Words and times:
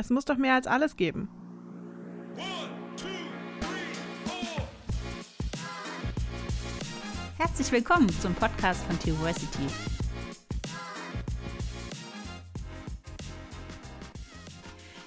Es 0.00 0.08
muss 0.08 0.24
doch 0.24 0.38
mehr 0.38 0.54
als 0.54 0.66
alles 0.66 0.96
geben. 0.96 1.28
Herzlich 7.36 7.70
willkommen 7.70 8.08
zum 8.08 8.34
Podcast 8.34 8.82
von 8.84 8.98
Theoversity. 8.98 9.66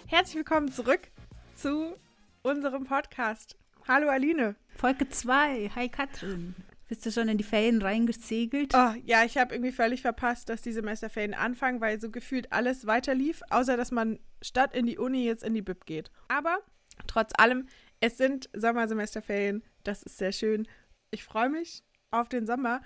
Herzlich 0.05 0.35
willkommen 0.35 0.71
zurück 0.71 1.07
zu 1.55 1.95
unserem 2.43 2.83
Podcast. 2.83 3.57
Hallo 3.87 4.09
Aline. 4.09 4.55
Folge 4.75 5.09
2. 5.09 5.71
Hi 5.73 5.89
Katrin. 5.89 6.53
Bist 6.87 7.05
du 7.05 7.11
schon 7.11 7.29
in 7.29 7.37
die 7.37 7.43
Ferien 7.43 7.81
reingesegelt? 7.81 8.73
Oh, 8.75 8.93
ja, 9.05 9.23
ich 9.23 9.37
habe 9.37 9.55
irgendwie 9.55 9.71
völlig 9.71 10.01
verpasst, 10.01 10.49
dass 10.49 10.61
die 10.61 10.73
Semesterferien 10.73 11.33
anfangen, 11.33 11.81
weil 11.81 11.99
so 11.99 12.11
gefühlt 12.11 12.51
alles 12.51 12.85
weiter 12.85 13.15
lief, 13.15 13.41
außer 13.49 13.77
dass 13.77 13.91
man 13.91 14.19
statt 14.41 14.75
in 14.75 14.85
die 14.85 14.97
Uni 14.97 15.25
jetzt 15.25 15.43
in 15.43 15.53
die 15.53 15.61
Bib 15.61 15.85
geht. 15.85 16.11
Aber 16.27 16.59
trotz 17.07 17.31
allem, 17.37 17.67
es 17.99 18.17
sind 18.17 18.49
Sommersemesterferien. 18.53 19.63
Das 19.83 20.03
ist 20.03 20.17
sehr 20.17 20.33
schön. 20.33 20.67
Ich 21.11 21.23
freue 21.23 21.49
mich 21.49 21.83
auf 22.11 22.27
den 22.27 22.45
Sommer. 22.45 22.81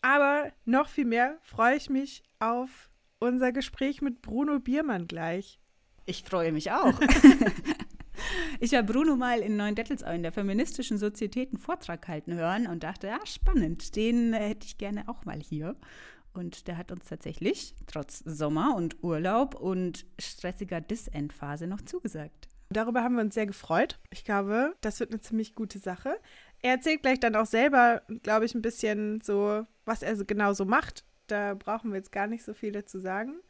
Aber 0.00 0.52
noch 0.64 0.88
viel 0.88 1.04
mehr 1.04 1.38
freue 1.42 1.76
ich 1.76 1.90
mich 1.90 2.22
auf 2.38 2.88
unser 3.18 3.52
Gespräch 3.52 4.00
mit 4.00 4.22
Bruno 4.22 4.60
Biermann 4.60 5.06
gleich. 5.06 5.58
Ich 6.06 6.22
freue 6.22 6.52
mich 6.52 6.70
auch. 6.70 6.98
Ich 8.60 8.74
habe 8.74 8.92
Bruno 8.92 9.16
mal 9.16 9.40
in 9.40 9.56
Neuendettelsau 9.56 10.10
in 10.10 10.22
der 10.22 10.32
feministischen 10.32 10.98
Sozietät 10.98 11.50
einen 11.50 11.58
Vortrag 11.58 12.06
halten 12.08 12.34
hören 12.34 12.66
und 12.66 12.82
dachte, 12.82 13.06
ja, 13.06 13.18
spannend, 13.24 13.94
den 13.96 14.32
äh, 14.32 14.48
hätte 14.48 14.66
ich 14.66 14.78
gerne 14.78 15.08
auch 15.08 15.24
mal 15.24 15.40
hier. 15.40 15.76
Und 16.34 16.68
der 16.68 16.76
hat 16.76 16.92
uns 16.92 17.06
tatsächlich, 17.06 17.74
trotz 17.86 18.20
Sommer 18.20 18.74
und 18.76 19.02
Urlaub 19.02 19.54
und 19.54 20.06
stressiger 20.20 20.80
Disendphase, 20.80 21.66
noch 21.66 21.80
zugesagt. 21.80 22.48
Darüber 22.70 23.02
haben 23.02 23.14
wir 23.14 23.22
uns 23.22 23.34
sehr 23.34 23.46
gefreut. 23.46 23.98
Ich 24.10 24.24
glaube, 24.24 24.74
das 24.80 25.00
wird 25.00 25.10
eine 25.10 25.20
ziemlich 25.20 25.54
gute 25.54 25.78
Sache. 25.78 26.20
Er 26.60 26.72
erzählt 26.72 27.02
gleich 27.02 27.18
dann 27.18 27.34
auch 27.34 27.46
selber, 27.46 28.02
glaube 28.22 28.44
ich, 28.44 28.54
ein 28.54 28.62
bisschen 28.62 29.20
so, 29.22 29.66
was 29.84 30.02
er 30.02 30.16
genau 30.24 30.52
so 30.52 30.64
macht. 30.64 31.04
Da 31.28 31.54
brauchen 31.54 31.90
wir 31.90 31.96
jetzt 31.96 32.12
gar 32.12 32.26
nicht 32.26 32.44
so 32.44 32.52
viel 32.52 32.72
dazu 32.72 32.98
sagen. 32.98 33.40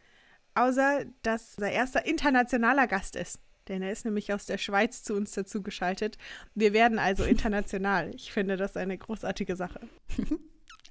Außer, 0.54 1.04
dass 1.22 1.58
er 1.58 1.72
erster 1.72 2.06
internationaler 2.06 2.86
Gast 2.86 3.16
ist 3.16 3.40
denn 3.68 3.82
er 3.82 3.92
ist 3.92 4.04
nämlich 4.04 4.32
aus 4.32 4.46
der 4.46 4.58
Schweiz 4.58 5.02
zu 5.02 5.14
uns 5.14 5.32
dazugeschaltet. 5.32 6.18
Wir 6.54 6.72
werden 6.72 6.98
also 6.98 7.24
international. 7.38 8.14
Ich 8.14 8.32
finde 8.32 8.56
das 8.56 8.76
eine 8.76 8.96
großartige 8.96 9.56
Sache. 9.56 9.80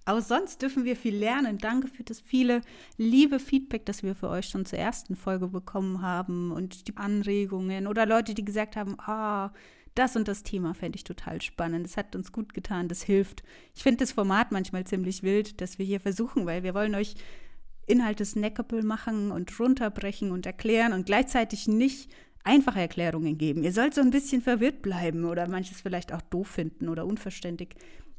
Auch 0.05 0.21
sonst 0.21 0.61
dürfen 0.61 0.85
wir 0.85 0.95
viel 0.95 1.17
lernen. 1.17 1.57
Danke 1.57 1.89
für 1.89 2.03
das 2.03 2.21
viele 2.21 2.61
liebe 2.95 3.39
Feedback, 3.39 3.85
das 3.85 4.03
wir 4.03 4.15
für 4.15 4.29
euch 4.29 4.47
schon 4.47 4.65
zur 4.65 4.79
ersten 4.79 5.17
Folge 5.17 5.49
bekommen 5.49 6.01
haben 6.01 6.53
und 6.53 6.87
die 6.87 6.95
Anregungen 6.95 7.87
oder 7.87 8.05
Leute, 8.05 8.33
die 8.33 8.45
gesagt 8.45 8.77
haben, 8.77 8.97
ah, 9.01 9.51
das 9.95 10.15
und 10.15 10.29
das 10.29 10.43
Thema 10.43 10.73
fände 10.73 10.95
ich 10.95 11.03
total 11.03 11.41
spannend. 11.41 11.85
Das 11.85 11.97
hat 11.97 12.15
uns 12.15 12.31
gut 12.31 12.53
getan, 12.53 12.87
das 12.87 13.01
hilft. 13.01 13.43
Ich 13.75 13.83
finde 13.83 13.97
das 13.97 14.13
Format 14.13 14.53
manchmal 14.53 14.85
ziemlich 14.85 15.23
wild, 15.23 15.59
dass 15.59 15.77
wir 15.77 15.85
hier 15.85 15.99
versuchen, 15.99 16.45
weil 16.45 16.63
wir 16.63 16.73
wollen 16.73 16.95
euch 16.95 17.15
Inhalte 17.87 18.23
snackable 18.23 18.83
machen 18.83 19.31
und 19.31 19.59
runterbrechen 19.59 20.31
und 20.31 20.45
erklären 20.45 20.93
und 20.93 21.05
gleichzeitig 21.05 21.67
nicht 21.67 22.11
einfache 22.47 22.79
Erklärungen 22.79 23.37
geben. 23.37 23.63
Ihr 23.63 23.73
sollt 23.73 23.93
so 23.93 24.01
ein 24.01 24.09
bisschen 24.09 24.41
verwirrt 24.41 24.81
bleiben 24.81 25.25
oder 25.25 25.47
manches 25.47 25.81
vielleicht 25.81 26.13
auch 26.13 26.21
doof 26.21 26.47
finden 26.47 26.87
oder 26.89 27.05
unverständlich, 27.05 27.75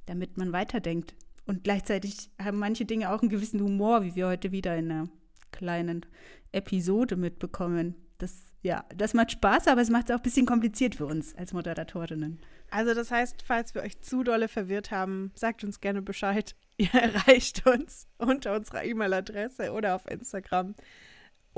damit 0.07 0.37
man 0.37 0.53
weiterdenkt. 0.53 1.15
Und 1.47 1.65
gleichzeitig 1.65 2.31
haben 2.41 2.59
manche 2.59 2.85
Dinge 2.85 3.11
auch 3.11 3.23
einen 3.23 3.31
gewissen 3.31 3.61
Humor, 3.61 4.03
wie 4.05 4.15
wir 4.15 4.29
heute 4.29 4.53
wieder 4.53 4.77
in 4.77 4.91
einer 4.91 5.09
kleinen 5.51 6.05
Episode 6.53 7.17
mitbekommen. 7.17 7.95
Das, 8.19 8.35
ja, 8.63 8.85
das 8.95 9.15
macht 9.15 9.33
Spaß, 9.33 9.67
aber 9.69 9.81
es 9.81 9.89
macht 9.89 10.11
es 10.11 10.15
auch 10.15 10.21
ein 10.21 10.23
bisschen 10.23 10.47
kompliziert 10.47 10.95
für 10.95 11.07
uns 11.07 11.35
als 11.37 11.55
Moderatorinnen. 11.55 12.39
Also 12.71 12.93
das 12.93 13.11
heißt, 13.11 13.43
falls 13.43 13.75
wir 13.75 13.83
euch 13.83 14.01
zu 14.03 14.25
dolle 14.25 14.49
verwirrt 14.49 14.91
haben, 14.91 15.33
sagt 15.35 15.65
uns 15.65 15.81
gerne 15.81 16.03
Bescheid. 16.03 16.55
Ihr 16.77 16.93
erreicht 16.93 17.67
uns 17.67 18.07
unter 18.19 18.55
unserer 18.55 18.85
E-Mail-Adresse 18.85 19.73
oder 19.73 19.95
auf 19.95 20.09
Instagram. 20.11 20.75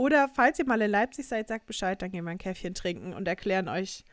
Oder 0.01 0.31
falls 0.31 0.59
ihr 0.59 0.65
mal 0.65 0.81
in 0.81 0.91
Leipzig 0.91 1.29
seid, 1.29 1.49
sagt 1.49 1.67
Bescheid, 1.67 2.01
dann 2.01 2.11
gehen 2.11 2.25
wir 2.25 2.31
ein 2.31 2.39
Käffchen 2.39 2.73
trinken 2.73 3.13
und 3.13 3.29
erklären 3.29 3.69
euch 3.69 4.07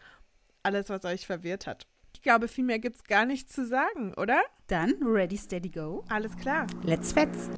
alles, 0.62 0.90
was 0.90 1.06
euch 1.06 1.26
verwirrt 1.26 1.66
hat. 1.66 1.88
Ich 2.14 2.22
glaube, 2.22 2.50
viel 2.50 2.66
mehr 2.66 2.80
gibt 2.80 2.98
es 2.98 3.04
gar 3.06 3.26
nicht 3.26 3.50
zu 3.50 3.66
sagen, 3.66 4.14
oder? 4.16 4.44
Dann 4.68 4.96
ready, 5.02 5.38
steady, 5.38 5.70
go. 5.70 6.04
Alles 6.10 6.36
klar. 6.36 6.68
Let's 6.84 7.14
fetz. 7.14 7.50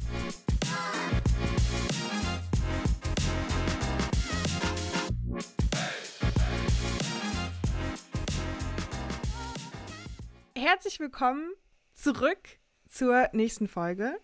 Herzlich 10.55 10.99
willkommen 10.99 11.49
zurück 11.95 12.59
zur 12.87 13.27
nächsten 13.33 13.67
Folge. 13.67 14.19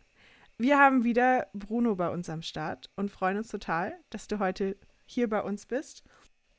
Wir 0.58 0.80
haben 0.80 1.04
wieder 1.04 1.48
Bruno 1.54 1.96
bei 1.96 2.10
uns 2.10 2.30
am 2.30 2.42
Start 2.42 2.90
und 2.96 3.12
freuen 3.12 3.38
uns 3.38 3.50
total, 3.50 4.00
dass 4.10 4.28
du 4.28 4.40
heute 4.40 4.78
hier 5.06 5.30
bei 5.30 5.42
uns 5.42 5.66
bist. 5.66 6.04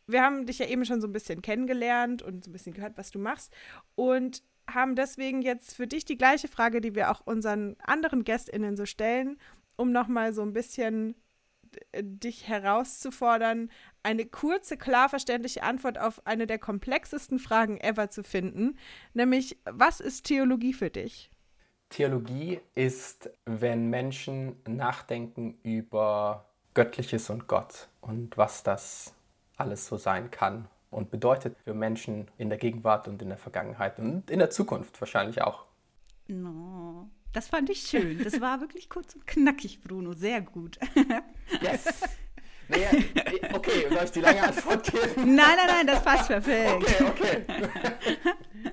Wir 0.06 0.22
haben 0.22 0.44
dich 0.44 0.58
ja 0.58 0.66
eben 0.66 0.84
schon 0.84 1.00
so 1.00 1.08
ein 1.08 1.14
bisschen 1.14 1.40
kennengelernt 1.40 2.22
und 2.22 2.44
so 2.44 2.50
ein 2.50 2.52
bisschen 2.52 2.74
gehört, 2.74 2.98
was 2.98 3.10
du 3.10 3.18
machst 3.18 3.54
und 3.94 4.42
haben 4.68 4.96
deswegen 4.96 5.40
jetzt 5.40 5.74
für 5.74 5.86
dich 5.86 6.04
die 6.04 6.18
gleiche 6.18 6.48
Frage, 6.48 6.80
die 6.82 6.94
wir 6.94 7.10
auch 7.10 7.22
unseren 7.24 7.76
anderen 7.82 8.22
GästInnen 8.22 8.76
so 8.76 8.84
stellen, 8.84 9.38
um 9.76 9.92
nochmal 9.92 10.34
so 10.34 10.42
ein 10.42 10.52
bisschen 10.52 11.14
dich 11.98 12.48
herauszufordern, 12.48 13.70
eine 14.02 14.26
kurze, 14.26 14.76
klar 14.76 15.08
verständliche 15.08 15.62
Antwort 15.62 15.98
auf 15.98 16.26
eine 16.26 16.46
der 16.46 16.58
komplexesten 16.58 17.38
Fragen 17.38 17.78
ever 17.78 18.10
zu 18.10 18.22
finden, 18.22 18.78
nämlich 19.14 19.58
was 19.64 20.00
ist 20.00 20.26
Theologie 20.26 20.74
für 20.74 20.90
dich? 20.90 21.30
Theologie 21.96 22.60
ist, 22.74 23.30
wenn 23.46 23.88
Menschen 23.88 24.56
nachdenken 24.68 25.56
über 25.62 26.44
Göttliches 26.74 27.30
und 27.30 27.46
Gott 27.46 27.88
und 28.02 28.36
was 28.36 28.62
das 28.62 29.14
alles 29.56 29.86
so 29.86 29.96
sein 29.96 30.30
kann 30.30 30.68
und 30.90 31.10
bedeutet 31.10 31.56
für 31.64 31.72
Menschen 31.72 32.30
in 32.36 32.50
der 32.50 32.58
Gegenwart 32.58 33.08
und 33.08 33.22
in 33.22 33.30
der 33.30 33.38
Vergangenheit 33.38 33.98
und 33.98 34.30
in 34.30 34.40
der 34.40 34.50
Zukunft 34.50 35.00
wahrscheinlich 35.00 35.40
auch. 35.40 35.64
No, 36.28 37.08
das 37.32 37.48
fand 37.48 37.70
ich 37.70 37.80
schön. 37.80 38.22
Das 38.22 38.42
war 38.42 38.60
wirklich 38.60 38.90
kurz 38.90 39.14
und 39.14 39.26
knackig, 39.26 39.80
Bruno. 39.80 40.12
Sehr 40.12 40.42
gut. 40.42 40.78
Yes. 41.62 42.02
Naja, 42.68 42.88
okay, 43.54 43.86
soll 43.88 44.04
ich 44.04 44.10
die 44.10 44.20
lange 44.20 44.42
Antwort 44.42 44.84
geben? 44.92 45.34
Nein, 45.34 45.56
nein, 45.56 45.66
nein, 45.68 45.86
das 45.86 46.02
passt 46.02 46.26
perfekt. 46.26 46.74
Okay, 46.74 47.04
okay. 47.08 47.46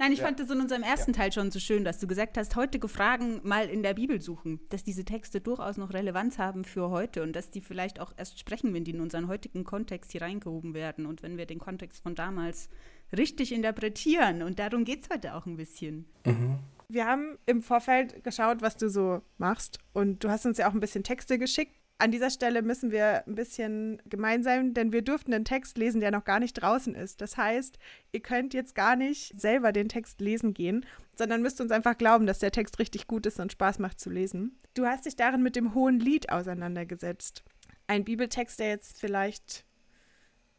Nein, 0.00 0.12
ich 0.12 0.20
ja. 0.20 0.24
fand 0.24 0.40
das 0.40 0.48
in 0.48 0.62
unserem 0.62 0.82
ersten 0.82 1.12
ja. 1.12 1.18
Teil 1.18 1.30
schon 1.30 1.50
so 1.50 1.60
schön, 1.60 1.84
dass 1.84 1.98
du 1.98 2.06
gesagt 2.06 2.38
hast, 2.38 2.56
heutige 2.56 2.88
Fragen 2.88 3.46
mal 3.46 3.68
in 3.68 3.82
der 3.82 3.92
Bibel 3.92 4.18
suchen, 4.22 4.58
dass 4.70 4.82
diese 4.82 5.04
Texte 5.04 5.42
durchaus 5.42 5.76
noch 5.76 5.92
Relevanz 5.92 6.38
haben 6.38 6.64
für 6.64 6.88
heute 6.88 7.22
und 7.22 7.36
dass 7.36 7.50
die 7.50 7.60
vielleicht 7.60 8.00
auch 8.00 8.14
erst 8.16 8.38
sprechen, 8.38 8.72
wenn 8.72 8.82
die 8.82 8.92
in 8.92 9.02
unseren 9.02 9.28
heutigen 9.28 9.62
Kontext 9.62 10.12
hier 10.12 10.22
reingehoben 10.22 10.72
werden 10.72 11.04
und 11.04 11.22
wenn 11.22 11.36
wir 11.36 11.44
den 11.44 11.58
Kontext 11.58 12.02
von 12.02 12.14
damals 12.14 12.70
richtig 13.14 13.52
interpretieren. 13.52 14.40
Und 14.40 14.58
darum 14.58 14.84
geht 14.84 15.02
es 15.02 15.10
heute 15.10 15.34
auch 15.34 15.44
ein 15.44 15.58
bisschen. 15.58 16.06
Mhm. 16.24 16.60
Wir 16.88 17.04
haben 17.04 17.36
im 17.44 17.60
Vorfeld 17.60 18.24
geschaut, 18.24 18.62
was 18.62 18.78
du 18.78 18.88
so 18.88 19.20
machst 19.36 19.80
und 19.92 20.24
du 20.24 20.30
hast 20.30 20.46
uns 20.46 20.56
ja 20.56 20.70
auch 20.70 20.72
ein 20.72 20.80
bisschen 20.80 21.04
Texte 21.04 21.38
geschickt 21.38 21.79
an 22.00 22.10
dieser 22.10 22.30
Stelle 22.30 22.62
müssen 22.62 22.90
wir 22.90 23.26
ein 23.26 23.34
bisschen 23.34 24.00
gemein 24.06 24.42
sein, 24.42 24.72
denn 24.72 24.92
wir 24.92 25.02
durften 25.02 25.34
einen 25.34 25.44
Text 25.44 25.76
lesen, 25.76 26.00
der 26.00 26.10
noch 26.10 26.24
gar 26.24 26.40
nicht 26.40 26.54
draußen 26.54 26.94
ist. 26.94 27.20
Das 27.20 27.36
heißt, 27.36 27.78
ihr 28.12 28.20
könnt 28.20 28.54
jetzt 28.54 28.74
gar 28.74 28.96
nicht 28.96 29.38
selber 29.38 29.70
den 29.72 29.88
Text 29.88 30.20
lesen 30.20 30.54
gehen, 30.54 30.86
sondern 31.14 31.42
müsst 31.42 31.60
uns 31.60 31.70
einfach 31.70 31.98
glauben, 31.98 32.26
dass 32.26 32.38
der 32.38 32.52
Text 32.52 32.78
richtig 32.78 33.06
gut 33.06 33.26
ist 33.26 33.38
und 33.38 33.52
Spaß 33.52 33.78
macht 33.80 34.00
zu 34.00 34.08
lesen. 34.08 34.58
Du 34.72 34.86
hast 34.86 35.04
dich 35.04 35.14
darin 35.14 35.42
mit 35.42 35.56
dem 35.56 35.74
Hohen 35.74 36.00
Lied 36.00 36.32
auseinandergesetzt. 36.32 37.44
Ein 37.86 38.04
Bibeltext, 38.04 38.58
der 38.60 38.68
jetzt 38.68 38.98
vielleicht 38.98 39.66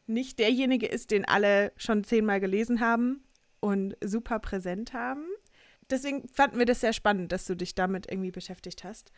nicht 0.06 0.38
derjenige 0.38 0.86
ist, 0.86 1.10
den 1.10 1.26
alle 1.26 1.72
schon 1.76 2.04
zehnmal 2.04 2.40
gelesen 2.40 2.82
haben 2.82 3.24
und 3.62 3.96
super 4.04 4.38
präsent 4.40 4.94
haben. 4.94 5.26
Deswegen 5.90 6.28
fanden 6.28 6.60
wir 6.60 6.66
das 6.66 6.82
sehr 6.82 6.94
spannend, 6.94 7.32
dass 7.32 7.46
du 7.46 7.56
dich 7.56 7.74
damit 7.74 8.12
irgendwie 8.12 8.32
beschäftigt 8.32 8.84
hast. 8.84 9.12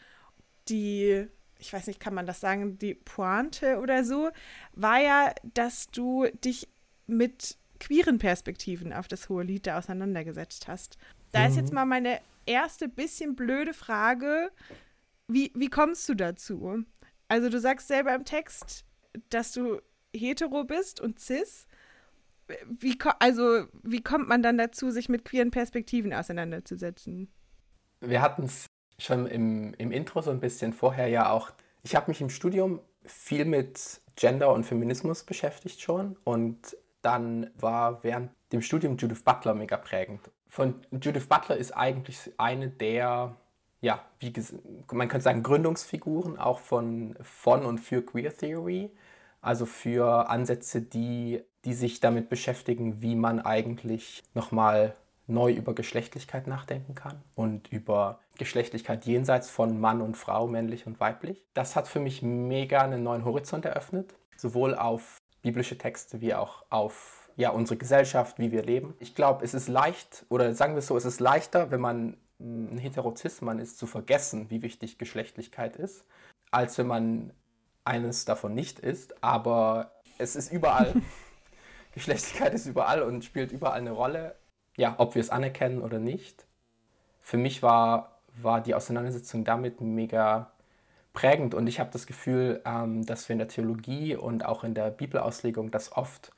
Die 0.70 1.28
ich 1.63 1.71
weiß 1.71 1.88
nicht, 1.88 2.00
kann 2.00 2.13
man 2.13 2.25
das 2.25 2.42
sagen, 2.42 2.77
die 2.77 2.94
Pointe 2.94 3.80
oder 3.80 4.04
so, 4.04 4.30
war 4.74 5.00
ja, 5.00 5.33
dass 5.54 5.88
du 5.88 6.27
dich 6.44 6.68
mit 7.07 7.57
queeren 7.80 8.18
Perspektiven 8.18 8.92
auf 8.92 9.07
das 9.07 9.30
hohe 9.30 9.44
Lied 9.44 9.65
da 9.65 9.77
auseinandergesetzt 9.77 10.68
hast. 10.68 10.98
Da 11.31 11.42
mhm. 11.42 11.48
ist 11.48 11.56
jetzt 11.56 11.69
mhm. 11.69 11.75
mal 11.75 11.86
meine 11.86 12.19
erste 12.45 12.89
bisschen 12.89 13.36
blöde 13.36 13.74
Frage, 13.74 14.51
wie, 15.27 15.51
wie 15.56 15.69
kommst 15.69 16.07
du 16.10 16.15
dazu? 16.15 16.83
Also 17.30 17.50
du 17.50 17.60
sagst 17.60 17.88
selber 17.88 18.13
im 18.13 18.25
Text, 18.25 18.83
dass 19.30 19.54
du 19.54 19.80
hetero 20.13 20.65
bist 20.65 21.00
und 21.00 21.19
cis. 21.19 21.65
Wie, 22.68 22.98
also 23.19 23.68
wie 23.83 24.04
kommt 24.04 24.27
man 24.27 24.44
dann 24.44 24.57
dazu, 24.57 24.92
sich 24.92 25.07
mit 25.07 25.24
queeren 25.24 25.51
Perspektiven 25.51 26.13
auseinanderzusetzen? 26.13 27.31
Wir 28.01 28.21
hatten 28.21 28.44
es 28.44 28.65
schon 29.06 29.28
im, 29.28 29.74
im 29.76 29.92
Intro 29.92 30.22
so 30.22 30.32
ein 30.32 30.40
bisschen 30.40 30.74
vorher 30.74 31.08
ja 31.08 31.32
auch, 31.32 31.52
ich 31.84 31.96
habe 31.96 32.10
mich 32.10 32.22
im 32.22 32.30
Studium 32.30 32.80
viel 33.06 33.46
mit 33.46 34.02
Gender 34.16 34.54
und 34.54 34.66
Feminismus 34.66 35.24
beschäftigt 35.24 35.82
schon 35.82 36.16
und 36.24 36.78
dann 37.02 37.50
war 37.60 38.04
während 38.04 38.32
dem 38.52 38.62
Studium 38.62 38.98
Judith 38.98 39.24
Butler 39.24 39.54
mega 39.54 39.78
prägend. 39.78 40.32
Von 40.48 40.76
Judith 40.92 41.28
Butler 41.28 41.58
ist 41.58 41.72
eigentlich 41.72 42.32
eine 42.38 42.70
der, 42.70 43.36
ja, 43.82 44.06
wie 44.20 44.32
man 44.92 45.10
könnte 45.10 45.24
sagen, 45.24 45.44
Gründungsfiguren 45.44 46.38
auch 46.38 46.60
von, 46.60 47.18
von 47.22 47.66
und 47.66 47.80
für 47.80 48.04
Queer 48.04 48.36
Theory. 48.36 48.92
Also 49.42 49.66
für 49.66 50.30
Ansätze, 50.30 50.82
die, 50.82 51.44
die 51.66 51.74
sich 51.74 52.00
damit 52.00 52.30
beschäftigen, 52.30 53.02
wie 53.02 53.16
man 53.16 53.42
eigentlich 53.42 54.24
nochmal 54.34 54.96
neu 55.28 55.52
über 55.52 55.76
Geschlechtlichkeit 55.76 56.48
nachdenken 56.48 56.96
kann 56.96 57.22
und 57.36 57.70
über 57.70 58.20
Geschlechtlichkeit 58.38 59.06
jenseits 59.06 59.50
von 59.50 59.80
Mann 59.80 60.02
und 60.02 60.18
Frau, 60.18 60.48
männlich 60.48 60.88
und 60.88 61.00
weiblich. 61.00 61.46
Das 61.54 61.76
hat 61.76 61.88
für 61.88 62.00
mich 62.00 62.22
mega 62.22 62.82
einen 62.82 63.04
neuen 63.04 63.26
Horizont 63.26 63.66
eröffnet, 63.66 64.16
sowohl 64.38 64.76
auf 64.76 65.18
biblische 65.42 65.78
Texte 65.78 66.22
wie 66.22 66.34
auch 66.34 66.64
auf 66.70 67.30
ja, 67.36 67.50
unsere 67.50 67.78
Gesellschaft, 67.78 68.40
wie 68.40 68.52
wir 68.52 68.64
leben. 68.64 68.96
Ich 69.00 69.16
glaube, 69.16 69.44
es 69.44 69.54
ist 69.54 69.68
leicht, 69.68 70.26
oder 70.30 70.54
sagen 70.54 70.74
wir 70.74 70.80
es 70.80 70.88
so, 70.88 70.98
es 70.98 71.06
ist 71.06 71.20
leichter, 71.20 71.72
wenn 71.72 71.82
man 71.82 72.18
ein 72.40 72.78
Heterozismann 72.78 73.60
ist, 73.60 73.78
zu 73.78 73.88
vergessen, 73.88 74.50
wie 74.50 74.62
wichtig 74.62 74.98
Geschlechtlichkeit 74.98 75.76
ist, 75.76 76.06
als 76.52 76.78
wenn 76.78 76.88
man 76.88 77.34
eines 77.86 78.26
davon 78.26 78.54
nicht 78.54 78.80
ist. 78.80 79.24
Aber 79.24 79.92
es 80.18 80.36
ist 80.36 80.52
überall. 80.52 80.94
Geschlechtlichkeit 81.94 82.54
ist 82.54 82.66
überall 82.66 83.04
und 83.04 83.24
spielt 83.24 83.52
überall 83.52 83.78
eine 83.78 83.92
Rolle 83.92 84.36
ja, 84.78 84.96
ob 84.98 85.16
wir 85.16 85.22
es 85.22 85.30
anerkennen 85.30 85.82
oder 85.82 86.00
nicht. 86.00 86.46
Für 87.22 87.38
mich 87.38 87.64
war, 87.64 88.12
war 88.42 88.62
die 88.62 88.76
Auseinandersetzung 88.76 89.44
damit 89.44 89.82
mega 89.82 90.52
prägend 91.14 91.54
und 91.54 91.68
ich 91.68 91.80
habe 91.80 91.92
das 91.92 92.08
Gefühl, 92.08 92.62
ähm, 92.66 93.06
dass 93.06 93.30
wir 93.30 93.34
in 93.34 93.40
der 93.40 93.48
Theologie 93.48 94.16
und 94.16 94.46
auch 94.46 94.64
in 94.64 94.74
der 94.74 94.90
Bibelauslegung 94.90 95.70
das 95.72 95.92
oft 95.92 96.32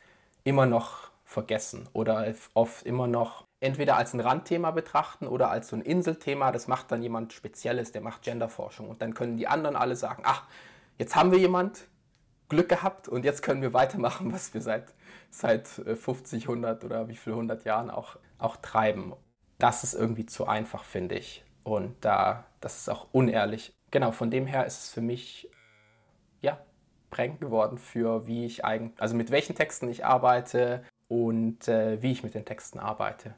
immer 0.44 0.66
noch 0.66 1.12
vergessen 1.24 1.88
oder 1.94 2.32
oft 2.54 2.86
immer 2.86 3.08
noch 3.08 3.46
entweder 3.62 3.98
als 3.98 4.14
ein 4.14 4.20
Randthema 4.20 4.72
betrachten 4.72 5.28
oder 5.28 5.50
als 5.50 5.70
so 5.70 5.76
ein 5.76 5.82
Inselthema. 5.82 6.52
Das 6.52 6.68
macht 6.68 6.92
dann 6.92 7.02
jemand 7.02 7.34
Spezielles, 7.34 7.92
der 7.92 8.02
macht 8.02 8.22
Genderforschung 8.22 8.90
und 8.90 9.02
dann 9.02 9.14
können 9.14 9.38
die 9.38 9.48
anderen 9.48 9.76
alle 9.76 9.96
sagen, 9.96 10.24
ach, 10.26 10.44
jetzt 10.98 11.16
haben 11.16 11.32
wir 11.32 11.40
jemand 11.40 11.88
Glück 12.50 12.70
gehabt 12.70 13.08
und 13.08 13.26
jetzt 13.26 13.42
können 13.42 13.62
wir 13.62 13.74
weitermachen, 13.74 14.32
was 14.34 14.54
wir 14.54 14.62
seit, 14.62 14.94
seit 15.32 15.68
50, 15.68 16.44
äh, 16.44 16.48
100 16.48 16.84
oder 16.84 17.08
wie 17.08 17.16
viel 17.16 17.34
100 17.34 17.64
Jahren 17.64 17.90
auch 17.90 18.18
auch 18.38 18.58
treiben. 18.58 19.14
Das 19.58 19.84
ist 19.84 19.94
irgendwie 19.94 20.26
zu 20.26 20.48
einfach, 20.48 20.84
finde 20.84 21.16
ich. 21.16 21.44
Und 21.66 21.96
da, 22.06 22.46
das 22.62 22.78
ist 22.78 22.90
auch 22.90 23.08
unehrlich. 23.12 23.74
Genau, 23.90 24.12
von 24.12 24.30
dem 24.30 24.46
her 24.46 24.68
ist 24.68 24.84
es 24.84 24.90
für 24.92 25.02
mich, 25.02 25.50
ja, 26.42 26.60
prägend 27.10 27.42
geworden 27.42 27.80
für 27.80 28.28
wie 28.28 28.46
ich 28.46 28.64
eigentlich, 28.64 29.02
also 29.02 29.16
mit 29.16 29.32
welchen 29.32 29.56
Texten 29.56 29.90
ich 29.90 30.06
arbeite 30.06 30.84
und 31.08 31.68
äh, 31.68 32.02
wie 32.04 32.12
ich 32.12 32.24
mit 32.24 32.36
den 32.36 32.46
Texten 32.46 32.78
arbeite. 32.78 33.34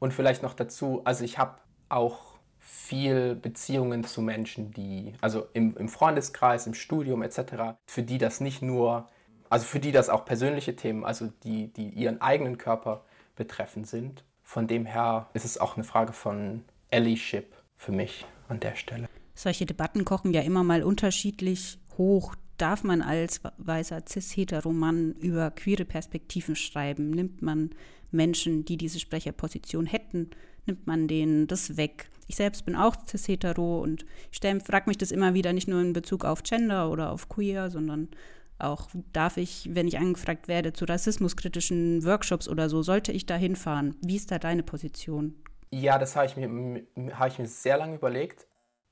Und 0.00 0.12
vielleicht 0.12 0.42
noch 0.42 0.54
dazu, 0.54 1.02
also 1.04 1.24
ich 1.24 1.38
habe 1.38 1.60
auch 1.88 2.32
viel 2.58 3.36
Beziehungen 3.36 4.02
zu 4.02 4.22
Menschen, 4.22 4.72
die, 4.72 5.12
also 5.20 5.46
im, 5.52 5.76
im 5.76 5.88
Freundeskreis, 5.88 6.66
im 6.66 6.74
Studium 6.74 7.22
etc., 7.22 7.76
für 7.86 8.02
die 8.02 8.18
das 8.18 8.40
nicht 8.40 8.60
nur, 8.60 9.06
also 9.50 9.66
für 9.66 9.78
die 9.78 9.92
das 9.92 10.08
auch 10.08 10.24
persönliche 10.24 10.74
Themen, 10.74 11.04
also 11.04 11.30
die, 11.44 11.72
die 11.72 11.90
ihren 11.90 12.20
eigenen 12.20 12.58
Körper 12.58 13.04
betreffend 13.36 13.86
sind. 13.86 14.24
Von 14.42 14.66
dem 14.66 14.84
her 14.84 15.28
ist 15.32 15.44
es 15.44 15.58
auch 15.58 15.76
eine 15.76 15.84
Frage 15.84 16.12
von 16.12 16.64
Allyship 16.92 17.46
für 17.76 17.92
mich 17.92 18.24
an 18.48 18.60
der 18.60 18.76
Stelle. 18.76 19.08
Solche 19.34 19.66
Debatten 19.66 20.04
kochen 20.04 20.32
ja 20.32 20.42
immer 20.42 20.62
mal 20.62 20.82
unterschiedlich 20.82 21.78
hoch. 21.96 22.34
Darf 22.58 22.84
man 22.84 23.02
als 23.02 23.40
weißer 23.58 24.02
cis-hetero-Mann 24.08 25.12
über 25.12 25.50
queere 25.50 25.84
Perspektiven 25.84 26.54
schreiben? 26.54 27.10
Nimmt 27.10 27.42
man 27.42 27.70
Menschen, 28.12 28.64
die 28.64 28.76
diese 28.76 29.00
Sprecherposition 29.00 29.86
hätten, 29.86 30.30
nimmt 30.66 30.86
man 30.86 31.08
denen 31.08 31.46
das 31.46 31.76
weg? 31.76 32.10
Ich 32.28 32.36
selbst 32.36 32.64
bin 32.64 32.76
auch 32.76 32.94
cis-hetero 33.08 33.82
und 33.82 34.04
ich 34.30 34.38
frage 34.38 34.88
mich 34.88 34.98
das 34.98 35.10
immer 35.10 35.34
wieder 35.34 35.52
nicht 35.52 35.66
nur 35.66 35.80
in 35.80 35.92
Bezug 35.92 36.24
auf 36.24 36.42
Gender 36.42 36.90
oder 36.90 37.10
auf 37.10 37.28
queer, 37.28 37.70
sondern 37.70 38.08
auch 38.58 38.90
darf 39.12 39.38
ich, 39.38 39.68
wenn 39.72 39.88
ich 39.88 39.98
angefragt 39.98 40.46
werde 40.46 40.72
zu 40.72 40.84
rassismuskritischen 40.84 42.04
Workshops 42.04 42.48
oder 42.48 42.68
so, 42.68 42.82
sollte 42.82 43.10
ich 43.10 43.26
da 43.26 43.34
hinfahren? 43.34 43.96
Wie 44.02 44.16
ist 44.16 44.30
da 44.30 44.38
deine 44.38 44.62
Position? 44.62 45.34
Ja, 45.72 45.98
das 45.98 46.16
habe 46.16 46.26
ich, 46.26 46.36
mir, 46.36 46.82
hab 47.18 47.28
ich 47.28 47.38
mir 47.38 47.46
sehr 47.46 47.78
lange 47.78 47.94
überlegt. 47.94 48.46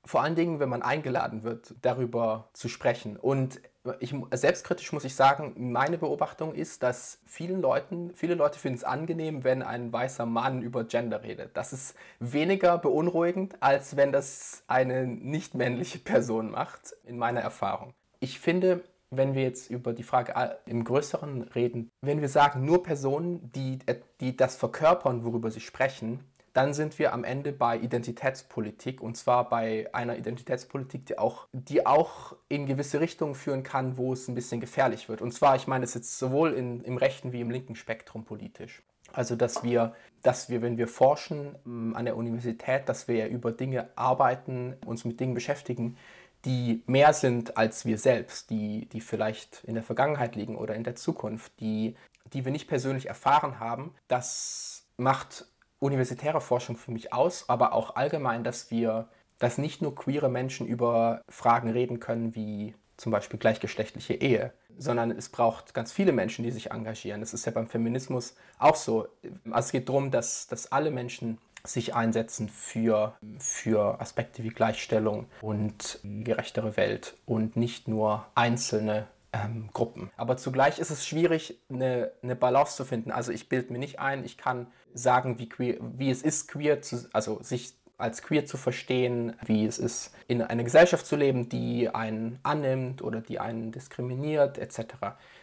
Vor 0.04 0.22
allen 0.22 0.34
Dingen, 0.34 0.60
wenn 0.60 0.70
man 0.70 0.80
eingeladen 0.80 1.42
wird, 1.42 1.74
darüber 1.82 2.48
zu 2.54 2.68
sprechen. 2.68 3.18
Und 3.18 3.60
ich, 3.98 4.14
selbstkritisch 4.32 4.90
muss 4.92 5.04
ich 5.04 5.14
sagen, 5.14 5.72
meine 5.72 5.98
Beobachtung 5.98 6.54
ist, 6.54 6.82
dass 6.82 7.20
vielen 7.26 7.60
Leuten, 7.60 8.12
viele 8.14 8.34
Leute 8.34 8.58
finden 8.58 8.78
es 8.78 8.84
angenehm, 8.84 9.44
wenn 9.44 9.62
ein 9.62 9.92
weißer 9.92 10.24
Mann 10.24 10.62
über 10.62 10.84
Gender 10.84 11.22
redet. 11.22 11.54
Das 11.54 11.74
ist 11.74 11.94
weniger 12.18 12.78
beunruhigend, 12.78 13.56
als 13.60 13.96
wenn 13.96 14.10
das 14.10 14.62
eine 14.66 15.06
nicht 15.06 15.54
männliche 15.54 15.98
Person 15.98 16.50
macht, 16.50 16.94
in 17.04 17.18
meiner 17.18 17.40
Erfahrung. 17.40 17.92
Ich 18.20 18.40
finde, 18.40 18.82
wenn 19.10 19.34
wir 19.34 19.42
jetzt 19.42 19.70
über 19.70 19.92
die 19.92 20.02
Frage 20.02 20.58
im 20.66 20.84
Größeren 20.84 21.42
reden, 21.42 21.90
wenn 22.00 22.20
wir 22.20 22.28
sagen, 22.28 22.64
nur 22.64 22.82
Personen, 22.82 23.50
die, 23.52 23.80
äh, 23.86 23.96
die 24.20 24.36
das 24.36 24.56
verkörpern, 24.56 25.24
worüber 25.24 25.50
sie 25.50 25.60
sprechen, 25.60 26.20
dann 26.52 26.74
sind 26.74 26.98
wir 26.98 27.12
am 27.12 27.24
Ende 27.24 27.52
bei 27.52 27.78
Identitätspolitik 27.78 29.02
und 29.02 29.16
zwar 29.16 29.48
bei 29.48 29.88
einer 29.92 30.16
Identitätspolitik, 30.16 31.06
die 31.06 31.18
auch, 31.18 31.46
die 31.52 31.86
auch 31.86 32.36
in 32.48 32.66
gewisse 32.66 33.00
Richtungen 33.00 33.34
führen 33.34 33.62
kann, 33.62 33.96
wo 33.96 34.12
es 34.12 34.28
ein 34.28 34.34
bisschen 34.34 34.60
gefährlich 34.60 35.08
wird. 35.08 35.22
Und 35.22 35.32
zwar, 35.32 35.56
ich 35.56 35.66
meine 35.66 35.84
es 35.84 35.94
jetzt 35.94 36.18
sowohl 36.18 36.52
in, 36.52 36.82
im 36.82 36.96
rechten 36.96 37.32
wie 37.32 37.40
im 37.40 37.50
linken 37.50 37.76
Spektrum 37.76 38.24
politisch. 38.24 38.82
Also, 39.12 39.36
dass 39.36 39.62
wir, 39.62 39.94
dass 40.22 40.50
wir, 40.50 40.62
wenn 40.62 40.78
wir 40.78 40.88
forschen 40.88 41.56
mm, 41.64 41.94
an 41.94 42.04
der 42.04 42.16
Universität, 42.16 42.88
dass 42.88 43.08
wir 43.08 43.28
über 43.28 43.52
Dinge 43.52 43.88
arbeiten, 43.96 44.76
uns 44.86 45.04
mit 45.04 45.18
Dingen 45.18 45.34
beschäftigen, 45.34 45.96
die 46.44 46.82
mehr 46.86 47.12
sind 47.12 47.56
als 47.56 47.84
wir 47.84 47.98
selbst, 47.98 48.50
die, 48.50 48.86
die 48.86 49.00
vielleicht 49.00 49.62
in 49.64 49.74
der 49.74 49.82
Vergangenheit 49.82 50.36
liegen 50.36 50.56
oder 50.56 50.74
in 50.74 50.84
der 50.84 50.96
Zukunft, 50.96 51.52
die, 51.60 51.96
die 52.32 52.44
wir 52.44 52.52
nicht 52.52 52.68
persönlich 52.68 53.06
erfahren 53.06 53.60
haben, 53.60 53.94
das 54.08 54.86
macht 54.96 55.46
universitäre 55.80 56.40
Forschung 56.40 56.76
für 56.76 56.92
mich 56.92 57.12
aus, 57.12 57.48
aber 57.48 57.72
auch 57.72 57.96
allgemein, 57.96 58.44
dass 58.44 58.70
wir, 58.70 59.08
dass 59.38 59.58
nicht 59.58 59.82
nur 59.82 59.94
queere 59.94 60.28
Menschen 60.28 60.66
über 60.66 61.22
Fragen 61.28 61.70
reden 61.70 61.98
können 61.98 62.34
wie 62.34 62.74
zum 62.96 63.10
Beispiel 63.10 63.38
gleichgeschlechtliche 63.38 64.14
Ehe, 64.14 64.52
sondern 64.76 65.10
es 65.10 65.30
braucht 65.30 65.74
ganz 65.74 65.90
viele 65.90 66.12
Menschen, 66.12 66.44
die 66.44 66.50
sich 66.50 66.70
engagieren. 66.70 67.20
Das 67.20 67.34
ist 67.34 67.46
ja 67.46 67.52
beim 67.52 67.66
Feminismus 67.66 68.36
auch 68.58 68.76
so. 68.76 69.08
Also 69.50 69.66
es 69.66 69.72
geht 69.72 69.88
darum, 69.88 70.10
dass, 70.10 70.46
dass 70.46 70.70
alle 70.70 70.90
Menschen 70.90 71.38
sich 71.64 71.94
einsetzen 71.94 72.48
für, 72.48 73.14
für 73.38 74.00
Aspekte 74.00 74.42
wie 74.42 74.48
Gleichstellung 74.48 75.26
und 75.40 76.00
gerechtere 76.02 76.76
Welt 76.76 77.16
und 77.26 77.56
nicht 77.56 77.88
nur 77.88 78.26
einzelne 78.34 79.06
ähm, 79.32 79.68
Gruppen. 79.72 80.10
Aber 80.16 80.36
zugleich 80.36 80.78
ist 80.78 80.90
es 80.90 81.06
schwierig, 81.06 81.58
eine, 81.68 82.12
eine 82.22 82.36
Balance 82.36 82.76
zu 82.76 82.84
finden. 82.84 83.10
Also 83.10 83.32
ich 83.32 83.48
bilde 83.48 83.72
mir 83.72 83.78
nicht 83.78 83.98
ein, 83.98 84.24
ich 84.24 84.36
kann 84.36 84.66
sagen, 84.94 85.38
wie, 85.38 85.48
queer, 85.48 85.76
wie 85.80 86.10
es 86.10 86.22
ist, 86.22 86.48
queer 86.48 86.82
zu, 86.82 87.08
also 87.12 87.42
sich 87.42 87.74
als 87.98 88.22
queer 88.22 88.46
zu 88.46 88.56
verstehen, 88.56 89.34
wie 89.44 89.66
es 89.66 89.78
ist, 89.78 90.14
in 90.26 90.40
einer 90.40 90.64
Gesellschaft 90.64 91.06
zu 91.06 91.16
leben, 91.16 91.50
die 91.50 91.90
einen 91.90 92.38
annimmt 92.42 93.02
oder 93.02 93.20
die 93.20 93.38
einen 93.38 93.72
diskriminiert, 93.72 94.56
etc. 94.56 94.94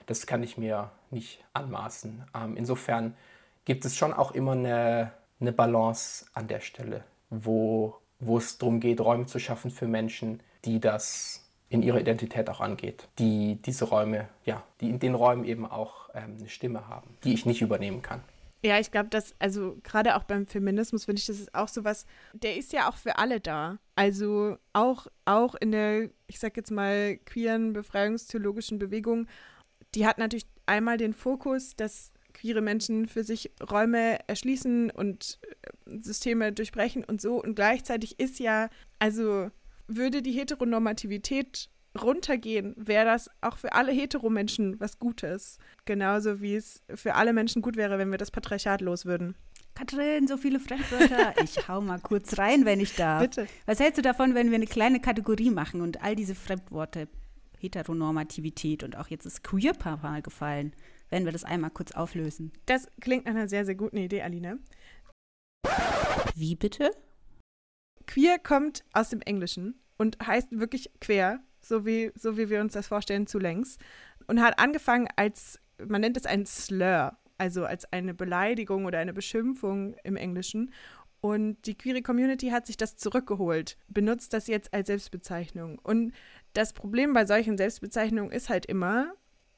Das 0.07 0.25
kann 0.25 0.41
ich 0.41 0.57
mir 0.57 0.89
nicht 1.11 1.43
anmaßen. 1.53 2.23
Ähm, 2.35 2.57
insofern 2.57 3.15
gibt 3.65 3.85
es 3.85 3.95
schon 3.95 4.11
auch 4.11 4.31
immer 4.31 4.53
eine 4.53 5.11
eine 5.39 5.51
Balance 5.51 6.25
an 6.33 6.47
der 6.47 6.59
Stelle, 6.59 7.03
wo, 7.29 7.97
wo 8.19 8.37
es 8.37 8.57
darum 8.57 8.79
geht, 8.79 8.99
Räume 9.01 9.25
zu 9.25 9.39
schaffen 9.39 9.71
für 9.71 9.87
Menschen, 9.87 10.41
die 10.65 10.79
das 10.79 11.43
in 11.69 11.83
ihrer 11.83 11.99
Identität 11.99 12.49
auch 12.49 12.61
angeht, 12.61 13.07
die 13.19 13.61
diese 13.61 13.85
Räume, 13.85 14.29
ja, 14.45 14.63
die 14.79 14.89
in 14.89 14.99
den 14.99 15.15
Räumen 15.15 15.43
eben 15.43 15.65
auch 15.65 16.09
ähm, 16.13 16.37
eine 16.39 16.49
Stimme 16.49 16.87
haben, 16.87 17.17
die 17.23 17.33
ich 17.33 17.45
nicht 17.45 17.61
übernehmen 17.61 18.01
kann. 18.01 18.21
Ja, 18.63 18.79
ich 18.79 18.91
glaube, 18.91 19.09
dass, 19.09 19.35
also 19.39 19.77
gerade 19.83 20.15
auch 20.15 20.23
beim 20.23 20.47
Feminismus 20.47 21.05
finde 21.05 21.19
ich, 21.19 21.27
das 21.27 21.39
ist 21.39 21.53
auch 21.53 21.67
sowas, 21.67 22.05
der 22.33 22.57
ist 22.57 22.73
ja 22.73 22.89
auch 22.89 22.97
für 22.97 23.17
alle 23.19 23.39
da. 23.39 23.77
Also 23.95 24.57
auch, 24.73 25.07
auch 25.25 25.55
in 25.55 25.71
der, 25.71 26.09
ich 26.27 26.39
sag 26.39 26.57
jetzt 26.57 26.71
mal, 26.71 27.17
queeren, 27.17 27.73
befreiungstheologischen 27.73 28.79
Bewegung, 28.79 29.27
die 29.93 30.07
hat 30.07 30.17
natürlich 30.17 30.47
einmal 30.65 30.97
den 30.97 31.13
Fokus, 31.13 31.75
dass 31.75 32.11
queere 32.33 32.61
Menschen 32.61 33.07
für 33.07 33.23
sich 33.23 33.51
Räume 33.69 34.19
erschließen 34.27 34.91
und 34.91 35.39
äh, 35.41 35.99
Systeme 35.99 36.51
durchbrechen 36.51 37.03
und 37.03 37.21
so. 37.21 37.41
Und 37.41 37.55
gleichzeitig 37.55 38.19
ist 38.19 38.39
ja, 38.39 38.69
also 38.99 39.49
würde 39.87 40.21
die 40.21 40.33
Heteronormativität 40.33 41.69
runtergehen, 41.97 42.73
wäre 42.77 43.05
das 43.05 43.29
auch 43.41 43.57
für 43.57 43.73
alle 43.73 43.91
Heteromenschen 43.91 44.79
was 44.79 44.99
Gutes. 44.99 45.57
Genauso 45.85 46.41
wie 46.41 46.55
es 46.55 46.81
für 46.93 47.15
alle 47.15 47.33
Menschen 47.33 47.61
gut 47.61 47.75
wäre, 47.77 47.97
wenn 47.97 48.11
wir 48.11 48.17
das 48.17 48.31
Patriarchat 48.31 48.81
los 48.81 49.05
würden. 49.05 49.35
Katrin, 49.75 50.27
so 50.27 50.37
viele 50.37 50.59
Fremdwörter. 50.59 51.33
Ich 51.43 51.67
hau 51.67 51.81
mal 51.81 51.99
kurz 51.99 52.37
rein, 52.37 52.65
wenn 52.65 52.79
ich 52.79 52.95
darf. 52.95 53.21
Bitte. 53.21 53.47
Was 53.65 53.79
hältst 53.79 53.97
du 53.97 54.01
davon, 54.01 54.33
wenn 54.33 54.49
wir 54.49 54.55
eine 54.55 54.65
kleine 54.65 54.99
Kategorie 54.99 55.51
machen 55.51 55.81
und 55.81 56.03
all 56.03 56.15
diese 56.15 56.33
Fremdworte 56.33 57.07
Heteronormativität 57.59 58.83
und 58.83 58.97
auch 58.97 59.07
jetzt 59.07 59.25
ist 59.25 59.43
Queer 59.43 59.73
mal 60.01 60.21
gefallen. 60.21 60.73
Werden 61.09 61.25
wir 61.25 61.31
das 61.31 61.43
einmal 61.43 61.71
kurz 61.71 61.91
auflösen? 61.91 62.51
Das 62.65 62.87
klingt 62.99 63.25
nach 63.25 63.31
einer 63.31 63.47
sehr, 63.47 63.65
sehr 63.65 63.75
guten 63.75 63.97
Idee, 63.97 64.21
Aline. 64.21 64.59
Wie 66.35 66.55
bitte? 66.55 66.91
Queer 68.05 68.39
kommt 68.39 68.83
aus 68.93 69.09
dem 69.09 69.21
Englischen 69.21 69.81
und 69.97 70.17
heißt 70.25 70.59
wirklich 70.59 70.91
quer, 71.01 71.39
so 71.67 71.85
wie, 71.85 72.11
so 72.15 72.37
wie 72.37 72.49
wir 72.49 72.61
uns 72.61 72.73
das 72.73 72.87
vorstellen, 72.87 73.27
zu 73.27 73.39
längs. 73.39 73.77
Und 74.27 74.41
hat 74.41 74.59
angefangen 74.59 75.07
als, 75.15 75.59
man 75.85 76.01
nennt 76.01 76.17
es 76.17 76.25
ein 76.25 76.45
Slur, 76.45 77.17
also 77.37 77.65
als 77.65 77.91
eine 77.91 78.13
Beleidigung 78.13 78.85
oder 78.85 78.99
eine 78.99 79.13
Beschimpfung 79.13 79.95
im 80.03 80.15
Englischen. 80.15 80.71
Und 81.19 81.65
die 81.65 81.77
queere 81.77 82.01
Community 82.01 82.49
hat 82.49 82.67
sich 82.67 82.77
das 82.77 82.95
zurückgeholt, 82.95 83.77
benutzt 83.87 84.33
das 84.33 84.47
jetzt 84.47 84.73
als 84.73 84.87
Selbstbezeichnung. 84.87 85.79
Und 85.79 86.13
das 86.53 86.73
Problem 86.73 87.13
bei 87.13 87.25
solchen 87.25 87.57
Selbstbezeichnungen 87.57 88.31
ist 88.31 88.49
halt 88.49 88.65
immer, 88.65 89.13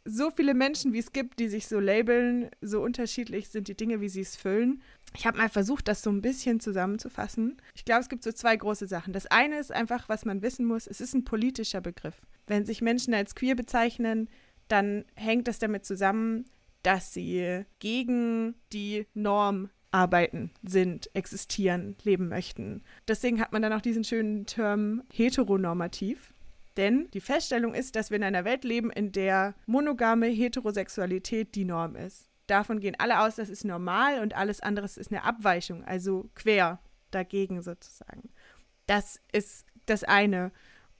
so 0.09 0.31
viele 0.31 0.53
Menschen, 0.53 0.93
wie 0.93 0.99
es 0.99 1.11
gibt, 1.11 1.39
die 1.39 1.47
sich 1.47 1.67
so 1.67 1.79
labeln, 1.79 2.49
so 2.61 2.81
unterschiedlich 2.81 3.49
sind 3.49 3.67
die 3.67 3.77
Dinge, 3.77 4.01
wie 4.01 4.09
sie 4.09 4.21
es 4.21 4.35
füllen. 4.35 4.81
Ich 5.15 5.25
habe 5.25 5.37
mal 5.37 5.49
versucht, 5.49 5.87
das 5.87 6.01
so 6.01 6.09
ein 6.09 6.21
bisschen 6.21 6.59
zusammenzufassen. 6.59 7.57
Ich 7.75 7.85
glaube, 7.85 8.01
es 8.01 8.09
gibt 8.09 8.23
so 8.23 8.31
zwei 8.31 8.55
große 8.55 8.87
Sachen. 8.87 9.13
Das 9.13 9.27
eine 9.27 9.59
ist 9.59 9.71
einfach, 9.71 10.09
was 10.09 10.25
man 10.25 10.41
wissen 10.41 10.65
muss, 10.65 10.87
es 10.87 11.01
ist 11.01 11.13
ein 11.13 11.25
politischer 11.25 11.81
Begriff. 11.81 12.15
Wenn 12.47 12.65
sich 12.65 12.81
Menschen 12.81 13.13
als 13.13 13.35
queer 13.35 13.55
bezeichnen, 13.55 14.29
dann 14.67 15.05
hängt 15.15 15.47
das 15.47 15.59
damit 15.59 15.85
zusammen, 15.85 16.45
dass 16.83 17.13
sie 17.13 17.65
gegen 17.79 18.55
die 18.71 19.05
Norm 19.13 19.69
arbeiten, 19.91 20.51
sind, 20.63 21.09
existieren, 21.15 21.95
leben 22.03 22.29
möchten. 22.29 22.83
Deswegen 23.07 23.41
hat 23.41 23.51
man 23.51 23.61
dann 23.61 23.73
auch 23.73 23.81
diesen 23.81 24.03
schönen 24.03 24.45
Term 24.45 25.03
heteronormativ. 25.11 26.33
Denn 26.77 27.09
die 27.11 27.21
Feststellung 27.21 27.73
ist, 27.73 27.95
dass 27.95 28.09
wir 28.09 28.17
in 28.17 28.23
einer 28.23 28.45
Welt 28.45 28.63
leben, 28.63 28.91
in 28.91 29.11
der 29.11 29.55
monogame 29.65 30.27
Heterosexualität 30.27 31.55
die 31.55 31.65
Norm 31.65 31.95
ist. 31.95 32.29
Davon 32.47 32.79
gehen 32.79 32.95
alle 32.97 33.21
aus, 33.21 33.35
das 33.35 33.49
ist 33.49 33.63
normal 33.63 34.21
und 34.21 34.35
alles 34.35 34.59
andere 34.61 34.85
ist 34.85 35.11
eine 35.11 35.23
Abweichung, 35.23 35.83
also 35.83 36.29
quer 36.35 36.79
dagegen 37.11 37.61
sozusagen. 37.61 38.29
Das 38.87 39.19
ist 39.31 39.65
das 39.85 40.03
eine. 40.03 40.51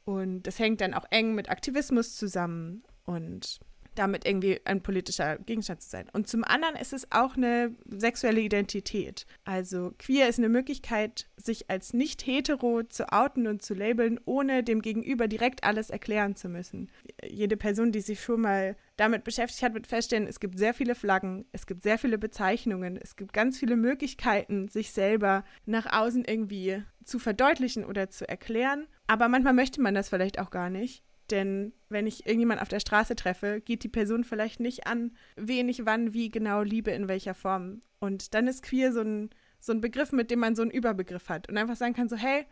Und 0.06 0.44
das 0.44 0.60
hängt 0.60 0.82
dann 0.82 0.94
auch 0.94 1.06
eng 1.12 1.36
mit 1.36 1.50
Aktivismus 1.50 2.16
zusammen. 2.16 2.84
Und 3.04 3.60
damit 3.96 4.26
irgendwie 4.26 4.60
ein 4.66 4.82
politischer 4.82 5.38
Gegenstand 5.38 5.82
zu 5.82 5.90
sein. 5.90 6.08
Und 6.14 6.28
zum 6.28 6.44
anderen 6.44 6.76
ist 6.76 6.94
es 6.94 7.12
auch 7.12 7.36
eine 7.36 7.76
sexuelle 7.90 8.42
Identität. 8.42 9.26
Also 9.46 9.94
queer 9.98 10.30
ist 10.30 10.40
eine 10.40 10.50
Möglichkeit, 10.50 11.28
sich 11.38 11.70
als 11.70 11.94
nicht 11.94 12.26
hetero 12.26 12.84
zu 12.84 13.12
outen 13.12 13.48
und 13.48 13.62
zu 13.62 13.74
labeln, 13.74 14.20
ohne 14.26 14.64
dem 14.64 14.82
Gegenüber 14.82 15.28
direkt 15.28 15.64
alles 15.64 15.90
erklären 15.90 16.36
zu 16.36 16.50
müssen. 16.50 16.90
Jede 17.28 17.58
Person, 17.58 17.92
die 17.92 18.02
sich 18.02 18.22
schon 18.22 18.42
mal 18.42 18.76
damit 18.98 19.24
beschäftigt 19.24 19.64
hat, 19.64 19.74
wird 19.74 19.88
feststellen, 19.88 20.28
es 20.28 20.40
gibt 20.40 20.58
sehr 20.58 20.74
viele 20.74 20.96
Flaggen, 20.96 21.46
es 21.52 21.66
gibt 21.66 21.84
sehr 21.84 21.98
viele 21.98 22.18
Bezeichnungen, 22.18 22.98
es 22.98 23.16
gibt 23.16 23.34
ganz 23.34 23.58
viele 23.58 23.78
Möglichkeiten, 23.78 24.68
sich 24.68 24.92
selber 24.92 25.46
nach 25.66 25.86
außen 25.92 26.26
irgendwie 26.26 26.84
zu 27.04 27.18
verdeutlichen 27.20 27.86
oder 27.86 28.10
zu 28.10 28.28
erklären. 28.28 28.88
Aber 29.08 29.30
manchmal 29.30 29.54
möchte 29.54 29.82
man 29.82 29.96
das 29.96 30.10
vielleicht 30.10 30.40
auch 30.40 30.52
gar 30.52 30.70
nicht. 30.70 31.04
Denn 31.32 31.74
wenn 31.90 32.08
ich 32.08 32.26
irgendjemand 32.26 32.62
auf 32.62 32.68
der 32.68 32.80
Straße 32.80 33.16
treffe, 33.16 33.62
geht 33.62 33.84
die 33.84 33.90
Person 33.90 34.24
vielleicht 34.24 34.60
nicht 34.60 34.88
an, 34.88 35.16
wen 35.36 35.70
ich 35.70 35.86
wann, 35.86 36.14
wie 36.14 36.30
genau 36.30 36.62
liebe, 36.62 36.92
in 36.92 37.08
welcher 37.08 37.36
Form. 37.36 37.82
Und 38.00 38.34
dann 38.34 38.48
ist 38.48 38.64
queer 38.64 38.92
so 38.92 39.02
ein, 39.02 39.30
so 39.60 39.74
ein 39.74 39.82
Begriff, 39.82 40.12
mit 40.12 40.32
dem 40.32 40.40
man 40.40 40.56
so 40.56 40.62
einen 40.62 40.72
Überbegriff 40.72 41.30
hat 41.30 41.50
und 41.50 41.58
einfach 41.58 41.76
sagen 41.76 41.94
kann, 41.94 42.10
so, 42.10 42.16
hey, 42.16 42.46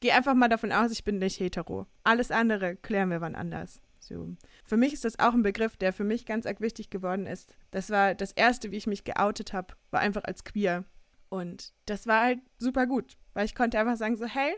geh 0.00 0.12
einfach 0.12 0.34
mal 0.34 0.48
davon 0.48 0.72
aus, 0.72 0.90
ich 0.90 1.04
bin 1.04 1.18
nicht 1.18 1.40
hetero. 1.40 1.86
Alles 2.04 2.30
andere 2.30 2.76
klären 2.76 3.10
wir 3.10 3.20
wann 3.20 3.34
anders. 3.34 3.80
So. 3.98 4.36
Für 4.64 4.76
mich 4.76 4.92
ist 4.92 5.04
das 5.04 5.18
auch 5.18 5.32
ein 5.32 5.42
Begriff, 5.42 5.76
der 5.76 5.92
für 5.92 6.04
mich 6.04 6.26
ganz 6.26 6.44
arg 6.44 6.60
wichtig 6.60 6.90
geworden 6.90 7.26
ist. 7.26 7.54
Das 7.70 7.90
war 7.90 8.14
das 8.14 8.32
erste, 8.32 8.72
wie 8.72 8.76
ich 8.76 8.86
mich 8.86 9.04
geoutet 9.04 9.52
habe, 9.52 9.74
war 9.90 10.00
einfach 10.00 10.24
als 10.24 10.44
queer. 10.44 10.84
Und 11.28 11.72
das 11.86 12.06
war 12.06 12.24
halt 12.24 12.40
super 12.58 12.86
gut, 12.86 13.16
weil 13.32 13.46
ich 13.46 13.54
konnte 13.54 13.78
einfach 13.78 13.96
sagen, 13.96 14.16
so, 14.16 14.26
hey, 14.26 14.54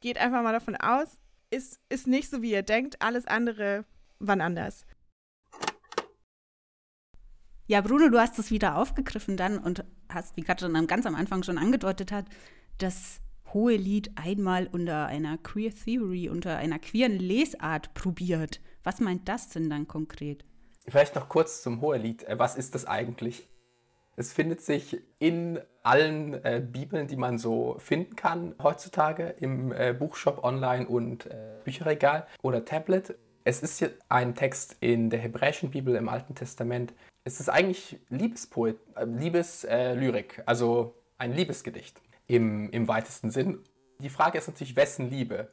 geht 0.00 0.18
einfach 0.18 0.42
mal 0.42 0.52
davon 0.52 0.76
aus, 0.76 1.20
ist, 1.50 1.80
ist 1.88 2.06
nicht 2.06 2.30
so, 2.30 2.42
wie 2.42 2.52
ihr 2.52 2.62
denkt. 2.62 3.02
Alles 3.02 3.26
andere 3.26 3.84
wann 4.20 4.40
anders. 4.40 4.86
Ja, 7.66 7.80
Bruno, 7.80 8.08
du 8.08 8.18
hast 8.18 8.38
es 8.38 8.50
wieder 8.50 8.76
aufgegriffen 8.76 9.36
dann 9.36 9.58
und 9.58 9.84
hast, 10.08 10.36
wie 10.36 10.42
Katrin 10.42 10.86
ganz 10.86 11.06
am 11.06 11.14
Anfang 11.14 11.42
schon 11.42 11.58
angedeutet 11.58 12.12
hat, 12.12 12.26
das 12.78 13.20
hohe 13.52 13.76
Lied 13.76 14.10
einmal 14.16 14.66
unter 14.66 15.06
einer 15.06 15.38
Queer 15.38 15.72
Theory, 15.72 16.28
unter 16.28 16.56
einer 16.56 16.78
queeren 16.78 17.18
Lesart 17.18 17.94
probiert. 17.94 18.60
Was 18.82 19.00
meint 19.00 19.28
das 19.28 19.48
denn 19.50 19.70
dann 19.70 19.86
konkret? 19.86 20.44
Vielleicht 20.88 21.14
noch 21.14 21.28
kurz 21.28 21.62
zum 21.62 21.80
Hohelied. 21.80 22.24
Äh, 22.24 22.38
was 22.38 22.56
ist 22.56 22.74
das 22.74 22.86
eigentlich? 22.86 23.48
Es 24.16 24.32
findet 24.32 24.60
sich 24.60 25.00
in 25.18 25.60
allen 25.82 26.34
äh, 26.44 26.62
Bibeln, 26.64 27.06
die 27.06 27.16
man 27.16 27.38
so 27.38 27.76
finden 27.78 28.16
kann 28.16 28.54
heutzutage 28.62 29.34
im 29.40 29.72
äh, 29.72 29.94
Buchshop 29.98 30.44
online 30.44 30.86
und 30.86 31.26
äh, 31.26 31.56
Bücherregal 31.64 32.26
oder 32.42 32.64
Tablet. 32.64 33.14
Es 33.44 33.62
ist 33.62 33.82
ein 34.08 34.34
Text 34.34 34.76
in 34.80 35.08
der 35.08 35.20
hebräischen 35.20 35.70
Bibel 35.70 35.94
im 35.94 36.08
Alten 36.08 36.34
Testament. 36.34 36.92
Es 37.24 37.40
ist 37.40 37.48
eigentlich 37.48 37.98
Liebespoet, 38.08 38.76
äh, 38.96 39.04
Liebeslyrik, 39.04 40.42
also 40.44 40.94
ein 41.16 41.32
Liebesgedicht 41.32 42.00
im, 42.26 42.70
im 42.70 42.88
weitesten 42.88 43.30
Sinn. 43.30 43.60
Die 44.00 44.10
Frage 44.10 44.38
ist 44.38 44.48
natürlich, 44.48 44.76
wessen 44.76 45.10
Liebe? 45.10 45.50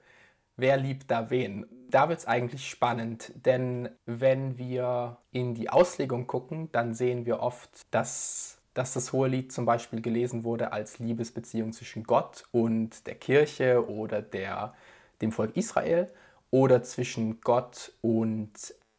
Wer 0.57 0.77
liebt 0.77 1.11
da 1.11 1.29
wen? 1.29 1.65
Da 1.89 2.09
wird 2.09 2.19
es 2.19 2.25
eigentlich 2.25 2.67
spannend, 2.67 3.31
denn 3.45 3.89
wenn 4.05 4.57
wir 4.57 5.17
in 5.31 5.53
die 5.53 5.69
Auslegung 5.69 6.27
gucken, 6.27 6.69
dann 6.71 6.93
sehen 6.93 7.25
wir 7.25 7.39
oft, 7.39 7.93
dass 7.93 8.57
dass 8.77 8.93
das 8.93 9.11
Hohelied 9.11 9.51
zum 9.51 9.65
Beispiel 9.65 10.01
gelesen 10.01 10.43
wurde 10.43 10.71
als 10.71 10.99
Liebesbeziehung 10.99 11.73
zwischen 11.73 12.03
Gott 12.03 12.43
und 12.51 13.07
der 13.07 13.15
Kirche 13.15 13.89
oder 13.89 14.21
der, 14.21 14.75
dem 15.19 15.31
Volk 15.31 15.57
Israel 15.57 16.11
oder 16.51 16.83
zwischen 16.83 17.41
Gott 17.41 17.93
und 18.01 18.51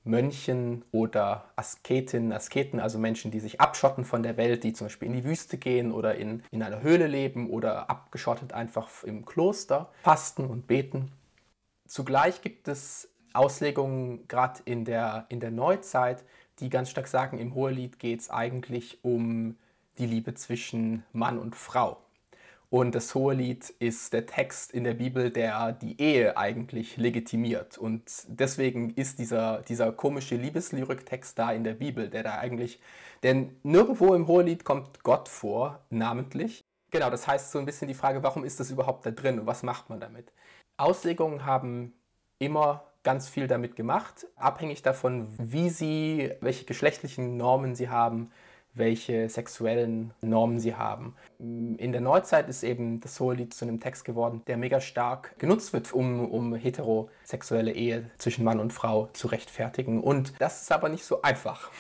Mönchen 0.03 0.85
oder 0.91 1.45
Asketinnen, 1.55 2.33
Asketen, 2.33 2.81
also 2.81 2.99
Menschen, 2.99 3.31
die 3.31 3.38
sich 3.38 3.61
abschotten 3.61 4.05
von 4.05 4.25
der 4.25 4.37
Welt, 4.37 4.65
die 4.65 4.73
zum 4.73 4.87
Beispiel 4.87 5.07
in 5.07 5.15
die 5.15 5.25
Wüste 5.25 5.59
gehen 5.59 5.93
oder 5.93 6.17
in, 6.17 6.43
in 6.50 6.62
einer 6.62 6.83
Höhle 6.83 7.07
leben 7.07 7.49
oder 7.49 7.88
abgeschottet 7.88 8.53
einfach 8.55 9.05
im 9.05 9.27
Kloster 9.27 9.93
fasten 10.03 10.47
und 10.47 10.67
beten. 10.67 11.12
Zugleich 11.88 12.42
gibt 12.42 12.68
es 12.68 13.09
Auslegungen 13.33 14.28
gerade 14.28 14.61
in 14.66 14.85
der, 14.85 15.25
in 15.30 15.40
der 15.40 15.50
Neuzeit, 15.50 16.23
die 16.61 16.68
ganz 16.68 16.90
stark 16.90 17.09
sagen, 17.09 17.38
im 17.38 17.54
Hohelied 17.54 17.99
geht 17.99 18.21
es 18.21 18.30
eigentlich 18.30 19.02
um 19.02 19.57
die 19.97 20.04
Liebe 20.04 20.35
zwischen 20.35 21.02
Mann 21.12 21.38
und 21.38 21.57
Frau. 21.57 21.97
Und 22.68 22.95
das 22.95 23.14
Hohelied 23.14 23.71
ist 23.78 24.12
der 24.12 24.26
Text 24.26 24.73
in 24.73 24.85
der 24.85 24.92
Bibel, 24.92 25.30
der 25.30 25.73
die 25.73 25.99
Ehe 25.99 26.37
eigentlich 26.37 26.99
legitimiert. 26.99 27.78
Und 27.78 28.02
deswegen 28.26 28.90
ist 28.90 29.18
dieser, 29.18 29.62
dieser 29.62 29.90
komische 29.90 30.37
Liebeslyriktext 30.37 31.38
da 31.38 31.52
in 31.52 31.64
der 31.64 31.73
Bibel, 31.73 32.11
der 32.11 32.23
da 32.23 32.38
eigentlich, 32.38 32.80
denn 33.23 33.57
nirgendwo 33.62 34.14
im 34.14 34.26
Hohelied 34.26 34.64
kommt 34.64 35.02
Gott 35.02 35.30
vor, 35.30 35.80
namentlich. 35.88 36.62
Genau, 36.90 37.09
das 37.09 37.26
heißt 37.26 37.50
so 37.50 37.59
ein 37.59 37.64
bisschen 37.64 37.88
die 37.88 37.95
Frage, 37.95 38.23
warum 38.23 38.45
ist 38.45 38.61
das 38.61 38.71
überhaupt 38.71 39.07
da 39.07 39.11
drin 39.11 39.40
und 39.40 39.47
was 39.47 39.62
macht 39.62 39.88
man 39.88 40.00
damit? 40.00 40.30
Auslegungen 40.79 41.45
haben 41.45 41.93
immer 42.39 42.85
ganz 43.03 43.29
viel 43.29 43.47
damit 43.47 43.77
gemacht, 43.77 44.27
abhängig 44.37 44.83
davon, 44.83 45.29
wie 45.39 45.71
sie, 45.71 46.33
welche 46.41 46.65
geschlechtlichen 46.65 47.37
Normen 47.37 47.75
sie 47.75 47.89
haben, 47.89 48.31
welche 48.75 49.29
sexuellen 49.29 50.15
Normen 50.21 50.61
sie 50.61 50.77
haben. 50.77 51.17
In 51.39 51.93
der 51.93 52.01
Neuzeit 52.01 52.49
ist 52.49 52.63
eben 52.63 53.01
das 53.01 53.19
Hohelied 53.19 53.53
zu 53.53 53.65
einem 53.65 53.81
Text 53.81 54.05
geworden, 54.05 54.43
der 54.47 54.57
mega 54.57 54.81
stark 54.81 55.39
genutzt 55.39 55.73
wird, 55.73 55.93
um, 55.93 56.31
um 56.31 56.55
heterosexuelle 56.55 57.73
Ehe 57.73 58.11
zwischen 58.19 58.45
Mann 58.45 58.61
und 58.61 58.73
Frau 58.73 59.09
zu 59.15 59.27
rechtfertigen. 59.27 60.01
Und 60.01 60.35
das 60.39 60.63
ist 60.63 60.73
aber 60.73 60.89
nicht 60.89 61.05
so 61.05 61.23
einfach. 61.23 61.71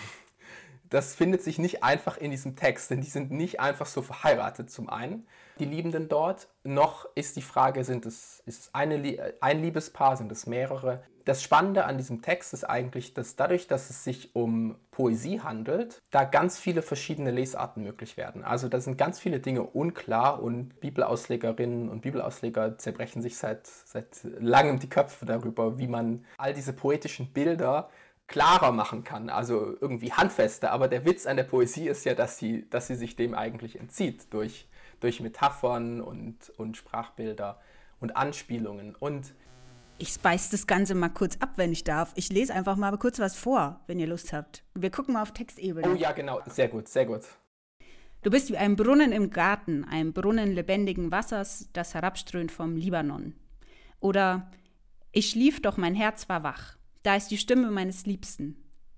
Das 0.90 1.14
findet 1.14 1.42
sich 1.42 1.58
nicht 1.58 1.84
einfach 1.84 2.16
in 2.16 2.30
diesem 2.30 2.56
Text, 2.56 2.90
denn 2.90 3.00
die 3.00 3.10
sind 3.10 3.30
nicht 3.30 3.60
einfach 3.60 3.86
so 3.86 4.02
verheiratet 4.02 4.70
zum 4.70 4.88
einen 4.88 5.26
die 5.60 5.64
Liebenden 5.64 6.08
dort, 6.08 6.48
noch 6.64 7.08
ist 7.14 7.36
die 7.36 7.42
Frage, 7.42 7.84
sind 7.84 8.06
es, 8.06 8.42
ist 8.46 8.60
es 8.62 8.74
eine, 8.74 9.34
ein 9.40 9.62
Liebespaar, 9.62 10.16
sind 10.16 10.30
es 10.32 10.46
mehrere? 10.46 11.02
Das 11.24 11.42
Spannende 11.42 11.84
an 11.84 11.98
diesem 11.98 12.22
Text 12.22 12.54
ist 12.54 12.64
eigentlich, 12.64 13.12
dass 13.12 13.36
dadurch, 13.36 13.66
dass 13.66 13.90
es 13.90 14.02
sich 14.02 14.34
um 14.34 14.76
Poesie 14.90 15.40
handelt, 15.40 16.00
da 16.10 16.24
ganz 16.24 16.58
viele 16.58 16.80
verschiedene 16.80 17.30
Lesarten 17.30 17.82
möglich 17.82 18.16
werden. 18.16 18.42
Also 18.42 18.68
da 18.68 18.80
sind 18.80 18.96
ganz 18.96 19.20
viele 19.20 19.38
Dinge 19.38 19.62
unklar 19.62 20.42
und 20.42 20.80
Bibelauslegerinnen 20.80 21.90
und 21.90 22.00
Bibelausleger 22.00 22.78
zerbrechen 22.78 23.20
sich 23.20 23.36
seit, 23.36 23.66
seit 23.66 24.24
langem 24.38 24.78
die 24.78 24.88
Köpfe 24.88 25.26
darüber, 25.26 25.78
wie 25.78 25.88
man 25.88 26.24
all 26.38 26.54
diese 26.54 26.72
poetischen 26.72 27.32
Bilder 27.32 27.90
klarer 28.28 28.72
machen 28.72 29.04
kann, 29.04 29.30
also 29.30 29.76
irgendwie 29.80 30.12
handfester. 30.12 30.70
Aber 30.70 30.86
der 30.86 31.04
Witz 31.04 31.26
an 31.26 31.36
der 31.36 31.44
Poesie 31.44 31.88
ist 31.88 32.04
ja, 32.04 32.14
dass 32.14 32.38
sie, 32.38 32.68
dass 32.70 32.86
sie 32.86 32.94
sich 32.94 33.16
dem 33.16 33.34
eigentlich 33.34 33.80
entzieht 33.80 34.32
durch 34.32 34.67
durch 35.00 35.20
Metaphern 35.20 36.00
und, 36.00 36.50
und 36.56 36.76
Sprachbilder 36.76 37.60
und 38.00 38.16
Anspielungen. 38.16 38.94
Und 38.94 39.34
Ich 39.98 40.10
speise 40.10 40.50
das 40.50 40.66
Ganze 40.66 40.94
mal 40.94 41.08
kurz 41.08 41.36
ab, 41.40 41.52
wenn 41.56 41.72
ich 41.72 41.84
darf. 41.84 42.12
Ich 42.14 42.30
lese 42.30 42.54
einfach 42.54 42.76
mal 42.76 42.96
kurz 42.98 43.18
was 43.18 43.36
vor, 43.36 43.80
wenn 43.86 43.98
ihr 43.98 44.06
Lust 44.06 44.32
habt. 44.32 44.64
Wir 44.74 44.90
gucken 44.90 45.14
mal 45.14 45.22
auf 45.22 45.32
Textebene. 45.32 45.88
Oh 45.88 45.94
ja, 45.94 46.12
genau. 46.12 46.40
Sehr 46.46 46.68
gut, 46.68 46.88
sehr 46.88 47.06
gut. 47.06 47.22
Du 48.22 48.30
bist 48.30 48.50
wie 48.50 48.56
ein 48.56 48.74
Brunnen 48.76 49.12
im 49.12 49.30
Garten, 49.30 49.84
ein 49.84 50.12
Brunnen 50.12 50.52
lebendigen 50.52 51.12
Wassers, 51.12 51.68
das 51.72 51.94
herabströmt 51.94 52.50
vom 52.50 52.76
Libanon. 52.76 53.34
Oder 54.00 54.50
ich 55.12 55.30
schlief, 55.30 55.62
doch 55.62 55.76
mein 55.76 55.94
Herz 55.94 56.28
war 56.28 56.42
wach. 56.42 56.76
Da 57.04 57.14
ist 57.16 57.28
die 57.30 57.38
Stimme 57.38 57.70
meines 57.70 58.06
Liebsten. 58.06 58.56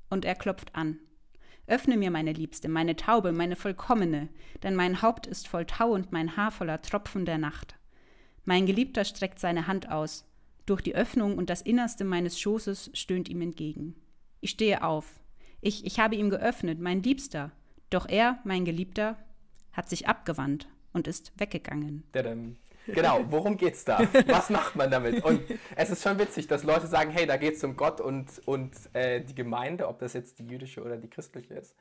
Und 0.09 0.25
er 0.25 0.35
klopft 0.35 0.75
an. 0.75 0.99
Öffne 1.71 1.97
mir, 1.97 2.11
meine 2.11 2.33
Liebste, 2.33 2.69
meine 2.69 2.97
Taube, 2.97 3.33
meine 3.33 3.55
vollkommene, 3.57 4.29
denn 4.63 4.75
mein 4.75 5.03
Haupt 5.03 5.27
ist 5.27 5.47
voll 5.47 5.65
Tau 5.67 5.93
und 5.93 6.11
mein 6.13 6.37
Haar 6.37 6.51
voller 6.51 6.83
Tropfen 6.83 7.25
der 7.25 7.39
Nacht. 7.39 7.77
Mein 8.45 8.67
Geliebter 8.67 9.05
streckt 9.05 9.39
seine 9.39 9.67
Hand 9.67 9.89
aus. 9.89 10.27
Durch 10.67 10.83
die 10.83 10.95
Öffnung 10.95 11.39
und 11.39 11.49
das 11.49 11.63
Innerste 11.63 12.05
meines 12.05 12.41
Schoßes 12.41 12.91
stöhnt 12.95 13.29
ihm 13.29 13.41
entgegen. 13.41 13.95
Ich 14.41 14.51
stehe 14.51 14.83
auf. 14.83 15.21
Ich, 15.61 15.85
ich 15.85 16.01
habe 16.01 16.17
ihm 16.17 16.31
geöffnet, 16.31 16.81
mein 16.81 17.03
Liebster. 17.03 17.53
Doch 17.89 18.09
er, 18.09 18.41
mein 18.45 18.65
Geliebter, 18.65 19.17
hat 19.73 19.89
sich 19.89 20.09
abgewandt 20.09 20.69
und 20.93 21.07
ist 21.07 21.33
weggegangen. 21.39 22.03
Tadam. 22.13 22.57
Genau, 22.87 23.25
worum 23.29 23.57
geht's 23.57 23.85
da? 23.85 24.01
Was 24.27 24.51
macht 24.51 24.77
man 24.77 24.91
damit? 24.91 25.25
Und 25.25 25.43
es 25.77 25.91
ist 25.91 26.03
schon 26.03 26.19
witzig, 26.19 26.49
dass 26.49 26.65
Leute 26.65 26.87
sagen, 26.87 27.11
hey, 27.11 27.27
da 27.27 27.37
geht's 27.37 27.63
um 27.63 27.77
Gott 27.77 28.01
und, 28.01 28.41
und 28.47 28.73
äh, 28.95 29.21
die 29.21 29.35
Gemeinde, 29.35 29.89
ob 29.89 29.99
das 29.99 30.13
jetzt 30.13 30.39
die 30.39 30.47
jüdische 30.47 30.83
oder 30.83 30.97
die 30.97 31.09
christliche 31.09 31.55
ist. 31.55 31.75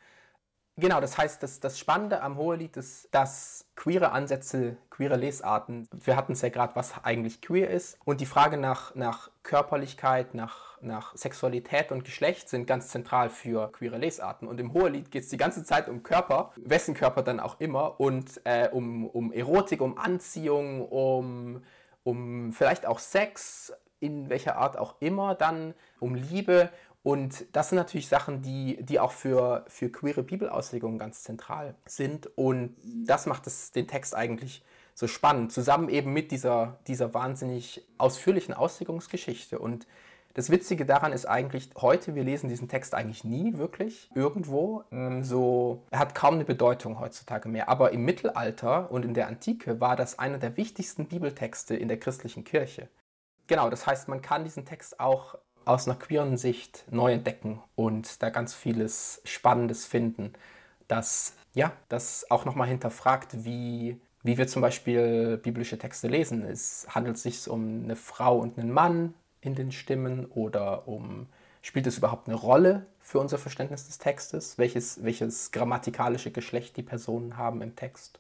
Genau, 0.79 1.01
das 1.01 1.17
heißt, 1.17 1.43
das, 1.43 1.59
das 1.59 1.77
Spannende 1.77 2.21
am 2.21 2.37
Hohelied 2.37 2.77
ist, 2.77 3.09
dass 3.11 3.65
queere 3.75 4.11
Ansätze, 4.11 4.77
queere 4.89 5.17
Lesarten, 5.17 5.87
wir 5.91 6.15
hatten 6.15 6.33
es 6.33 6.41
ja 6.41 6.49
gerade, 6.49 6.75
was 6.75 7.03
eigentlich 7.03 7.41
queer 7.41 7.69
ist, 7.69 7.97
und 8.05 8.21
die 8.21 8.25
Frage 8.25 8.55
nach, 8.55 8.95
nach 8.95 9.29
Körperlichkeit, 9.43 10.33
nach, 10.35 10.68
nach 10.81 11.15
Sexualität 11.15 11.91
und 11.91 12.03
Geschlecht 12.03 12.49
sind 12.49 12.65
ganz 12.65 12.89
zentral 12.89 13.29
für 13.29 13.71
queere 13.71 13.97
Lesarten. 13.97 14.47
Und 14.47 14.59
im 14.59 14.73
Hohelied 14.73 15.11
geht 15.11 15.23
es 15.23 15.29
die 15.29 15.37
ganze 15.37 15.63
Zeit 15.63 15.89
um 15.89 16.03
Körper, 16.03 16.51
wessen 16.57 16.93
Körper 16.93 17.21
dann 17.21 17.39
auch 17.39 17.59
immer, 17.59 17.99
und 17.99 18.41
äh, 18.43 18.69
um, 18.69 19.07
um 19.07 19.31
Erotik, 19.31 19.81
um 19.81 19.97
Anziehung, 19.97 20.87
um, 20.87 21.63
um 22.03 22.51
vielleicht 22.51 22.85
auch 22.85 22.99
Sex, 22.99 23.73
in 23.99 24.29
welcher 24.29 24.55
Art 24.55 24.77
auch 24.77 24.95
immer, 25.01 25.35
dann 25.35 25.73
um 25.99 26.15
Liebe 26.15 26.69
und 27.01 27.45
das 27.53 27.69
sind 27.69 27.77
natürlich 27.77 28.07
Sachen, 28.07 28.41
die, 28.41 28.77
die 28.83 28.99
auch 28.99 29.11
für, 29.11 29.65
für 29.67 29.89
queere 29.89 30.21
Bibelauslegungen 30.21 30.99
ganz 30.99 31.23
zentral 31.23 31.75
sind. 31.85 32.29
Und 32.37 32.75
das 32.83 33.25
macht 33.25 33.47
es, 33.47 33.71
den 33.71 33.87
Text 33.87 34.15
eigentlich 34.15 34.63
so 34.93 35.07
spannend, 35.07 35.53
zusammen 35.53 35.87
eben 35.87 36.11
mit 36.11 36.31
dieser, 36.31 36.77
dieser 36.87 37.13
wahnsinnig 37.13 37.87
ausführlichen 37.97 38.53
Auslegungsgeschichte. 38.53 39.59
Und 39.59 39.87
das 40.39 40.49
Witzige 40.49 40.85
daran 40.85 41.11
ist 41.11 41.25
eigentlich, 41.25 41.69
heute, 41.75 42.15
wir 42.15 42.23
lesen 42.23 42.47
diesen 42.47 42.69
Text 42.69 42.95
eigentlich 42.95 43.25
nie 43.25 43.57
wirklich 43.57 44.09
irgendwo. 44.15 44.85
Ähm, 44.89 45.21
so, 45.21 45.83
er 45.91 45.99
hat 45.99 46.15
kaum 46.15 46.35
eine 46.35 46.45
Bedeutung 46.45 46.97
heutzutage 47.01 47.49
mehr. 47.49 47.67
Aber 47.67 47.91
im 47.91 48.05
Mittelalter 48.05 48.89
und 48.89 49.03
in 49.03 49.13
der 49.13 49.27
Antike 49.27 49.81
war 49.81 49.97
das 49.97 50.17
einer 50.17 50.37
der 50.37 50.55
wichtigsten 50.55 51.07
Bibeltexte 51.07 51.75
in 51.75 51.89
der 51.89 51.99
christlichen 51.99 52.45
Kirche. 52.45 52.87
Genau, 53.47 53.69
das 53.69 53.85
heißt, 53.85 54.07
man 54.07 54.21
kann 54.21 54.45
diesen 54.45 54.63
Text 54.63 55.01
auch 55.01 55.35
aus 55.65 55.89
einer 55.89 55.99
queeren 55.99 56.37
Sicht 56.37 56.85
neu 56.89 57.11
entdecken 57.11 57.61
und 57.75 58.23
da 58.23 58.29
ganz 58.29 58.53
vieles 58.53 59.21
Spannendes 59.25 59.85
finden, 59.87 60.31
das 60.87 61.33
ja, 61.53 61.73
das 61.89 62.31
auch 62.31 62.45
nochmal 62.45 62.69
hinterfragt, 62.69 63.43
wie, 63.43 63.99
wie 64.23 64.37
wir 64.37 64.47
zum 64.47 64.61
Beispiel 64.61 65.35
biblische 65.35 65.77
Texte 65.77 66.07
lesen. 66.07 66.45
Es 66.45 66.87
handelt 66.89 67.17
sich 67.17 67.49
um 67.49 67.83
eine 67.83 67.97
Frau 67.97 68.39
und 68.39 68.57
einen 68.57 68.71
Mann 68.71 69.15
in 69.41 69.55
den 69.55 69.71
Stimmen 69.71 70.25
oder 70.25 70.87
um 70.87 71.27
spielt 71.61 71.87
es 71.87 71.97
überhaupt 71.97 72.27
eine 72.27 72.37
Rolle 72.37 72.87
für 72.99 73.19
unser 73.19 73.37
Verständnis 73.37 73.85
des 73.85 73.97
Textes, 73.97 74.57
welches, 74.57 75.03
welches 75.03 75.51
grammatikalische 75.51 76.31
Geschlecht 76.31 76.77
die 76.77 76.83
Personen 76.83 77.35
haben 77.35 77.61
im 77.61 77.75
Text. 77.75 78.19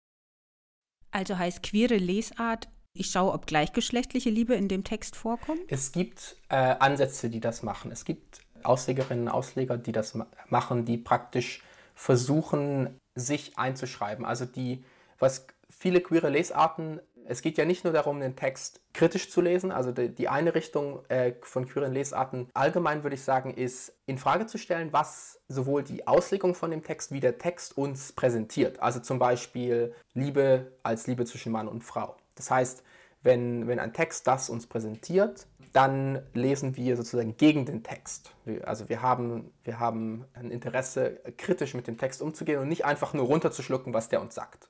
Also 1.11 1.37
heißt 1.37 1.63
queere 1.63 1.95
Lesart 1.95 2.67
ich 2.93 3.11
schaue, 3.11 3.33
ob 3.33 3.45
gleichgeschlechtliche 3.45 4.29
Liebe 4.29 4.55
in 4.55 4.67
dem 4.67 4.83
Text 4.83 5.15
vorkommt? 5.15 5.61
Es 5.67 5.91
gibt 5.91 6.35
äh, 6.49 6.55
Ansätze, 6.55 7.29
die 7.29 7.39
das 7.39 7.63
machen. 7.63 7.91
Es 7.91 8.03
gibt 8.03 8.41
Auslegerinnen 8.63 9.27
und 9.27 9.33
Ausleger, 9.33 9.77
die 9.77 9.91
das 9.91 10.15
ma 10.15 10.27
machen, 10.49 10.85
die 10.85 10.97
praktisch 10.97 11.63
versuchen, 11.93 12.97
sich 13.15 13.57
einzuschreiben. 13.57 14.25
Also 14.25 14.45
die, 14.45 14.83
was 15.19 15.47
viele 15.69 16.01
queere 16.01 16.29
Lesarten, 16.29 16.99
es 17.29 17.43
geht 17.43 17.59
ja 17.59 17.65
nicht 17.65 17.83
nur 17.83 17.93
darum, 17.93 18.19
den 18.19 18.35
Text 18.35 18.81
kritisch 18.91 19.29
zu 19.29 19.39
lesen. 19.41 19.71
Also 19.71 19.91
die, 19.91 20.09
die 20.09 20.27
eine 20.27 20.55
Richtung 20.55 21.05
äh, 21.09 21.33
von 21.41 21.67
queeren 21.67 21.93
Lesarten 21.93 22.49
allgemein 22.55 23.03
würde 23.03 23.15
ich 23.15 23.23
sagen, 23.23 23.53
ist 23.53 23.93
in 24.07 24.17
Frage 24.17 24.47
zu 24.47 24.57
stellen, 24.57 24.91
was 24.91 25.39
sowohl 25.47 25.83
die 25.83 26.07
Auslegung 26.07 26.55
von 26.55 26.71
dem 26.71 26.83
Text 26.83 27.11
wie 27.11 27.19
der 27.19 27.37
Text 27.37 27.77
uns 27.77 28.13
präsentiert. 28.13 28.81
Also 28.81 28.99
zum 28.99 29.19
Beispiel 29.19 29.93
Liebe 30.15 30.71
als 30.81 31.05
Liebe 31.05 31.23
zwischen 31.25 31.51
Mann 31.51 31.67
und 31.67 31.83
Frau. 31.83 32.17
Das 32.33 32.49
heißt, 32.49 32.83
wenn, 33.21 33.67
wenn 33.67 33.79
ein 33.79 33.93
Text 33.93 34.25
das 34.25 34.49
uns 34.49 34.65
präsentiert, 34.65 35.45
dann 35.71 36.23
lesen 36.33 36.75
wir 36.77 36.97
sozusagen 36.97 37.37
gegen 37.37 37.63
den 37.65 37.83
Text. 37.83 38.33
Also 38.63 38.89
wir 38.89 39.03
haben, 39.03 39.51
wir 39.63 39.79
haben 39.79 40.25
ein 40.33 40.49
Interesse, 40.49 41.21
kritisch 41.37 41.75
mit 41.75 41.85
dem 41.85 41.99
Text 41.99 42.23
umzugehen 42.23 42.59
und 42.59 42.69
nicht 42.69 42.85
einfach 42.85 43.13
nur 43.13 43.27
runterzuschlucken, 43.27 43.93
was 43.93 44.09
der 44.09 44.19
uns 44.19 44.33
sagt 44.33 44.68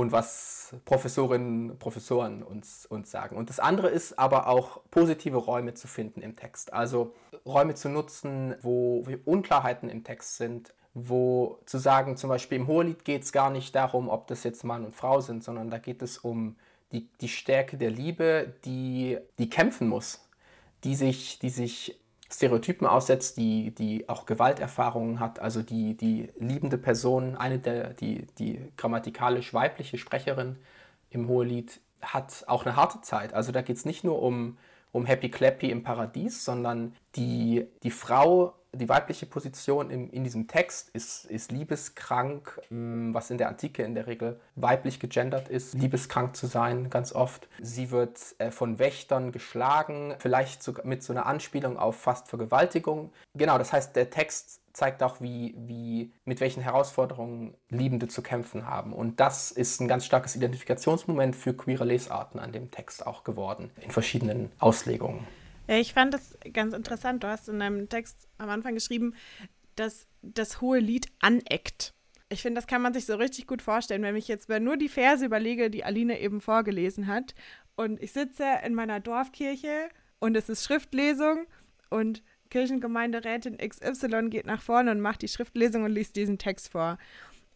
und 0.00 0.12
was 0.12 0.74
Professorinnen, 0.84 1.78
Professoren 1.78 2.42
uns, 2.42 2.86
uns 2.86 3.10
sagen. 3.10 3.36
Und 3.36 3.50
das 3.50 3.60
andere 3.60 3.88
ist 3.88 4.18
aber 4.18 4.48
auch 4.48 4.80
positive 4.90 5.36
Räume 5.36 5.74
zu 5.74 5.88
finden 5.88 6.22
im 6.22 6.36
Text. 6.36 6.72
Also 6.72 7.14
Räume 7.44 7.74
zu 7.74 7.88
nutzen, 7.88 8.54
wo 8.62 9.04
Unklarheiten 9.24 9.88
im 9.88 10.04
Text 10.04 10.36
sind, 10.36 10.74
wo 10.94 11.58
zu 11.66 11.78
sagen, 11.78 12.16
zum 12.16 12.30
Beispiel 12.30 12.58
im 12.58 12.66
Hohelied 12.66 13.04
geht 13.04 13.22
es 13.22 13.32
gar 13.32 13.50
nicht 13.50 13.74
darum, 13.74 14.08
ob 14.08 14.26
das 14.26 14.42
jetzt 14.44 14.64
Mann 14.64 14.84
und 14.84 14.94
Frau 14.94 15.20
sind, 15.20 15.44
sondern 15.44 15.70
da 15.70 15.78
geht 15.78 16.02
es 16.02 16.18
um 16.18 16.56
die, 16.92 17.08
die 17.20 17.28
Stärke 17.28 17.76
der 17.76 17.90
Liebe, 17.90 18.54
die, 18.64 19.18
die 19.38 19.48
kämpfen 19.48 19.88
muss, 19.88 20.26
die 20.82 20.96
sich, 20.96 21.38
die 21.38 21.50
sich 21.50 21.99
Stereotypen 22.32 22.86
aussetzt, 22.86 23.36
die, 23.36 23.72
die 23.72 24.08
auch 24.08 24.24
Gewalterfahrungen 24.24 25.18
hat, 25.18 25.40
also 25.40 25.62
die, 25.62 25.96
die 25.96 26.30
liebende 26.38 26.78
Person, 26.78 27.36
eine 27.36 27.58
der, 27.58 27.92
die, 27.94 28.26
die 28.38 28.60
grammatikalisch 28.76 29.52
weibliche 29.52 29.98
Sprecherin 29.98 30.56
im 31.10 31.26
Hohelied, 31.28 31.80
hat 32.00 32.44
auch 32.46 32.64
eine 32.64 32.76
harte 32.76 33.00
Zeit. 33.00 33.34
Also 33.34 33.52
da 33.52 33.62
geht 33.62 33.76
es 33.76 33.84
nicht 33.84 34.04
nur 34.04 34.22
um, 34.22 34.58
um 34.92 35.06
Happy 35.06 35.28
Clappy 35.28 35.70
im 35.70 35.82
Paradies, 35.82 36.44
sondern 36.44 36.94
die, 37.16 37.66
die 37.82 37.90
Frau 37.90 38.54
die 38.72 38.88
weibliche 38.88 39.26
Position 39.26 39.90
in, 39.90 40.10
in 40.10 40.24
diesem 40.24 40.46
Text 40.46 40.90
ist, 40.90 41.24
ist 41.24 41.50
liebeskrank, 41.50 42.60
mm, 42.70 43.12
was 43.12 43.30
in 43.30 43.38
der 43.38 43.48
Antike 43.48 43.82
in 43.82 43.94
der 43.94 44.06
Regel 44.06 44.40
weiblich 44.54 45.00
gegendert 45.00 45.48
ist, 45.48 45.74
liebeskrank 45.74 46.36
zu 46.36 46.46
sein, 46.46 46.90
ganz 46.90 47.12
oft. 47.12 47.48
Sie 47.60 47.90
wird 47.90 48.18
äh, 48.38 48.50
von 48.50 48.78
Wächtern 48.78 49.32
geschlagen, 49.32 50.14
vielleicht 50.18 50.62
sogar 50.62 50.86
mit 50.86 51.02
so 51.02 51.12
einer 51.12 51.26
Anspielung 51.26 51.78
auf 51.78 51.96
fast 51.96 52.28
Vergewaltigung. 52.28 53.12
Genau, 53.34 53.58
das 53.58 53.72
heißt, 53.72 53.96
der 53.96 54.10
Text 54.10 54.60
zeigt 54.72 55.02
auch, 55.02 55.20
wie, 55.20 55.54
wie, 55.58 56.12
mit 56.24 56.40
welchen 56.40 56.62
Herausforderungen 56.62 57.54
Liebende 57.70 58.06
zu 58.06 58.22
kämpfen 58.22 58.66
haben. 58.66 58.92
Und 58.92 59.18
das 59.18 59.50
ist 59.50 59.80
ein 59.80 59.88
ganz 59.88 60.04
starkes 60.04 60.36
Identifikationsmoment 60.36 61.34
für 61.34 61.54
queere 61.54 61.84
Lesarten 61.84 62.38
an 62.38 62.52
dem 62.52 62.70
Text 62.70 63.04
auch 63.06 63.24
geworden, 63.24 63.70
in 63.80 63.90
verschiedenen 63.90 64.52
Auslegungen. 64.58 65.26
Ich 65.78 65.92
fand 65.92 66.12
das 66.12 66.36
ganz 66.52 66.74
interessant. 66.74 67.22
Du 67.22 67.28
hast 67.28 67.48
in 67.48 67.60
deinem 67.60 67.88
Text 67.88 68.26
am 68.38 68.50
Anfang 68.50 68.74
geschrieben, 68.74 69.14
dass 69.76 70.08
das 70.20 70.60
hohe 70.60 70.80
Lied 70.80 71.06
aneckt. 71.20 71.94
Ich 72.28 72.42
finde, 72.42 72.58
das 72.58 72.66
kann 72.66 72.82
man 72.82 72.92
sich 72.92 73.06
so 73.06 73.14
richtig 73.14 73.46
gut 73.46 73.62
vorstellen, 73.62 74.02
wenn 74.02 74.16
ich 74.16 74.26
jetzt 74.26 74.48
nur 74.48 74.76
die 74.76 74.88
Verse 74.88 75.24
überlege, 75.24 75.70
die 75.70 75.84
Aline 75.84 76.20
eben 76.20 76.40
vorgelesen 76.40 77.06
hat. 77.06 77.36
Und 77.76 78.02
ich 78.02 78.10
sitze 78.10 78.44
in 78.64 78.74
meiner 78.74 78.98
Dorfkirche 78.98 79.88
und 80.18 80.36
es 80.36 80.48
ist 80.48 80.64
Schriftlesung 80.64 81.46
und 81.88 82.24
Kirchengemeinderätin 82.50 83.56
XY 83.58 84.28
geht 84.28 84.46
nach 84.46 84.62
vorne 84.62 84.90
und 84.90 85.00
macht 85.00 85.22
die 85.22 85.28
Schriftlesung 85.28 85.84
und 85.84 85.92
liest 85.92 86.16
diesen 86.16 86.38
Text 86.38 86.68
vor. 86.68 86.98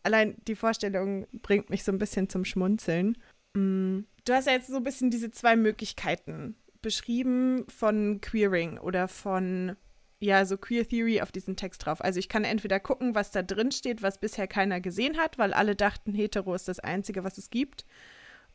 Allein 0.05 0.37
die 0.47 0.55
Vorstellung 0.55 1.27
bringt 1.43 1.69
mich 1.69 1.83
so 1.83 1.91
ein 1.91 1.99
bisschen 1.99 2.29
zum 2.29 2.45
Schmunzeln. 2.45 3.19
Mm, 3.55 4.03
du 4.25 4.33
hast 4.33 4.47
ja 4.47 4.53
jetzt 4.53 4.69
so 4.69 4.77
ein 4.77 4.85
bisschen 4.85 5.11
diese 5.11 5.33
zwei 5.33 5.57
Möglichkeiten 5.57 6.57
beschrieben 6.85 7.65
von 7.69 8.21
Queering 8.21 8.79
oder 8.79 9.09
von 9.09 9.75
ja, 10.21 10.45
so 10.45 10.57
Queer 10.57 10.89
Theory 10.89 11.21
auf 11.21 11.33
diesen 11.33 11.57
Text 11.57 11.85
drauf. 11.85 12.03
Also 12.03 12.19
ich 12.19 12.29
kann 12.29 12.45
entweder 12.45 12.79
gucken, 12.79 13.15
was 13.15 13.31
da 13.31 13.43
drin 13.43 13.73
steht, 13.73 14.03
was 14.03 14.19
bisher 14.19 14.47
keiner 14.47 14.81
gesehen 14.81 15.19
hat, 15.19 15.39
weil 15.39 15.53
alle 15.53 15.75
dachten, 15.75 16.15
hetero 16.15 16.55
ist 16.55 16.69
das 16.69 16.79
Einzige, 16.79 17.25
was 17.25 17.37
es 17.39 17.51
gibt. 17.51 17.85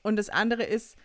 Und 0.01 0.15
das 0.15 0.29
andere 0.29 0.63
ist, 0.63 0.95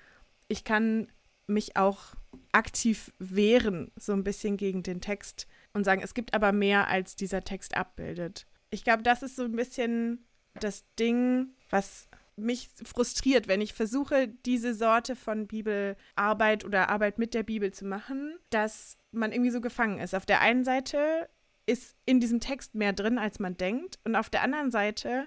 ich 0.49 0.65
kann 0.65 1.09
mich 1.47 1.77
auch 1.77 2.15
aktiv 2.53 3.13
wehren, 3.19 3.91
so 3.97 4.13
ein 4.13 4.25
bisschen 4.25 4.57
gegen 4.57 4.83
den 4.83 5.01
Text 5.01 5.47
und 5.73 5.85
sagen, 5.85 6.03
es 6.03 6.15
gibt 6.15 6.35
aber 6.35 6.53
mehr, 6.53 6.89
als 6.89 7.17
dieser 7.17 7.43
Text 7.43 7.77
abbildet. 7.77 8.47
Ich 8.71 8.85
glaube, 8.85 9.03
das 9.03 9.23
ist 9.23 9.37
so 9.37 9.45
ein 9.45 9.57
bisschen 9.57 10.25
das 10.55 10.85
Ding, 10.99 11.49
was 11.69 12.07
mich 12.37 12.71
frustriert, 12.85 13.49
wenn 13.49 13.61
ich 13.61 13.75
versuche, 13.75 14.29
diese 14.29 14.75
Sorte 14.75 15.17
von 15.17 15.47
Bibelarbeit 15.47 16.65
oder 16.65 16.89
Arbeit 16.89 17.19
mit 17.19 17.35
der 17.35 17.43
Bibel 17.43 17.73
zu 17.73 17.85
machen, 17.85 18.37
dass 18.51 18.99
man 19.13 19.33
irgendwie 19.33 19.51
so 19.51 19.61
gefangen 19.61 19.99
ist. 19.99 20.15
Auf 20.15 20.27
der 20.27 20.41
einen 20.41 20.65
Seite 20.65 21.29
ist 21.67 21.97
in 22.05 22.21
diesem 22.21 22.41
Text 22.41 22.75
mehr 22.75 22.93
drin, 22.93 23.19
als 23.19 23.39
man 23.39 23.57
denkt. 23.57 23.99
Und 24.05 24.17
auf 24.17 24.31
der 24.31 24.43
anderen 24.43 24.71
Seite 24.71 25.27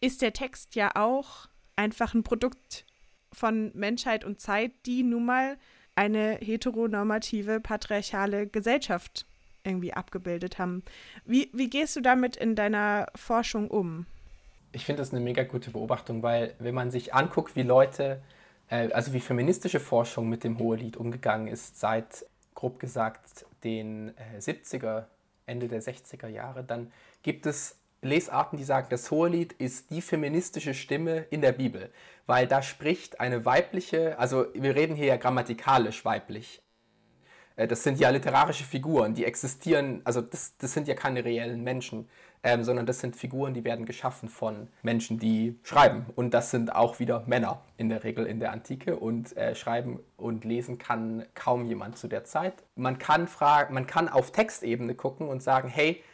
ist 0.00 0.22
der 0.22 0.32
Text 0.32 0.74
ja 0.74 0.90
auch 0.94 1.48
einfach 1.76 2.14
ein 2.14 2.22
Produkt 2.22 2.86
von 3.32 3.70
Menschheit 3.74 4.24
und 4.24 4.40
Zeit, 4.40 4.72
die 4.86 5.02
nun 5.02 5.26
mal 5.26 5.58
eine 5.94 6.38
heteronormative, 6.40 7.60
patriarchale 7.60 8.46
Gesellschaft 8.46 9.26
irgendwie 9.64 9.92
abgebildet 9.92 10.58
haben. 10.58 10.82
Wie, 11.24 11.50
wie 11.52 11.68
gehst 11.68 11.96
du 11.96 12.00
damit 12.00 12.36
in 12.36 12.54
deiner 12.54 13.06
Forschung 13.14 13.68
um? 13.68 14.06
Ich 14.76 14.84
finde 14.84 15.00
das 15.00 15.10
eine 15.10 15.20
mega 15.22 15.42
gute 15.42 15.70
Beobachtung, 15.70 16.22
weil 16.22 16.54
wenn 16.58 16.74
man 16.74 16.90
sich 16.90 17.14
anguckt, 17.14 17.56
wie 17.56 17.62
Leute, 17.62 18.20
äh, 18.68 18.92
also 18.92 19.14
wie 19.14 19.20
feministische 19.20 19.80
Forschung 19.80 20.28
mit 20.28 20.44
dem 20.44 20.58
Hohelied 20.58 20.98
umgegangen 20.98 21.48
ist, 21.48 21.80
seit 21.80 22.26
grob 22.54 22.78
gesagt 22.78 23.46
den 23.64 24.12
äh, 24.18 24.38
70er, 24.38 25.04
Ende 25.46 25.68
der 25.68 25.80
60er 25.80 26.28
Jahre, 26.28 26.62
dann 26.62 26.92
gibt 27.22 27.46
es 27.46 27.78
Lesarten, 28.02 28.58
die 28.58 28.64
sagen, 28.64 28.88
das 28.90 29.10
Hohelied 29.10 29.54
ist 29.54 29.88
die 29.90 30.02
feministische 30.02 30.74
Stimme 30.74 31.20
in 31.30 31.40
der 31.40 31.52
Bibel, 31.52 31.90
weil 32.26 32.46
da 32.46 32.60
spricht 32.60 33.18
eine 33.18 33.46
weibliche, 33.46 34.18
also 34.18 34.44
wir 34.52 34.76
reden 34.76 34.94
hier 34.94 35.06
ja 35.06 35.16
grammatikalisch 35.16 36.04
weiblich. 36.04 36.60
Äh, 37.56 37.66
das 37.66 37.82
sind 37.82 37.98
ja 37.98 38.10
literarische 38.10 38.64
Figuren, 38.64 39.14
die 39.14 39.24
existieren, 39.24 40.02
also 40.04 40.20
das, 40.20 40.58
das 40.58 40.74
sind 40.74 40.86
ja 40.86 40.94
keine 40.94 41.24
reellen 41.24 41.62
Menschen, 41.64 42.10
ähm, 42.46 42.62
sondern 42.62 42.86
das 42.86 43.00
sind 43.00 43.16
Figuren, 43.16 43.54
die 43.54 43.64
werden 43.64 43.86
geschaffen 43.86 44.28
von 44.28 44.68
Menschen, 44.82 45.18
die 45.18 45.58
schreiben. 45.64 46.06
Und 46.14 46.32
das 46.32 46.52
sind 46.52 46.72
auch 46.72 47.00
wieder 47.00 47.24
Männer 47.26 47.60
in 47.76 47.88
der 47.88 48.04
Regel 48.04 48.24
in 48.24 48.38
der 48.38 48.52
Antike. 48.52 48.96
Und 48.96 49.36
äh, 49.36 49.56
schreiben 49.56 49.98
und 50.16 50.44
lesen 50.44 50.78
kann 50.78 51.26
kaum 51.34 51.66
jemand 51.66 51.98
zu 51.98 52.06
der 52.06 52.22
Zeit. 52.22 52.62
Man 52.76 52.98
kann, 52.98 53.26
fragen, 53.26 53.74
man 53.74 53.88
kann 53.88 54.08
auf 54.08 54.30
Textebene 54.30 54.94
gucken 54.94 55.26
und 55.26 55.42
sagen, 55.42 55.68
hey, 55.68 56.04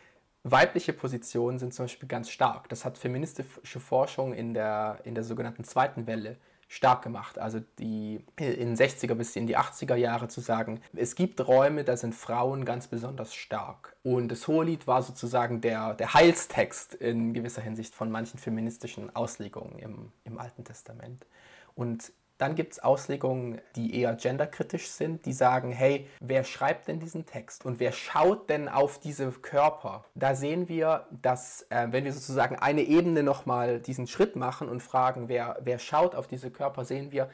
weibliche 0.42 0.95
Positionen 0.95 1.59
sind 1.59 1.75
zum 1.75 1.85
Beispiel 1.85 2.09
ganz 2.09 2.31
stark. 2.31 2.66
Das 2.71 2.87
hat 2.87 2.97
feministische 2.97 3.79
Forschung 3.79 4.33
in 4.33 4.55
der, 4.55 5.01
in 5.05 5.14
der 5.14 5.25
sogenannten 5.25 5.64
zweiten 5.64 6.07
Welle 6.07 6.38
stark 6.73 7.03
gemacht. 7.03 7.39
Also 7.39 7.61
die 7.79 8.25
in 8.39 8.75
60er 8.75 9.15
bis 9.15 9.37
in 9.37 9.47
die 9.47 9.59
80er 9.59 9.95
Jahre 9.95 10.29
zu 10.29 10.41
sagen, 10.41 10.81
es 10.95 11.15
gibt 11.15 11.47
Räume, 11.47 11.85
da 11.85 11.99
sind 11.99 12.15
Frauen 12.15 12.65
ganz 12.65 12.89
besonders 12.89 13.35
stark. 13.35 13.95
Und 14.03 14.29
das 14.29 14.49
Hohelied 14.49 14.87
war 14.87 15.03
sozusagen 15.03 15.61
der, 15.61 15.93
der 15.93 16.15
Heilstext 16.15 16.95
in 16.95 17.35
gewisser 17.35 17.61
Hinsicht 17.61 17.95
von 17.95 18.11
manchen 18.11 18.39
feministischen 18.39 19.15
Auslegungen 19.15 19.79
im, 19.81 20.13
im 20.25 20.39
Alten 20.39 20.65
Testament. 20.65 21.27
Und 21.75 22.11
dann 22.38 22.55
gibt 22.55 22.73
es 22.73 22.79
Auslegungen, 22.81 23.61
die 23.77 24.01
eher 24.01 24.14
genderkritisch 24.14 24.88
sind, 24.88 25.27
die 25.27 25.33
sagen, 25.33 25.71
hey, 25.71 26.09
wer 26.21 26.45
schreibt 26.45 26.88
denn 26.88 26.99
diesen 26.99 27.27
Text 27.27 27.64
und 27.64 27.79
wer 27.79 27.92
schaut 27.92 28.51
denn 28.51 28.68
auf 28.68 28.99
diese 28.99 29.31
Körper? 29.31 30.05
Da 30.14 30.35
sehen 30.35 30.68
wir, 30.68 31.07
dass 31.11 31.66
äh, 31.71 31.88
wenn 31.90 32.05
wir 32.05 32.12
sozusagen 32.12 32.57
eine 32.57 32.83
Ebene 32.83 33.23
nochmal 33.23 33.81
diesen 33.81 34.07
Schritt 34.07 34.37
machen 34.37 34.68
und 34.68 34.83
fragen, 34.83 35.29
wer, 35.29 35.59
wer 35.62 35.79
schaut 35.79 36.14
auf 36.14 36.27
diese 36.27 36.51
Körper, 36.51 36.85
sehen 36.85 37.12
wir, 37.12 37.29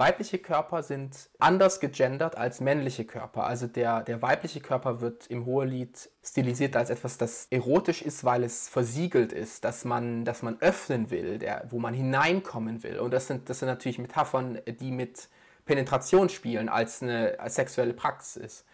Weibliche 0.00 0.38
Körper 0.38 0.82
sind 0.82 1.28
anders 1.38 1.78
gegendert 1.78 2.34
als 2.34 2.62
männliche 2.62 3.04
Körper. 3.04 3.44
Also 3.44 3.66
der, 3.66 4.00
der 4.00 4.22
weibliche 4.22 4.60
Körper 4.60 5.02
wird 5.02 5.26
im 5.26 5.44
Hohelied 5.44 6.08
stilisiert 6.24 6.74
als 6.74 6.88
etwas, 6.88 7.18
das 7.18 7.48
erotisch 7.50 8.00
ist, 8.00 8.24
weil 8.24 8.42
es 8.42 8.70
versiegelt 8.70 9.30
ist, 9.30 9.62
dass 9.62 9.84
man, 9.84 10.24
dass 10.24 10.42
man 10.42 10.56
öffnen 10.62 11.10
will, 11.10 11.36
der, 11.36 11.66
wo 11.68 11.78
man 11.78 11.92
hineinkommen 11.92 12.82
will. 12.82 12.98
Und 12.98 13.10
das 13.10 13.26
sind, 13.26 13.50
das 13.50 13.58
sind 13.58 13.68
natürlich 13.68 13.98
Metaphern, 13.98 14.62
die 14.66 14.90
mit 14.90 15.28
Penetration 15.66 16.30
spielen, 16.30 16.70
als 16.70 17.02
eine 17.02 17.38
als 17.38 17.56
sexuelle 17.56 17.92
Praxis. 17.92 18.64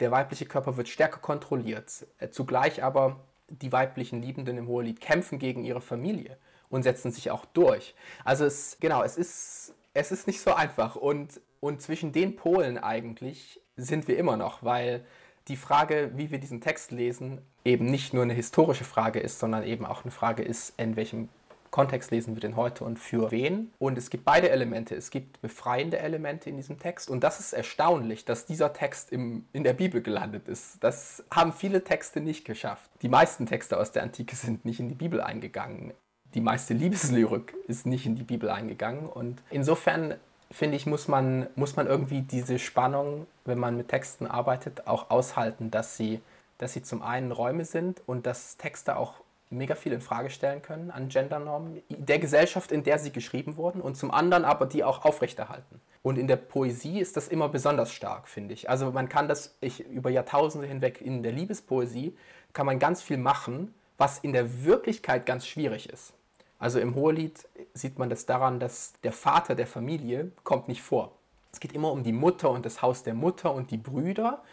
Der 0.00 0.10
weibliche 0.10 0.46
Körper 0.46 0.76
wird 0.76 0.88
stärker 0.88 1.20
kontrolliert. 1.20 2.08
Zugleich 2.32 2.82
aber 2.82 3.20
die 3.46 3.70
weiblichen 3.70 4.20
Liebenden 4.20 4.58
im 4.58 4.66
Hohelied 4.66 5.00
kämpfen 5.00 5.38
gegen 5.38 5.62
ihre 5.62 5.80
Familie 5.80 6.38
und 6.70 6.82
setzen 6.82 7.12
sich 7.12 7.30
auch 7.30 7.44
durch. 7.44 7.94
Also 8.24 8.44
es, 8.44 8.78
genau, 8.80 9.04
es 9.04 9.16
ist 9.16 9.74
es 9.94 10.12
ist 10.12 10.26
nicht 10.26 10.40
so 10.40 10.54
einfach. 10.54 10.96
Und, 10.96 11.40
und 11.60 11.82
zwischen 11.82 12.12
den 12.12 12.36
Polen 12.36 12.78
eigentlich 12.78 13.60
sind 13.76 14.08
wir 14.08 14.18
immer 14.18 14.36
noch, 14.36 14.62
weil 14.62 15.04
die 15.48 15.56
Frage, 15.56 16.12
wie 16.14 16.30
wir 16.30 16.38
diesen 16.38 16.60
Text 16.60 16.92
lesen, 16.92 17.40
eben 17.64 17.86
nicht 17.86 18.14
nur 18.14 18.22
eine 18.22 18.34
historische 18.34 18.84
Frage 18.84 19.20
ist, 19.20 19.38
sondern 19.38 19.64
eben 19.64 19.84
auch 19.84 20.04
eine 20.04 20.12
Frage 20.12 20.42
ist, 20.42 20.74
in 20.78 20.96
welchem 20.96 21.28
Kontext 21.70 22.10
lesen 22.10 22.36
wir 22.36 22.40
denn 22.40 22.54
heute 22.54 22.84
und 22.84 22.98
für 22.98 23.30
wen. 23.30 23.72
Und 23.78 23.96
es 23.96 24.10
gibt 24.10 24.26
beide 24.26 24.50
Elemente. 24.50 24.94
Es 24.94 25.10
gibt 25.10 25.40
befreiende 25.40 25.98
Elemente 25.98 26.50
in 26.50 26.56
diesem 26.58 26.78
Text. 26.78 27.08
Und 27.08 27.24
das 27.24 27.40
ist 27.40 27.54
erstaunlich, 27.54 28.26
dass 28.26 28.44
dieser 28.44 28.74
Text 28.74 29.10
im, 29.10 29.46
in 29.54 29.64
der 29.64 29.72
Bibel 29.72 30.02
gelandet 30.02 30.48
ist. 30.48 30.84
Das 30.84 31.24
haben 31.32 31.52
viele 31.54 31.82
Texte 31.82 32.20
nicht 32.20 32.44
geschafft. 32.44 32.90
Die 33.00 33.08
meisten 33.08 33.46
Texte 33.46 33.78
aus 33.78 33.90
der 33.90 34.02
Antike 34.02 34.36
sind 34.36 34.66
nicht 34.66 34.80
in 34.80 34.90
die 34.90 34.94
Bibel 34.94 35.22
eingegangen 35.22 35.94
die 36.34 36.40
meiste 36.40 36.74
Liebeslyrik 36.74 37.54
ist 37.68 37.86
nicht 37.86 38.06
in 38.06 38.16
die 38.16 38.22
Bibel 38.22 38.50
eingegangen. 38.50 39.06
Und 39.06 39.42
insofern 39.50 40.14
finde 40.50 40.76
ich, 40.76 40.86
muss 40.86 41.08
man, 41.08 41.46
muss 41.56 41.76
man 41.76 41.86
irgendwie 41.86 42.22
diese 42.22 42.58
Spannung, 42.58 43.26
wenn 43.44 43.58
man 43.58 43.76
mit 43.76 43.88
Texten 43.88 44.26
arbeitet, 44.26 44.86
auch 44.86 45.10
aushalten, 45.10 45.70
dass 45.70 45.96
sie, 45.96 46.20
dass 46.58 46.72
sie 46.72 46.82
zum 46.82 47.02
einen 47.02 47.32
Räume 47.32 47.64
sind 47.64 48.02
und 48.06 48.26
dass 48.26 48.56
Texte 48.56 48.96
auch 48.96 49.14
mega 49.50 49.74
viel 49.74 49.92
in 49.92 50.00
Frage 50.00 50.30
stellen 50.30 50.62
können 50.62 50.90
an 50.90 51.08
Gendernormen 51.08 51.82
der 51.90 52.18
Gesellschaft, 52.18 52.72
in 52.72 52.84
der 52.84 52.98
sie 52.98 53.12
geschrieben 53.12 53.56
wurden 53.56 53.82
und 53.82 53.96
zum 53.96 54.10
anderen 54.10 54.44
aber 54.44 54.66
die 54.66 54.82
auch 54.82 55.04
aufrechterhalten. 55.04 55.80
Und 56.02 56.18
in 56.18 56.26
der 56.26 56.36
Poesie 56.36 57.00
ist 57.00 57.16
das 57.16 57.28
immer 57.28 57.48
besonders 57.48 57.92
stark, 57.92 58.28
finde 58.28 58.54
ich. 58.54 58.68
Also 58.68 58.90
man 58.90 59.08
kann 59.08 59.28
das 59.28 59.56
ich, 59.60 59.80
über 59.86 60.10
Jahrtausende 60.10 60.66
hinweg 60.66 61.00
in 61.00 61.22
der 61.22 61.32
Liebespoesie 61.32 62.16
kann 62.52 62.66
man 62.66 62.78
ganz 62.78 63.02
viel 63.02 63.18
machen, 63.18 63.74
was 63.98 64.18
in 64.18 64.32
der 64.32 64.64
Wirklichkeit 64.64 65.26
ganz 65.26 65.46
schwierig 65.46 65.88
ist. 65.88 66.12
Also 66.62 66.78
im 66.78 66.94
Hohelied 66.94 67.48
sieht 67.74 67.98
man 67.98 68.08
das 68.08 68.24
daran, 68.24 68.60
dass 68.60 68.92
der 69.02 69.10
Vater 69.10 69.56
der 69.56 69.66
Familie 69.66 70.30
kommt 70.44 70.68
nicht 70.68 70.80
vor. 70.80 71.10
Es 71.50 71.58
geht 71.58 71.72
immer 71.72 71.90
um 71.90 72.04
die 72.04 72.12
Mutter 72.12 72.50
und 72.50 72.64
das 72.64 72.82
Haus 72.82 73.02
der 73.02 73.14
Mutter 73.14 73.52
und 73.52 73.72
die 73.72 73.78
Brüder. 73.78 74.44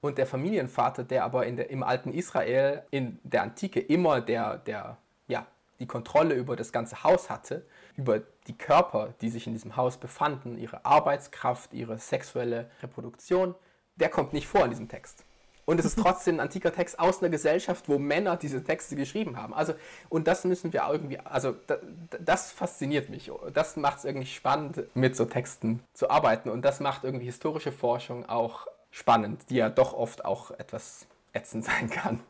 Und 0.00 0.16
der 0.16 0.24
Familienvater, 0.24 1.04
der 1.04 1.24
aber 1.24 1.44
der, 1.44 1.68
im 1.68 1.82
alten 1.82 2.10
Israel 2.14 2.84
in 2.90 3.18
der 3.22 3.42
Antike 3.42 3.80
immer 3.80 4.22
der, 4.22 4.56
der, 4.56 4.96
ja, 5.28 5.46
die 5.78 5.86
Kontrolle 5.86 6.32
über 6.32 6.56
das 6.56 6.72
ganze 6.72 7.04
Haus 7.04 7.28
hatte, 7.28 7.66
über 7.96 8.20
die 8.46 8.56
Körper, 8.56 9.12
die 9.20 9.28
sich 9.28 9.46
in 9.46 9.52
diesem 9.52 9.76
Haus 9.76 9.98
befanden, 9.98 10.56
ihre 10.56 10.86
Arbeitskraft, 10.86 11.74
ihre 11.74 11.98
sexuelle 11.98 12.70
Reproduktion, 12.80 13.54
der 13.96 14.08
kommt 14.08 14.32
nicht 14.32 14.46
vor 14.46 14.64
in 14.64 14.70
diesem 14.70 14.88
Text. 14.88 15.26
Und 15.66 15.80
es 15.80 15.84
ist 15.84 15.98
trotzdem 15.98 16.36
ein 16.36 16.40
antiker 16.40 16.72
Text 16.72 16.98
aus 16.98 17.20
einer 17.20 17.28
Gesellschaft, 17.28 17.88
wo 17.88 17.98
Männer 17.98 18.36
diese 18.36 18.62
Texte 18.62 18.94
geschrieben 18.94 19.36
haben. 19.36 19.52
Also, 19.52 19.74
und 20.08 20.28
das 20.28 20.44
müssen 20.44 20.72
wir 20.72 20.84
irgendwie, 20.90 21.18
also 21.18 21.54
das, 21.66 21.80
das 22.20 22.52
fasziniert 22.52 23.10
mich. 23.10 23.30
Das 23.52 23.76
macht 23.76 23.98
es 23.98 24.04
irgendwie 24.04 24.28
spannend, 24.28 24.84
mit 24.94 25.16
so 25.16 25.24
Texten 25.24 25.82
zu 25.92 26.08
arbeiten. 26.08 26.50
Und 26.50 26.64
das 26.64 26.78
macht 26.78 27.02
irgendwie 27.02 27.26
historische 27.26 27.72
Forschung 27.72 28.28
auch 28.28 28.68
spannend, 28.92 29.42
die 29.50 29.56
ja 29.56 29.68
doch 29.68 29.92
oft 29.92 30.24
auch 30.24 30.52
etwas 30.52 31.06
ätzend 31.32 31.64
sein 31.64 31.90
kann. 31.90 32.20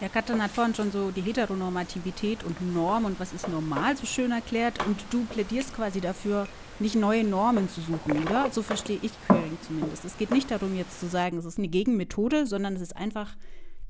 Ja, 0.00 0.08
Katrin 0.08 0.42
hat 0.42 0.50
vorhin 0.50 0.74
schon 0.74 0.92
so 0.92 1.10
die 1.10 1.22
Heteronormativität 1.22 2.42
und 2.42 2.74
Norm 2.74 3.06
und 3.06 3.18
was 3.18 3.32
ist 3.32 3.48
normal 3.48 3.96
so 3.96 4.04
schön 4.04 4.32
erklärt. 4.32 4.84
Und 4.84 4.98
du 5.10 5.24
plädierst 5.24 5.74
quasi 5.74 6.00
dafür, 6.00 6.46
nicht 6.80 6.94
neue 6.94 7.24
Normen 7.24 7.68
zu 7.68 7.80
suchen, 7.80 8.22
oder? 8.22 8.50
So 8.50 8.62
verstehe 8.62 8.98
ich 9.02 9.12
Queering 9.26 9.56
zumindest. 9.66 10.04
Es 10.04 10.18
geht 10.18 10.30
nicht 10.30 10.50
darum, 10.50 10.76
jetzt 10.76 11.00
zu 11.00 11.06
sagen, 11.08 11.38
es 11.38 11.44
ist 11.44 11.58
eine 11.58 11.68
Gegenmethode, 11.68 12.46
sondern 12.46 12.76
es 12.76 12.82
ist 12.82 12.96
einfach 12.96 13.36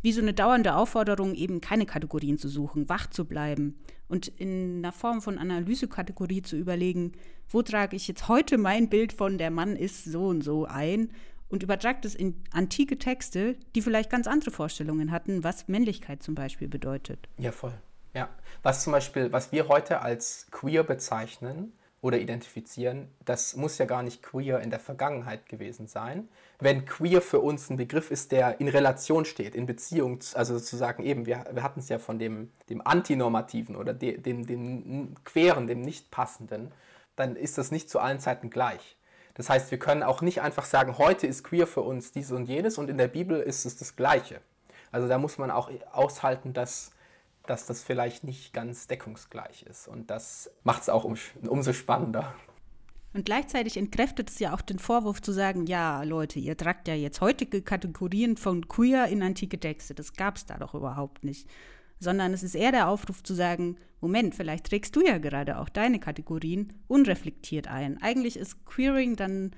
wie 0.03 0.13
so 0.13 0.21
eine 0.21 0.35
dauernde 0.35 0.77
Aufforderung, 0.77 1.35
eben 1.35 1.61
keine 1.61 1.87
Kategorien 1.87 2.39
zu 2.39 2.49
suchen, 2.49 2.89
wach 2.89 3.09
zu 3.09 3.25
bleiben 3.25 3.79
und 4.09 4.29
in 4.29 4.79
einer 4.79 4.93
Form 4.93 5.21
von 5.21 5.39
Analysekategorie 5.39 6.43
zu 6.43 6.57
überlegen, 6.57 7.13
wo 7.49 7.63
trage 7.63 7.97
ich 7.97 8.07
jetzt 8.07 8.29
heute 8.29 8.59
mein 8.59 8.89
Bild 8.89 9.13
von 9.13 9.39
der 9.39 9.51
Mann 9.51 9.75
ist 9.75 10.05
so 10.05 10.27
und 10.27 10.43
so 10.43 10.65
ein 10.65 11.11
und 11.49 11.63
übertragt 11.63 12.05
es 12.05 12.15
in 12.15 12.43
antike 12.53 12.99
Texte, 12.99 13.57
die 13.75 13.83
vielleicht 13.83 14.11
ganz 14.11 14.27
andere 14.27 14.51
Vorstellungen 14.51 15.11
hatten, 15.11 15.45
was 15.45 15.69
Männlichkeit 15.69 16.23
zum 16.23 16.35
Beispiel 16.35 16.69
bedeutet. 16.69 17.29
Ja, 17.39 17.53
voll. 17.53 17.75
Ja. 18.15 18.29
Was 18.63 18.83
zum 18.83 18.93
Beispiel, 18.93 19.33
was 19.33 19.53
wir 19.53 19.69
heute 19.69 20.01
als 20.01 20.47
queer 20.51 20.83
bezeichnen, 20.83 21.73
oder 22.07 22.21
identifizieren, 22.21 23.09
das 23.25 23.57
muss 23.57 23.79
ja 23.79 23.85
gar 23.85 24.05
nicht 24.05 24.23
queer 24.23 24.61
in 24.61 24.71
der 24.71 24.79
Vergangenheit 24.79 25.49
gewesen 25.49 25.89
sein. 25.89 26.29
Wenn 26.61 26.85
queer 26.85 27.21
für 27.21 27.41
uns 27.41 27.69
ein 27.69 27.77
Begriff 27.77 28.13
ist, 28.13 28.31
der 28.31 28.61
in 28.61 28.69
Relation 28.69 29.25
steht, 29.25 29.57
in 29.57 29.67
Beziehung, 29.67 30.21
also 30.35 30.57
sozusagen 30.57 31.03
eben, 31.03 31.27
wir, 31.27 31.45
wir 31.51 31.65
hatten 31.65 31.81
es 31.81 31.89
ja 31.89 31.99
von 31.99 32.21
dem, 32.21 32.53
dem 32.71 32.81
Antinormativen 32.87 33.75
oder 33.75 33.93
de, 33.93 34.19
dem, 34.19 34.47
dem 34.47 35.17
Queren, 35.25 35.67
dem 35.67 35.81
Nicht-Passenden, 35.81 36.71
dann 37.17 37.35
ist 37.35 37.59
das 37.59 37.73
nicht 37.73 37.91
zu 37.91 37.99
allen 37.99 38.21
Zeiten 38.21 38.51
gleich. 38.51 38.97
Das 39.35 39.51
heißt, 39.51 39.73
wir 39.73 39.79
können 39.81 40.05
auch 40.05 40.23
nicht 40.23 40.41
einfach 40.41 40.65
sagen, 40.65 40.99
heute 40.99 41.27
ist 41.27 41.43
queer 41.43 41.67
für 41.67 41.83
uns 41.83 42.13
dieses 42.13 42.31
und 42.31 42.47
jenes 42.47 42.79
und 42.79 42.89
in 42.89 42.99
der 42.99 43.09
Bibel 43.09 43.41
ist 43.41 43.67
es 43.67 43.77
das 43.77 43.97
Gleiche. 43.97 44.41
Also 44.93 45.09
da 45.09 45.19
muss 45.19 45.39
man 45.39 45.51
auch 45.51 45.73
aushalten, 45.91 46.53
dass 46.53 46.93
dass 47.47 47.67
das 47.67 47.83
vielleicht 47.83 48.25
nicht 48.25 48.53
ganz 48.53 48.87
deckungsgleich 48.87 49.63
ist. 49.63 49.89
Und 49.89 50.11
das 50.11 50.51
macht 50.65 50.83
es 50.83 50.89
auch 50.89 51.05
um, 51.05 51.17
umso 51.49 51.73
spannender. 51.73 52.35
Und 53.15 53.25
gleichzeitig 53.25 53.79
entkräftet 53.79 54.29
es 54.29 54.39
ja 54.39 54.53
auch 54.53 54.61
den 54.61 54.79
Vorwurf 54.79 55.23
zu 55.23 55.33
sagen, 55.33 55.67
ja, 55.67 56.03
Leute, 56.03 56.39
ihr 56.39 56.57
tragt 56.57 56.87
ja 56.87 56.95
jetzt 56.95 57.23
heutige 57.23 57.63
Kategorien 57.63 58.37
von 58.37 58.69
queer 58.69 59.07
in 59.07 59.23
antike 59.23 59.59
Texte. 59.59 59.95
Das 59.95 60.13
gab 60.13 60.37
es 60.37 60.45
da 60.45 60.59
doch 60.59 60.75
überhaupt 60.75 61.25
nicht. 61.25 61.49
Sondern 61.99 62.35
es 62.35 62.43
ist 62.43 62.55
eher 62.55 62.73
der 62.73 62.89
Aufruf 62.89 63.23
zu 63.23 63.33
sagen, 63.33 63.79
Moment, 64.03 64.35
vielleicht 64.35 64.67
trägst 64.67 64.95
du 64.95 65.01
ja 65.01 65.17
gerade 65.17 65.59
auch 65.59 65.71
deine 65.71 65.99
Kategorien 65.99 66.75
unreflektiert 66.89 67.69
ein. 67.69 68.03
Eigentlich 68.03 68.37
ist 68.37 68.67
Queering 68.67 69.17
dann 69.17 69.53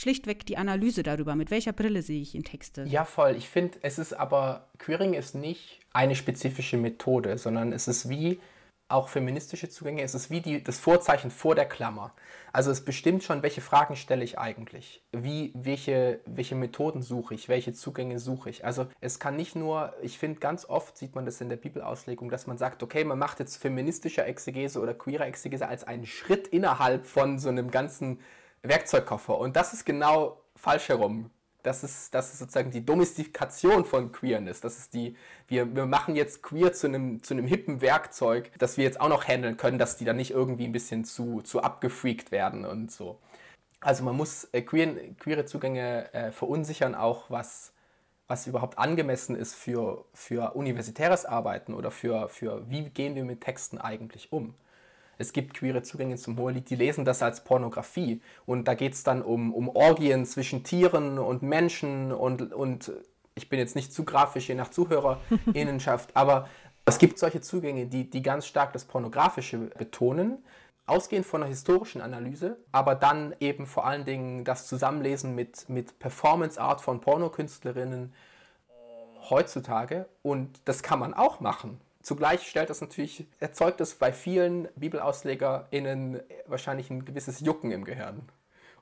schlichtweg 0.00 0.46
die 0.46 0.56
Analyse 0.56 1.02
darüber, 1.02 1.34
mit 1.34 1.50
welcher 1.50 1.72
Brille 1.72 2.02
sehe 2.02 2.22
ich 2.22 2.34
in 2.34 2.42
Texte. 2.42 2.84
Ja, 2.84 3.04
voll. 3.04 3.36
Ich 3.36 3.48
finde, 3.48 3.78
es 3.82 3.98
ist 3.98 4.14
aber, 4.14 4.68
Queering 4.78 5.14
ist 5.14 5.34
nicht 5.34 5.80
eine 5.92 6.14
spezifische 6.14 6.78
Methode, 6.78 7.36
sondern 7.36 7.72
es 7.72 7.86
ist 7.86 8.08
wie 8.08 8.40
auch 8.88 9.08
feministische 9.08 9.68
Zugänge, 9.68 10.02
es 10.02 10.14
ist 10.14 10.30
wie 10.30 10.40
die, 10.40 10.64
das 10.64 10.78
Vorzeichen 10.78 11.30
vor 11.30 11.54
der 11.54 11.66
Klammer. 11.66 12.12
Also 12.52 12.70
es 12.72 12.84
bestimmt 12.84 13.22
schon, 13.22 13.42
welche 13.42 13.60
Fragen 13.60 13.94
stelle 13.94 14.24
ich 14.24 14.38
eigentlich, 14.38 15.04
wie, 15.12 15.52
welche, 15.54 16.20
welche 16.26 16.56
Methoden 16.56 17.00
suche 17.02 17.34
ich, 17.34 17.48
welche 17.48 17.72
Zugänge 17.72 18.18
suche 18.18 18.50
ich. 18.50 18.64
Also 18.64 18.88
es 19.00 19.20
kann 19.20 19.36
nicht 19.36 19.54
nur, 19.54 19.94
ich 20.02 20.18
finde 20.18 20.40
ganz 20.40 20.64
oft 20.64 20.96
sieht 20.96 21.14
man 21.14 21.24
das 21.24 21.40
in 21.40 21.48
der 21.48 21.56
Bibelauslegung, 21.56 22.30
dass 22.30 22.48
man 22.48 22.58
sagt, 22.58 22.82
okay, 22.82 23.04
man 23.04 23.18
macht 23.18 23.38
jetzt 23.38 23.58
feministische 23.58 24.24
Exegese 24.24 24.80
oder 24.80 24.94
queere 24.94 25.24
Exegese 25.24 25.68
als 25.68 25.84
einen 25.84 26.06
Schritt 26.06 26.48
innerhalb 26.48 27.04
von 27.04 27.38
so 27.38 27.48
einem 27.48 27.70
ganzen 27.70 28.18
Werkzeugkoffer. 28.62 29.38
Und 29.38 29.56
das 29.56 29.72
ist 29.72 29.84
genau 29.84 30.40
falsch 30.56 30.88
herum. 30.88 31.30
Das 31.62 31.84
ist, 31.84 32.14
das 32.14 32.32
ist 32.32 32.38
sozusagen 32.38 32.70
die 32.70 32.84
Domestikation 32.84 33.84
von 33.84 34.12
Queerness. 34.12 34.60
Das 34.60 34.78
ist 34.78 34.94
die, 34.94 35.16
wir, 35.46 35.74
wir 35.74 35.84
machen 35.84 36.16
jetzt 36.16 36.42
queer 36.42 36.72
zu 36.72 36.86
einem, 36.86 37.22
zu 37.22 37.34
einem 37.34 37.46
hippen 37.46 37.82
Werkzeug, 37.82 38.50
das 38.58 38.78
wir 38.78 38.84
jetzt 38.84 39.00
auch 39.00 39.10
noch 39.10 39.28
handeln 39.28 39.58
können, 39.58 39.78
dass 39.78 39.98
die 39.98 40.06
dann 40.06 40.16
nicht 40.16 40.30
irgendwie 40.30 40.64
ein 40.64 40.72
bisschen 40.72 41.04
zu, 41.04 41.42
zu 41.42 41.62
abgefreakt 41.62 42.30
werden 42.30 42.64
und 42.64 42.90
so. 42.90 43.18
Also 43.80 44.04
man 44.04 44.16
muss 44.16 44.44
äh, 44.52 44.62
queer, 44.62 45.14
queere 45.18 45.44
Zugänge 45.44 46.12
äh, 46.14 46.32
verunsichern, 46.32 46.94
auch 46.94 47.28
was, 47.30 47.72
was 48.26 48.46
überhaupt 48.46 48.78
angemessen 48.78 49.36
ist 49.36 49.54
für, 49.54 50.06
für 50.14 50.54
universitäres 50.54 51.26
Arbeiten 51.26 51.74
oder 51.74 51.90
für, 51.90 52.28
für 52.30 52.68
wie 52.70 52.88
gehen 52.88 53.14
wir 53.16 53.24
mit 53.24 53.42
Texten 53.42 53.78
eigentlich 53.78 54.32
um 54.32 54.54
es 55.20 55.34
gibt 55.34 55.52
queere 55.52 55.82
Zugänge 55.82 56.16
zum 56.16 56.38
Hohelied, 56.38 56.70
die 56.70 56.76
lesen 56.76 57.04
das 57.04 57.22
als 57.22 57.44
Pornografie. 57.44 58.22
Und 58.46 58.66
da 58.66 58.74
geht 58.74 58.94
es 58.94 59.02
dann 59.02 59.20
um, 59.20 59.52
um 59.52 59.68
Orgien 59.68 60.24
zwischen 60.24 60.64
Tieren 60.64 61.18
und 61.18 61.42
Menschen 61.42 62.10
und, 62.10 62.54
und 62.54 62.90
ich 63.34 63.50
bin 63.50 63.58
jetzt 63.58 63.76
nicht 63.76 63.92
zu 63.92 64.04
grafisch, 64.04 64.48
je 64.48 64.54
nach 64.54 64.70
Zuhörerinnenschaft, 64.70 66.10
aber 66.16 66.48
es 66.86 66.98
gibt 66.98 67.18
solche 67.18 67.42
Zugänge, 67.42 67.86
die, 67.86 68.08
die 68.08 68.22
ganz 68.22 68.46
stark 68.46 68.72
das 68.72 68.86
Pornografische 68.86 69.58
betonen, 69.58 70.38
ausgehend 70.86 71.26
von 71.26 71.42
einer 71.42 71.50
historischen 71.50 72.00
Analyse, 72.00 72.56
aber 72.72 72.94
dann 72.94 73.34
eben 73.40 73.66
vor 73.66 73.86
allen 73.86 74.06
Dingen 74.06 74.44
das 74.44 74.66
Zusammenlesen 74.66 75.34
mit, 75.34 75.68
mit 75.68 75.98
Performance-Art 75.98 76.80
von 76.80 77.02
Pornokünstlerinnen 77.02 78.14
heutzutage. 79.28 80.08
Und 80.22 80.62
das 80.64 80.82
kann 80.82 80.98
man 80.98 81.12
auch 81.12 81.40
machen. 81.40 81.78
Zugleich 82.02 82.48
stellt 82.48 82.70
das 82.70 82.80
natürlich, 82.80 83.26
erzeugt 83.40 83.80
es 83.80 83.94
bei 83.94 84.12
vielen 84.12 84.68
BibelauslegerInnen 84.76 86.20
wahrscheinlich 86.46 86.90
ein 86.90 87.04
gewisses 87.04 87.40
Jucken 87.40 87.72
im 87.72 87.84
Gehirn 87.84 88.22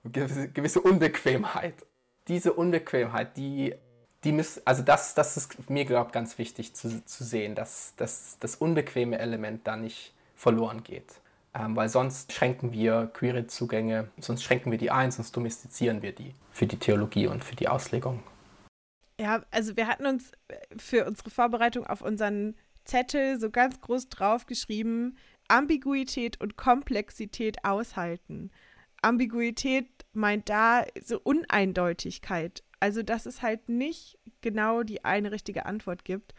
und 0.04 0.14
gewisse, 0.14 0.48
gewisse 0.48 0.80
Unbequemheit. 0.80 1.74
Diese 2.28 2.52
Unbequemheit, 2.52 3.36
die, 3.36 3.74
die 4.22 4.32
miss, 4.32 4.62
also 4.64 4.82
das, 4.82 5.14
das 5.14 5.36
ist 5.36 5.68
mir, 5.68 5.84
glaube 5.84 6.08
ich, 6.08 6.12
ganz 6.12 6.38
wichtig 6.38 6.74
zu, 6.74 7.04
zu 7.04 7.24
sehen, 7.24 7.54
dass, 7.56 7.94
dass 7.96 8.36
das 8.38 8.56
unbequeme 8.56 9.18
Element 9.18 9.66
da 9.66 9.76
nicht 9.76 10.14
verloren 10.36 10.84
geht. 10.84 11.20
Ähm, 11.54 11.74
weil 11.74 11.88
sonst 11.88 12.32
schränken 12.32 12.72
wir 12.72 13.10
queere 13.14 13.46
Zugänge, 13.46 14.08
sonst 14.18 14.44
schränken 14.44 14.70
wir 14.70 14.78
die 14.78 14.90
ein, 14.90 15.10
sonst 15.10 15.34
domestizieren 15.34 16.02
wir 16.02 16.12
die 16.12 16.34
für 16.52 16.66
die 16.66 16.78
Theologie 16.78 17.26
und 17.26 17.42
für 17.42 17.56
die 17.56 17.68
Auslegung. 17.68 18.22
Ja, 19.20 19.42
also 19.50 19.76
wir 19.76 19.88
hatten 19.88 20.06
uns 20.06 20.30
für 20.76 21.04
unsere 21.06 21.30
Vorbereitung 21.30 21.86
auf 21.86 22.02
unseren 22.02 22.54
Zettel 22.88 23.38
so 23.38 23.50
ganz 23.50 23.80
groß 23.80 24.08
drauf 24.08 24.46
geschrieben, 24.46 25.16
Ambiguität 25.46 26.40
und 26.40 26.56
Komplexität 26.56 27.64
aushalten. 27.64 28.50
Ambiguität 29.02 29.88
meint 30.12 30.48
da 30.48 30.84
so 31.02 31.20
Uneindeutigkeit. 31.20 32.64
Also, 32.80 33.02
dass 33.02 33.26
es 33.26 33.42
halt 33.42 33.68
nicht 33.68 34.18
genau 34.40 34.82
die 34.82 35.04
eine 35.04 35.32
richtige 35.32 35.66
Antwort 35.66 36.04
gibt. 36.04 36.34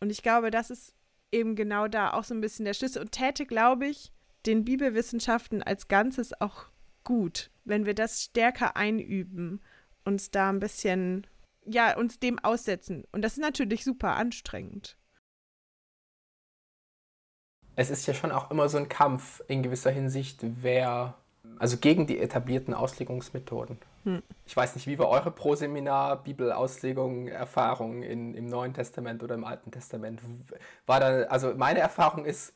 Und 0.00 0.10
ich 0.10 0.22
glaube, 0.22 0.50
das 0.50 0.70
ist 0.70 0.94
eben 1.32 1.56
genau 1.56 1.88
da 1.88 2.12
auch 2.12 2.24
so 2.24 2.34
ein 2.34 2.40
bisschen 2.40 2.64
der 2.64 2.74
Schlüssel 2.74 3.02
und 3.02 3.12
täte, 3.12 3.46
glaube 3.46 3.86
ich, 3.86 4.12
den 4.46 4.64
Bibelwissenschaften 4.64 5.62
als 5.62 5.88
Ganzes 5.88 6.40
auch 6.40 6.66
gut, 7.04 7.50
wenn 7.64 7.86
wir 7.86 7.94
das 7.94 8.22
stärker 8.22 8.76
einüben, 8.76 9.60
uns 10.04 10.30
da 10.30 10.50
ein 10.50 10.60
bisschen, 10.60 11.26
ja, 11.64 11.96
uns 11.96 12.18
dem 12.18 12.38
aussetzen. 12.38 13.04
Und 13.12 13.22
das 13.22 13.34
ist 13.34 13.40
natürlich 13.40 13.84
super 13.84 14.16
anstrengend 14.16 14.96
es 17.76 17.90
ist 17.90 18.06
ja 18.06 18.14
schon 18.14 18.32
auch 18.32 18.50
immer 18.50 18.68
so 18.68 18.78
ein 18.78 18.88
Kampf 18.88 19.42
in 19.48 19.62
gewisser 19.62 19.90
Hinsicht, 19.90 20.38
wer, 20.42 21.14
also 21.58 21.76
gegen 21.76 22.06
die 22.06 22.18
etablierten 22.18 22.74
Auslegungsmethoden. 22.74 23.78
Hm. 24.04 24.22
Ich 24.46 24.56
weiß 24.56 24.74
nicht, 24.74 24.86
wie 24.86 24.98
war 24.98 25.08
eure 25.08 25.30
Proseminar, 25.30 26.22
Bibelauslegung, 26.22 27.28
Erfahrung 27.28 28.02
in, 28.02 28.34
im 28.34 28.46
Neuen 28.46 28.72
Testament 28.72 29.22
oder 29.22 29.34
im 29.34 29.44
Alten 29.44 29.70
Testament? 29.70 30.20
War 30.86 31.00
da, 31.00 31.22
also 31.24 31.54
meine 31.54 31.80
Erfahrung 31.80 32.24
ist, 32.24 32.54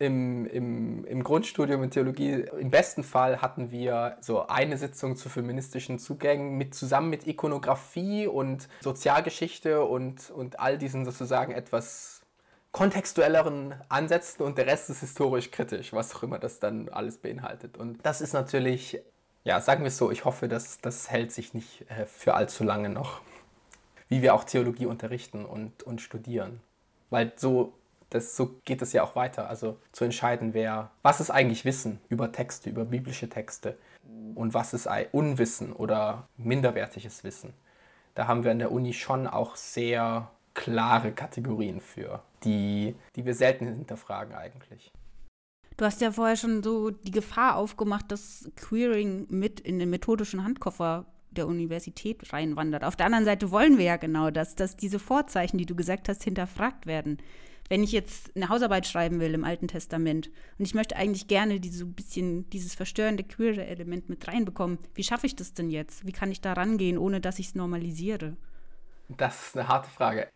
im, 0.00 0.46
im, 0.46 1.04
im 1.04 1.22
Grundstudium 1.22 1.82
in 1.82 1.90
Theologie, 1.90 2.46
im 2.58 2.70
besten 2.70 3.04
Fall 3.04 3.42
hatten 3.42 3.70
wir 3.70 4.16
so 4.22 4.46
eine 4.46 4.78
Sitzung 4.78 5.14
zu 5.14 5.28
feministischen 5.28 5.98
Zugängen 5.98 6.56
mit, 6.56 6.74
zusammen 6.74 7.10
mit 7.10 7.26
Ikonografie 7.26 8.26
und 8.26 8.66
Sozialgeschichte 8.80 9.84
und, 9.84 10.30
und 10.30 10.58
all 10.58 10.78
diesen 10.78 11.04
sozusagen 11.04 11.52
etwas 11.52 12.19
kontextuelleren 12.72 13.74
Ansätzen 13.88 14.44
und 14.44 14.56
der 14.58 14.66
Rest 14.66 14.90
ist 14.90 15.00
historisch 15.00 15.50
kritisch, 15.50 15.92
was 15.92 16.14
auch 16.14 16.22
immer 16.22 16.38
das 16.38 16.60
dann 16.60 16.88
alles 16.88 17.18
beinhaltet. 17.18 17.76
Und 17.76 18.04
das 18.04 18.20
ist 18.20 18.32
natürlich, 18.32 19.00
ja, 19.44 19.60
sagen 19.60 19.82
wir 19.82 19.88
es 19.88 19.96
so, 19.96 20.10
ich 20.10 20.24
hoffe, 20.24 20.48
dass 20.48 20.80
das 20.80 21.10
hält 21.10 21.32
sich 21.32 21.52
nicht 21.52 21.84
äh, 21.90 22.06
für 22.06 22.34
allzu 22.34 22.64
lange 22.64 22.88
noch, 22.88 23.20
wie 24.08 24.22
wir 24.22 24.34
auch 24.34 24.44
Theologie 24.44 24.86
unterrichten 24.86 25.44
und, 25.44 25.82
und 25.82 26.00
studieren. 26.00 26.60
Weil 27.10 27.32
so, 27.36 27.72
das, 28.10 28.36
so 28.36 28.56
geht 28.64 28.82
es 28.82 28.92
ja 28.92 29.02
auch 29.02 29.16
weiter. 29.16 29.48
Also 29.48 29.76
zu 29.92 30.04
entscheiden, 30.04 30.54
wer, 30.54 30.90
was 31.02 31.20
ist 31.20 31.30
eigentlich 31.30 31.64
Wissen 31.64 32.00
über 32.08 32.30
Texte, 32.30 32.70
über 32.70 32.84
biblische 32.84 33.28
Texte 33.28 33.76
und 34.34 34.54
was 34.54 34.74
ist 34.74 34.88
Unwissen 35.12 35.72
oder 35.72 36.28
minderwertiges 36.36 37.24
Wissen. 37.24 37.52
Da 38.14 38.26
haben 38.26 38.44
wir 38.44 38.50
an 38.50 38.58
der 38.58 38.72
Uni 38.72 38.92
schon 38.92 39.26
auch 39.26 39.56
sehr 39.56 40.30
klare 40.54 41.12
Kategorien 41.12 41.80
für, 41.80 42.22
die, 42.44 42.94
die 43.16 43.24
wir 43.24 43.34
selten 43.34 43.66
hinterfragen 43.66 44.34
eigentlich. 44.34 44.92
Du 45.76 45.84
hast 45.84 46.00
ja 46.00 46.12
vorher 46.12 46.36
schon 46.36 46.62
so 46.62 46.90
die 46.90 47.10
Gefahr 47.10 47.56
aufgemacht, 47.56 48.12
dass 48.12 48.50
Queering 48.56 49.26
mit 49.30 49.60
in 49.60 49.78
den 49.78 49.88
methodischen 49.88 50.44
Handkoffer 50.44 51.06
der 51.30 51.46
Universität 51.46 52.32
reinwandert. 52.32 52.84
Auf 52.84 52.96
der 52.96 53.06
anderen 53.06 53.24
Seite 53.24 53.50
wollen 53.50 53.78
wir 53.78 53.84
ja 53.84 53.96
genau 53.96 54.30
das, 54.30 54.56
dass 54.56 54.76
diese 54.76 54.98
Vorzeichen, 54.98 55.58
die 55.58 55.66
du 55.66 55.74
gesagt 55.74 56.08
hast, 56.08 56.24
hinterfragt 56.24 56.86
werden. 56.86 57.18
Wenn 57.68 57.84
ich 57.84 57.92
jetzt 57.92 58.32
eine 58.34 58.48
Hausarbeit 58.48 58.86
schreiben 58.86 59.20
will 59.20 59.32
im 59.32 59.44
Alten 59.44 59.68
Testament 59.68 60.28
und 60.58 60.64
ich 60.64 60.74
möchte 60.74 60.96
eigentlich 60.96 61.28
gerne 61.28 61.60
diese 61.60 61.86
bisschen 61.86 62.50
dieses 62.50 62.74
verstörende 62.74 63.22
queere 63.22 63.64
Element 63.64 64.08
mit 64.08 64.26
reinbekommen, 64.26 64.78
wie 64.94 65.04
schaffe 65.04 65.26
ich 65.26 65.36
das 65.36 65.54
denn 65.54 65.70
jetzt? 65.70 66.04
Wie 66.04 66.12
kann 66.12 66.32
ich 66.32 66.40
da 66.40 66.52
rangehen, 66.52 66.98
ohne 66.98 67.20
dass 67.20 67.38
ich 67.38 67.46
es 67.46 67.54
normalisiere? 67.54 68.36
Das 69.08 69.46
ist 69.46 69.56
eine 69.56 69.68
harte 69.68 69.88
Frage. 69.88 70.28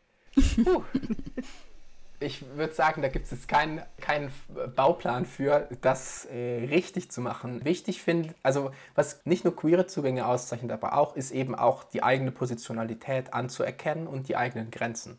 Ich 2.21 2.45
würde 2.57 2.75
sagen, 2.75 3.03
da 3.03 3.09
gibt 3.09 3.27
es 3.27 3.31
jetzt 3.31 3.49
keinen 3.49 3.83
kein 4.01 4.31
Bauplan 4.75 5.27
für, 5.27 5.69
das 5.83 6.25
äh, 6.27 6.67
richtig 6.67 7.11
zu 7.11 7.21
machen. 7.21 7.65
Wichtig 7.65 8.03
finde, 8.03 8.35
also 8.43 8.71
was 8.95 9.21
nicht 9.25 9.45
nur 9.45 9.55
queere 9.55 9.87
Zugänge 9.87 10.27
auszeichnet, 10.27 10.73
aber 10.73 10.97
auch, 10.97 11.17
ist 11.17 11.31
eben 11.31 11.55
auch 11.55 11.85
die 11.85 12.03
eigene 12.03 12.31
Positionalität 12.31 13.35
anzuerkennen 13.35 14.07
und 14.07 14.29
die 14.29 14.37
eigenen 14.37 14.71
Grenzen 14.71 15.19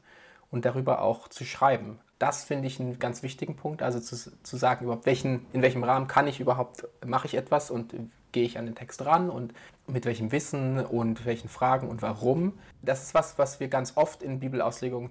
und 0.51 0.65
darüber 0.65 1.01
auch 1.01 1.28
zu 1.28 1.45
schreiben. 1.45 1.99
Das 2.17 2.45
finde 2.45 2.67
ich 2.67 2.80
einen 2.80 2.97
ganz 2.97 3.23
wichtigen 3.23 3.56
Punkt, 3.56 3.82
also 3.82 3.99
zu, 3.99 4.15
zu 4.15 4.58
sagen, 4.58 4.86
überhaupt 4.86 5.06
welchen, 5.06 5.45
in 5.51 5.62
welchem 5.62 5.84
Rahmen 5.84 6.08
kann 6.08 6.28
ich 6.28 6.39
überhaupt, 6.39 6.88
mache 7.06 7.28
ich 7.28 7.36
etwas 7.36 7.69
und 7.69 7.93
gehe 8.36 8.45
ich 8.45 8.60
an 8.60 8.65
den 8.65 8.76
Text 8.76 9.06
ran 9.06 9.30
und 9.30 9.54
mit 9.88 10.06
welchem 10.06 10.34
Wissen 10.34 10.86
und 10.86 11.26
welchen 11.26 11.48
Fragen 11.48 11.88
und 11.88 12.02
warum. 12.02 12.60
Das 12.82 13.02
ist 13.02 13.13
was, 13.13 13.39
was 13.39 13.62
wir 13.62 13.69
ganz 13.69 13.93
oft 13.95 14.21
in 14.21 14.41
Bibelauslegungen 14.41 15.10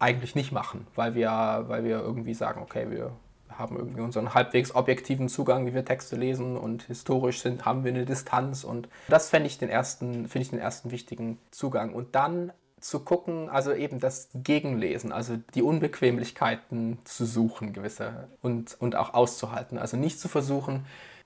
eigentlich 0.00 0.34
nicht 0.34 0.50
machen, 0.50 0.88
weil 0.96 1.14
wir, 1.14 1.64
weil 1.68 1.84
wir 1.84 2.00
irgendwie 2.00 2.34
sagen, 2.34 2.60
okay, 2.60 2.90
wir 2.90 3.12
haben 3.48 3.76
irgendwie 3.76 4.00
unseren 4.00 4.34
halbwegs 4.34 4.74
objektiven 4.74 5.28
Zugang, 5.28 5.66
wie 5.66 5.74
wir 5.74 5.84
Texte 5.84 6.16
lesen 6.16 6.56
und 6.56 6.82
historisch 6.82 7.42
sind, 7.42 7.64
haben 7.64 7.84
wir 7.84 7.92
eine 7.92 8.04
Distanz 8.04 8.64
und 8.64 8.88
das 9.06 9.30
fände 9.30 9.46
ich 9.46 9.56
den 9.56 9.68
ersten, 9.68 10.26
finde 10.26 10.42
ich 10.42 10.50
den 10.50 10.58
ersten 10.58 10.90
wichtigen 10.90 11.38
Zugang. 11.52 11.94
Und 11.94 12.16
dann 12.16 12.52
zu 12.80 13.00
gucken, 13.00 13.48
also 13.48 13.72
eben 13.72 14.00
das 14.00 14.30
Gegenlesen, 14.34 15.12
also 15.12 15.36
die 15.54 15.62
Unbequemlichkeiten 15.62 16.98
zu 17.04 17.24
suchen, 17.24 17.72
gewisse 17.72 18.28
und, 18.42 18.76
und 18.80 18.96
auch 18.96 19.14
auszuhalten. 19.14 19.78
Also 19.78 19.96
nicht 19.96 20.18
zu 20.18 20.28
versuchen, 20.28 20.84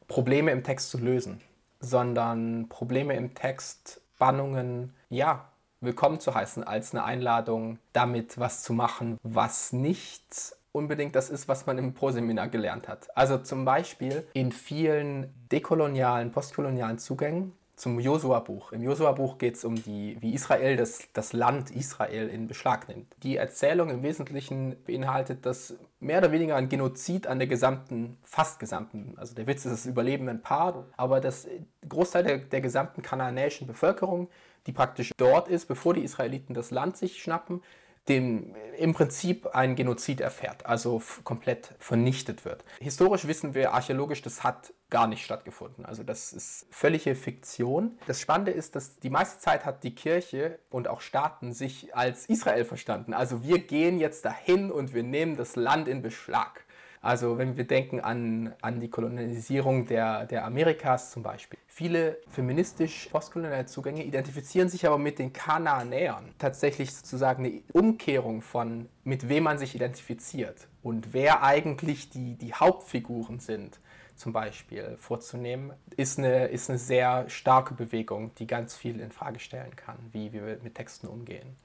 Probleme 0.09 0.51
im 0.51 0.65
Text 0.65 0.91
zu 0.91 0.99
lösen, 0.99 1.43
sondern 1.81 2.69
Probleme 2.69 3.15
im 3.15 3.35
Text, 3.35 4.01
Spannungen, 4.17 4.95
ja, 5.11 5.49
willkommen 5.81 6.19
zu 6.19 6.35
heißen 6.35 6.65
als 6.65 6.93
eine 6.93 7.05
Einladung, 7.05 7.79
damit 7.93 8.37
was 8.37 8.65
zu 8.65 8.73
machen, 8.73 9.19
was 9.23 9.73
nicht 9.73 10.57
unbedingt 10.73 11.15
das 11.15 11.31
ist, 11.31 11.47
was 11.47 11.67
man 11.67 11.79
im 11.79 11.95
Proseminar 11.95 12.49
gelernt 12.49 12.89
hat. 12.89 13.17
Also 13.17 13.39
zum 13.39 13.65
Beispiel 13.65 14.27
in 14.33 14.51
vielen 14.51 15.33
dekolonialen, 15.53 16.33
postkolonialen 16.33 16.99
Zugängen 16.99 17.53
zum 17.77 18.01
Josua-Buch. 18.01 18.73
Im 18.73 18.83
Josua-Buch 18.83 19.39
geht 19.39 19.55
es 19.55 19.65
um 19.65 19.77
die, 19.77 20.17
wie 20.21 20.35
Israel 20.35 20.77
das, 20.77 21.09
das 21.13 21.33
Land 21.33 21.71
Israel 21.71 22.29
in 22.29 22.49
Beschlag 22.49 22.89
nimmt. 22.89 23.15
Die 23.23 23.37
Erzählung 23.37 23.91
im 23.91 24.03
Wesentlichen 24.03 24.77
beinhaltet 24.85 25.47
das 25.47 25.75
mehr 26.01 26.19
oder 26.19 26.33
weniger 26.33 26.57
ein 26.57 26.69
Genozid 26.69 27.27
an 27.27 27.39
der 27.39 27.49
gesamten, 27.49 28.19
fast 28.23 28.61
gesamten, 28.61 29.15
also 29.17 29.35
der 29.35 29.47
Witz 29.47 29.65
ist 29.65 29.73
das 29.73 29.87
Überleben 29.87 30.29
ein 30.29 30.43
Paar, 30.43 30.87
aber 30.97 31.21
das 31.21 31.49
Großteil 31.89 32.23
der, 32.23 32.39
der 32.39 32.61
gesamten 32.61 33.03
kanaanäischen 33.03 33.67
Bevölkerung, 33.67 34.29
die 34.67 34.73
praktisch 34.73 35.13
dort 35.17 35.49
ist, 35.49 35.67
bevor 35.67 35.95
die 35.95 36.05
Israeliten 36.05 36.55
das 36.55 36.71
Land 36.71 36.97
sich 36.97 37.23
schnappen, 37.23 37.63
dem 38.09 38.55
im 38.79 38.95
Prinzip 38.95 39.47
ein 39.55 39.75
Genozid 39.75 40.21
erfährt, 40.21 40.65
also 40.67 41.03
komplett 41.25 41.75
vernichtet 41.79 42.45
wird. 42.45 42.65
Historisch 42.81 43.27
wissen 43.27 43.55
wir, 43.55 43.75
archäologisch, 43.75 44.23
das 44.23 44.45
hat 44.45 44.73
gar 44.89 45.07
nicht 45.07 45.25
stattgefunden. 45.25 45.85
Also 45.85 46.03
das 46.03 46.33
ist 46.33 46.67
völlige 46.71 47.15
Fiktion. 47.15 47.99
Das 48.07 48.21
Spannende 48.21 48.53
ist, 48.53 48.77
dass 48.77 48.99
die 49.01 49.11
meiste 49.11 49.41
Zeit 49.41 49.65
hat 49.65 49.83
die 49.83 49.95
Kirche 49.95 50.59
und 50.71 50.89
auch 50.89 51.01
Staaten 51.01 51.53
sich 51.53 51.95
als 51.95 52.27
Israel 52.27 52.65
verstanden. 52.65 53.13
Also 53.13 53.43
wir 53.43 53.59
gehen 53.59 53.99
jetzt 53.99 54.25
dahin 54.25 54.71
und 54.71 54.95
wir 54.95 55.03
nehmen 55.03 55.37
das 55.37 55.57
Land 55.57 55.89
in 55.89 56.01
Beschlag. 56.01 56.65
Also 57.01 57.39
wenn 57.39 57.57
wir 57.57 57.67
denken 57.67 58.01
an, 58.01 58.55
an 58.61 58.81
die 58.81 58.91
Kolonialisierung 58.91 59.87
der, 59.87 60.27
der 60.27 60.45
Amerikas 60.45 61.11
zum 61.11 61.23
Beispiel. 61.23 61.59
Viele 61.67 62.19
feministisch 62.29 63.09
postkoloniale 63.11 63.67
Zugänge 63.67 64.05
identifizieren 64.05 64.69
sich 64.69 64.87
aber 64.87 64.99
mit 64.99 65.19
den 65.19 65.33
Kanaanäern. 65.33 66.35
Tatsächlich 66.39 66.95
sozusagen 66.95 67.45
eine 67.45 67.63
Umkehrung 67.73 68.43
von, 68.43 68.89
mit 69.05 69.29
wem 69.29 69.45
man 69.45 69.59
sich 69.59 69.75
identifiziert 69.75 70.69
und 70.83 71.13
wer 71.13 71.43
eigentlich 71.43 72.11
die, 72.11 72.35
die 72.37 72.55
Hauptfiguren 72.55 73.41
sind 73.41 73.79
zum 74.17 74.33
Beispiel 74.33 74.97
vorzunehmen, 74.99 75.73
ist 75.97 76.19
eine, 76.19 76.47
ist 76.47 76.71
eine 76.71 76.79
sehr 76.79 77.29
starke 77.29 77.75
Bewegung, 77.75 78.35
die 78.37 78.47
ganz 78.47 78.75
viel 78.75 78.99
in 79.01 79.13
Frage 79.13 79.39
stellen 79.39 79.77
kann, 79.77 79.99
wie 80.13 80.33
wir 80.33 80.59
mit 80.63 80.75
Texten 80.75 81.07
umgehen. 81.07 81.57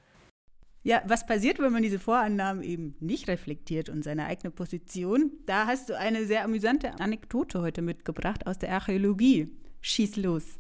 Ja, 0.86 1.02
was 1.06 1.26
passiert, 1.26 1.60
wenn 1.60 1.72
man 1.72 1.82
diese 1.82 1.98
Vorannahmen 1.98 2.62
eben 2.62 2.98
nicht 3.00 3.30
reflektiert 3.30 3.88
und 3.88 4.04
seine 4.04 4.26
eigene 4.26 4.52
Position? 4.52 5.32
Da 5.46 5.66
hast 5.66 5.88
du 5.88 5.98
eine 5.98 6.26
sehr 6.26 6.44
amüsante 6.44 7.00
Anekdote 7.00 7.62
heute 7.62 7.82
mitgebracht 7.82 8.46
aus 8.46 8.60
der 8.60 8.74
Archäologie. 8.74 9.50
Schieß 9.80 10.18
los. 10.18 10.60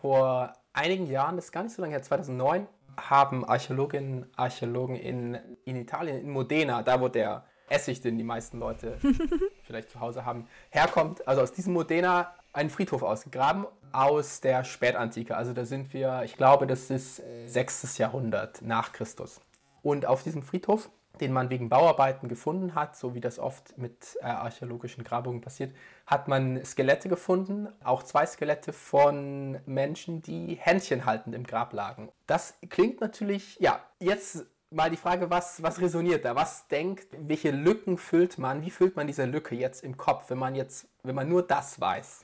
Vor 0.00 0.52
einigen 0.72 1.08
Jahren, 1.08 1.34
das 1.34 1.46
ist 1.46 1.52
gar 1.52 1.64
nicht 1.64 1.74
so 1.74 1.82
lange 1.82 1.94
her, 1.94 2.02
2009, 2.02 2.68
haben 2.96 3.44
Archäologinnen 3.44 4.22
und 4.22 4.38
Archäologen 4.38 4.94
in, 4.94 5.36
in 5.64 5.74
Italien, 5.74 6.20
in 6.20 6.30
Modena, 6.30 6.84
da 6.84 7.00
wo 7.00 7.08
der 7.08 7.46
Essig, 7.68 8.00
den 8.00 8.16
die 8.16 8.22
meisten 8.22 8.60
Leute 8.60 8.98
vielleicht 9.64 9.90
zu 9.90 9.98
Hause 9.98 10.24
haben, 10.24 10.46
herkommt, 10.70 11.26
also 11.26 11.42
aus 11.42 11.50
diesem 11.50 11.72
Modena 11.72 12.32
einen 12.54 12.70
Friedhof 12.70 13.02
ausgegraben 13.02 13.66
aus 13.92 14.40
der 14.40 14.64
Spätantike. 14.64 15.36
Also 15.36 15.52
da 15.52 15.64
sind 15.64 15.92
wir, 15.92 16.22
ich 16.24 16.36
glaube, 16.36 16.66
das 16.66 16.90
ist 16.90 17.22
6. 17.46 17.98
Jahrhundert 17.98 18.62
nach 18.62 18.92
Christus. 18.92 19.40
Und 19.82 20.06
auf 20.06 20.22
diesem 20.22 20.42
Friedhof, 20.42 20.90
den 21.20 21.32
man 21.32 21.50
wegen 21.50 21.68
Bauarbeiten 21.68 22.28
gefunden 22.28 22.74
hat, 22.74 22.96
so 22.96 23.14
wie 23.14 23.20
das 23.20 23.38
oft 23.38 23.78
mit 23.78 24.16
äh, 24.20 24.24
archäologischen 24.24 25.04
Grabungen 25.04 25.40
passiert, 25.40 25.72
hat 26.06 26.26
man 26.26 26.64
Skelette 26.64 27.08
gefunden, 27.08 27.68
auch 27.84 28.02
zwei 28.02 28.26
Skelette 28.26 28.72
von 28.72 29.60
Menschen, 29.66 30.22
die 30.22 30.56
Händchen 30.58 31.04
haltend 31.04 31.36
im 31.36 31.44
Grab 31.44 31.72
lagen. 31.72 32.10
Das 32.26 32.54
klingt 32.68 33.00
natürlich, 33.00 33.56
ja, 33.60 33.80
jetzt 34.00 34.44
mal 34.70 34.90
die 34.90 34.96
Frage, 34.96 35.30
was, 35.30 35.62
was 35.62 35.80
resoniert 35.80 36.24
da? 36.24 36.34
Was 36.34 36.66
denkt, 36.66 37.06
welche 37.16 37.52
Lücken 37.52 37.96
füllt 37.96 38.38
man? 38.38 38.62
Wie 38.62 38.70
füllt 38.70 38.96
man 38.96 39.06
diese 39.06 39.24
Lücke 39.24 39.54
jetzt 39.54 39.84
im 39.84 39.96
Kopf, 39.96 40.30
wenn 40.30 40.38
man 40.38 40.56
jetzt, 40.56 40.88
wenn 41.04 41.14
man 41.14 41.28
nur 41.28 41.46
das 41.46 41.80
weiß? 41.80 42.23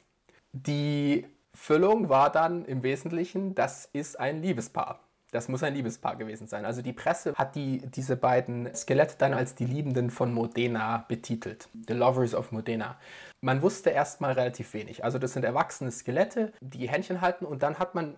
Die 0.52 1.26
Füllung 1.54 2.08
war 2.08 2.30
dann 2.30 2.64
im 2.64 2.82
Wesentlichen, 2.82 3.54
das 3.54 3.88
ist 3.92 4.18
ein 4.18 4.42
Liebespaar. 4.42 5.00
Das 5.30 5.48
muss 5.48 5.62
ein 5.62 5.74
Liebespaar 5.74 6.16
gewesen 6.16 6.48
sein. 6.48 6.64
Also 6.64 6.82
die 6.82 6.92
Presse 6.92 7.34
hat 7.34 7.54
die, 7.54 7.78
diese 7.86 8.16
beiden 8.16 8.74
Skelette 8.74 9.14
dann 9.18 9.32
als 9.32 9.54
die 9.54 9.64
Liebenden 9.64 10.10
von 10.10 10.34
Modena 10.34 11.04
betitelt. 11.06 11.68
The 11.86 11.94
Lovers 11.94 12.34
of 12.34 12.50
Modena. 12.50 12.98
Man 13.40 13.62
wusste 13.62 13.90
erstmal 13.90 14.32
relativ 14.32 14.74
wenig. 14.74 15.04
Also 15.04 15.18
das 15.18 15.34
sind 15.34 15.44
erwachsene 15.44 15.92
Skelette, 15.92 16.52
die 16.60 16.88
Händchen 16.88 17.20
halten 17.20 17.44
und 17.44 17.62
dann 17.62 17.78
hat 17.78 17.94
man 17.94 18.16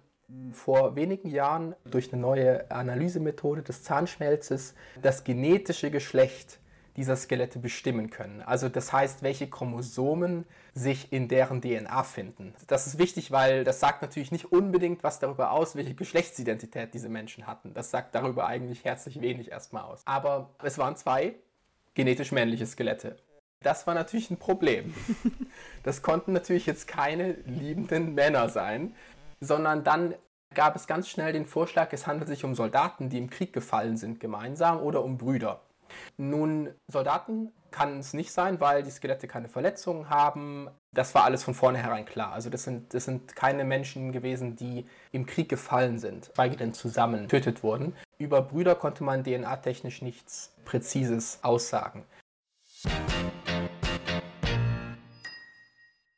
vor 0.52 0.96
wenigen 0.96 1.28
Jahren 1.28 1.74
durch 1.84 2.12
eine 2.12 2.22
neue 2.22 2.70
Analysemethode 2.70 3.62
des 3.62 3.82
Zahnschmelzes 3.82 4.74
das 5.02 5.24
genetische 5.24 5.90
Geschlecht 5.90 6.58
dieser 6.96 7.16
Skelette 7.16 7.58
bestimmen 7.58 8.10
können. 8.10 8.42
Also 8.42 8.68
das 8.68 8.92
heißt, 8.92 9.22
welche 9.22 9.48
Chromosomen 9.48 10.44
sich 10.74 11.12
in 11.12 11.28
deren 11.28 11.60
DNA 11.60 12.02
finden. 12.02 12.54
Das 12.66 12.86
ist 12.86 12.98
wichtig, 12.98 13.30
weil 13.30 13.64
das 13.64 13.80
sagt 13.80 14.02
natürlich 14.02 14.32
nicht 14.32 14.52
unbedingt 14.52 15.02
was 15.02 15.18
darüber 15.18 15.52
aus, 15.52 15.76
welche 15.76 15.94
Geschlechtsidentität 15.94 16.92
diese 16.94 17.08
Menschen 17.08 17.46
hatten. 17.46 17.74
Das 17.74 17.90
sagt 17.90 18.14
darüber 18.14 18.46
eigentlich 18.46 18.84
herzlich 18.84 19.20
wenig 19.20 19.50
erstmal 19.50 19.84
aus. 19.84 20.02
Aber 20.04 20.50
es 20.62 20.78
waren 20.78 20.96
zwei 20.96 21.34
genetisch 21.94 22.32
männliche 22.32 22.66
Skelette. 22.66 23.16
Das 23.60 23.86
war 23.86 23.94
natürlich 23.94 24.30
ein 24.30 24.38
Problem. 24.38 24.94
Das 25.84 26.00
konnten 26.00 26.32
natürlich 26.32 26.64
jetzt 26.66 26.86
keine 26.86 27.32
liebenden 27.44 28.14
Männer 28.14 28.48
sein, 28.48 28.94
sondern 29.40 29.82
dann 29.82 30.14
gab 30.54 30.76
es 30.76 30.86
ganz 30.86 31.08
schnell 31.08 31.32
den 31.32 31.44
Vorschlag, 31.44 31.92
es 31.92 32.06
handelt 32.06 32.28
sich 32.28 32.44
um 32.44 32.54
Soldaten, 32.54 33.08
die 33.08 33.18
im 33.18 33.30
Krieg 33.30 33.52
gefallen 33.52 33.96
sind 33.96 34.20
gemeinsam 34.20 34.80
oder 34.80 35.02
um 35.02 35.18
Brüder. 35.18 35.60
Nun, 36.16 36.70
Soldaten 36.88 37.52
kann 37.70 37.98
es 37.98 38.12
nicht 38.12 38.32
sein, 38.32 38.60
weil 38.60 38.82
die 38.82 38.90
Skelette 38.90 39.26
keine 39.26 39.48
Verletzungen 39.48 40.10
haben. 40.10 40.68
Das 40.92 41.14
war 41.14 41.24
alles 41.24 41.42
von 41.42 41.54
vornherein 41.54 42.04
klar. 42.04 42.32
Also 42.32 42.50
das 42.50 42.64
sind, 42.64 42.94
das 42.94 43.06
sind 43.06 43.34
keine 43.34 43.64
Menschen 43.64 44.12
gewesen, 44.12 44.56
die 44.56 44.86
im 45.10 45.26
Krieg 45.26 45.48
gefallen 45.48 45.98
sind, 45.98 46.30
weil 46.36 46.50
denn 46.50 46.74
zusammen 46.74 47.22
getötet 47.22 47.62
wurden. 47.62 47.96
Über 48.18 48.42
Brüder 48.42 48.74
konnte 48.74 49.02
man 49.04 49.24
DNA-technisch 49.24 50.02
nichts 50.02 50.54
Präzises 50.64 51.40
aussagen. 51.42 52.04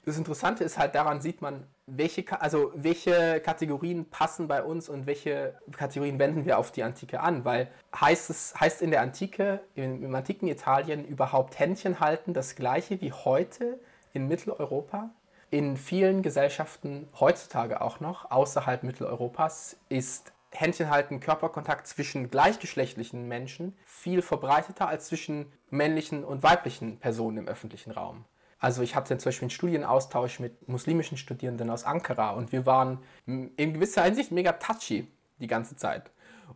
Das 0.05 0.19
Interessante 0.19 0.65
ist 0.65 0.77
halt, 0.77 0.95
daran 0.95 1.23
sieht 1.23 1.41
man, 1.41 1.67
welche, 1.87 2.41
also 2.41 2.73
welche 2.75 3.41
Kategorien 3.41 4.05
passen 4.11 4.49
bei 4.49 4.63
uns 4.63 4.91
und 4.91 5.07
welche 5.07 5.59
Kategorien 5.73 6.19
wenden 6.19 6.45
wir 6.45 6.59
auf 6.59 6.73
die 6.73 6.83
Antike 6.83 7.21
an. 7.21 7.45
Weil 7.45 7.69
heißt 7.99 8.29
es 8.29 8.55
heißt 8.59 8.83
in 8.83 8.91
der 8.91 9.01
Antike, 9.01 9.61
im, 9.75 10.03
im 10.03 10.15
antiken 10.15 10.49
Italien 10.49 11.07
überhaupt 11.07 11.59
Händchen 11.59 12.01
halten 12.01 12.35
das 12.35 12.55
gleiche 12.55 13.01
wie 13.01 13.13
heute 13.13 13.79
in 14.13 14.29
Mitteleuropa? 14.29 15.11
In 15.51 15.77
vielen 15.77 16.23
Gesellschaften 16.23 17.09
heutzutage 17.19 17.81
auch 17.81 18.01
noch, 18.01 18.31
außerhalb 18.31 18.83
Mitteleuropas, 18.83 19.77
ist 19.89 20.33
Händchen 20.51 20.91
halten, 20.91 21.21
Körperkontakt 21.21 21.87
zwischen 21.87 22.31
gleichgeschlechtlichen 22.31 23.27
Menschen 23.27 23.77
viel 23.85 24.21
verbreiteter 24.21 24.87
als 24.87 25.07
zwischen 25.07 25.53
männlichen 25.71 26.25
und 26.25 26.43
weiblichen 26.43 26.99
Personen 26.99 27.39
im 27.39 27.49
öffentlichen 27.49 27.91
Raum. 27.91 28.25
Also 28.65 28.81
ich 28.81 28.97
hatte 28.97 29.19
zum 29.19 29.29
Beispiel 29.29 29.45
einen 29.45 29.51
Studienaustausch 29.51 30.41
mit 30.41 30.71
muslimischen 30.71 31.19
Studierenden 31.19 31.69
aus 31.69 31.85
Ankara 31.85 32.31
und 32.31 32.51
wir 32.51 32.65
waren 32.65 33.01
in 33.27 33.75
gewisser 33.75 34.05
Hinsicht 34.05 34.33
mega 34.33 34.53
touchy 34.53 35.07
die 35.37 35.47
ganze 35.47 35.77
Zeit. 35.77 36.11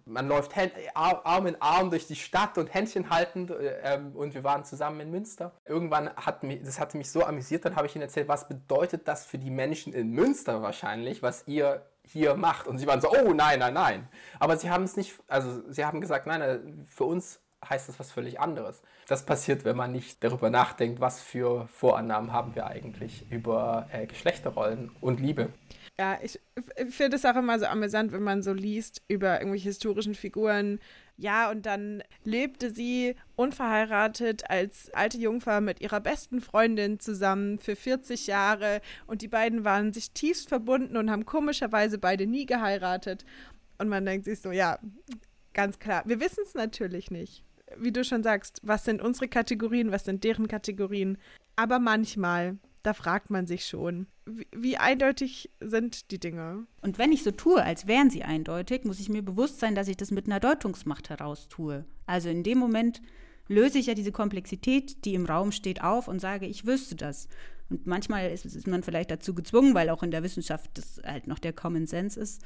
Man 0.07 0.27
läuft 0.27 0.55
Arm 0.95 1.47
in 1.47 1.61
Arm 1.61 1.91
durch 1.91 2.07
die 2.07 2.17
Stadt 2.17 2.57
und 2.57 2.73
Händchen 2.73 3.11
haltend 3.11 3.51
äh, 3.51 3.79
ähm, 3.83 4.17
und 4.17 4.33
wir 4.33 4.43
waren 4.43 4.65
zusammen 4.65 5.01
in 5.01 5.11
Münster. 5.11 5.53
Irgendwann 5.67 6.09
hat 6.17 6.45
mich, 6.45 6.63
das 6.63 6.81
hatte 6.81 6.97
mich 6.97 7.11
so 7.11 7.27
amüsiert, 7.27 7.67
dann 7.67 7.77
habe 7.77 7.87
ich 7.87 7.95
ihnen 7.95 8.03
erzählt, 8.03 8.27
was 8.27 8.49
bedeutet 8.49 9.07
das 9.07 9.27
für 9.27 9.37
die 9.37 9.51
Menschen 9.51 9.93
in 9.93 10.11
Münster 10.13 10.63
wahrscheinlich, 10.63 11.23
was 11.23 11.47
ihr 11.47 11.85
hier 12.05 12.37
macht. 12.37 12.67
Und 12.67 12.79
sie 12.79 12.87
waren 12.87 13.03
so, 13.03 13.11
oh 13.11 13.35
nein, 13.35 13.59
nein, 13.59 13.75
nein. 13.75 14.09
Aber 14.41 14.57
sie 14.57 14.71
haben 14.71 14.85
es 14.85 14.97
nicht, 14.97 15.15
also 15.29 15.61
sie 15.71 15.85
haben 15.85 16.01
gesagt, 16.01 16.27
nein, 16.27 16.87
für 16.89 17.05
uns 17.05 17.43
heißt 17.67 17.89
das 17.89 17.99
was 17.99 18.13
völlig 18.13 18.41
anderes. 18.41 18.83
Das 19.07 19.25
passiert, 19.25 19.65
wenn 19.65 19.77
man 19.77 19.93
nicht 19.93 20.23
darüber 20.23 20.51
nachdenkt, 20.51 21.01
was 21.01 21.23
für 21.23 21.67
Vorannahmen 21.69 22.33
haben 22.33 22.55
wir 22.55 22.67
eigentlich 22.67 23.31
über 23.31 23.89
äh, 23.93 24.07
Geschlechterrollen 24.07 24.91
und 25.01 25.21
Liebe. 25.21 25.51
Ja, 26.01 26.17
ich 26.23 26.39
finde 26.91 27.17
es 27.17 27.25
auch 27.25 27.35
immer 27.35 27.59
so 27.59 27.67
amüsant, 27.67 28.13
wenn 28.13 28.23
man 28.23 28.43
so 28.43 28.53
liest 28.53 29.03
über 29.09 29.41
irgendwelche 29.41 29.71
historischen 29.71 30.15
Figuren. 30.15 30.79
Ja, 31.17 31.51
und 31.51 31.67
dann 31.67 32.05
lebte 32.23 32.71
sie 32.71 33.17
unverheiratet 33.35 34.49
als 34.49 34.91
alte 34.95 35.19
Jungfer 35.19 35.61
mit 35.61 35.81
ihrer 35.81 35.99
besten 36.01 36.41
Freundin 36.41 37.01
zusammen 37.01 37.59
für 37.59 37.75
40 37.75 38.29
Jahre 38.29 38.81
und 39.09 39.23
die 39.23 39.29
beiden 39.29 39.65
waren 39.65 39.93
sich 39.93 40.13
tiefst 40.13 40.49
verbunden 40.49 40.97
und 40.97 41.11
haben 41.11 41.27
komischerweise 41.27 41.99
beide 41.99 42.29
nie 42.29 42.47
geheiratet. 42.47 43.25
Und 43.79 43.89
man 43.89 44.07
denkt 44.07 44.27
sich 44.27 44.41
so, 44.41 44.53
ja, 44.53 44.79
ganz 45.53 45.81
klar. 45.81 46.05
Wir 46.07 46.21
wissen 46.21 46.45
es 46.47 46.55
natürlich 46.55 47.11
nicht. 47.11 47.45
Wie 47.77 47.93
du 47.93 48.05
schon 48.05 48.23
sagst, 48.23 48.61
was 48.63 48.85
sind 48.85 49.03
unsere 49.03 49.29
Kategorien, 49.29 49.93
was 49.93 50.05
sind 50.05 50.25
deren 50.25 50.49
Kategorien? 50.49 51.19
Aber 51.57 51.79
manchmal 51.79 52.59
da 52.83 52.95
fragt 52.95 53.31
man 53.31 53.47
sich 53.47 53.67
schon, 53.67 54.07
wie, 54.25 54.47
wie, 54.57 54.77
eindeutig 54.77 55.51
sind 55.61 56.11
die 56.11 56.19
Dinge? 56.19 56.67
Und 56.81 56.99
wenn 56.99 57.13
ich 57.13 57.23
so 57.23 57.31
tue, 57.31 57.63
als 57.63 57.87
wären 57.87 58.11
sie 58.11 58.23
eindeutig, 58.23 58.85
muss 58.85 59.01
ich 59.01 59.09
mir 59.09 59.23
bewusst 59.23 59.59
sein, 59.61 59.75
dass 59.75 59.89
ich 59.89 59.97
das 59.97 60.11
mit 60.11 60.27
einer 60.27 60.41
Deutungsmacht 60.41 61.11
heraus 61.11 61.49
tue. 61.49 61.85
Also 62.07 62.29
in 62.29 62.43
dem 62.43 62.59
Moment 62.59 63.03
löse 63.49 63.79
ich 63.79 63.87
ja 63.87 63.95
diese 63.95 64.13
Komplexität, 64.13 65.05
die 65.05 65.15
im 65.15 65.27
Raum 65.27 65.53
steht, 65.53 65.83
auf 65.83 66.09
und 66.09 66.21
sage, 66.21 66.47
ich 66.47 66.67
wüsste 66.67 66.95
das. 66.97 67.29
Und 67.71 67.87
manchmal 67.87 68.31
ist, 68.31 68.47
ist 68.47 68.67
man 68.67 68.83
vielleicht 68.83 69.11
dazu 69.11 69.35
gezwungen, 69.35 69.75
weil 69.75 69.91
auch 69.91 70.03
in 70.03 70.11
der 70.11 70.23
Wissenschaft 70.23 70.71
das 70.75 71.01
halt 71.05 71.27
noch 71.27 71.39
der 71.39 71.53
Common 71.53 71.87
Sense 71.87 72.19
ist. 72.19 72.43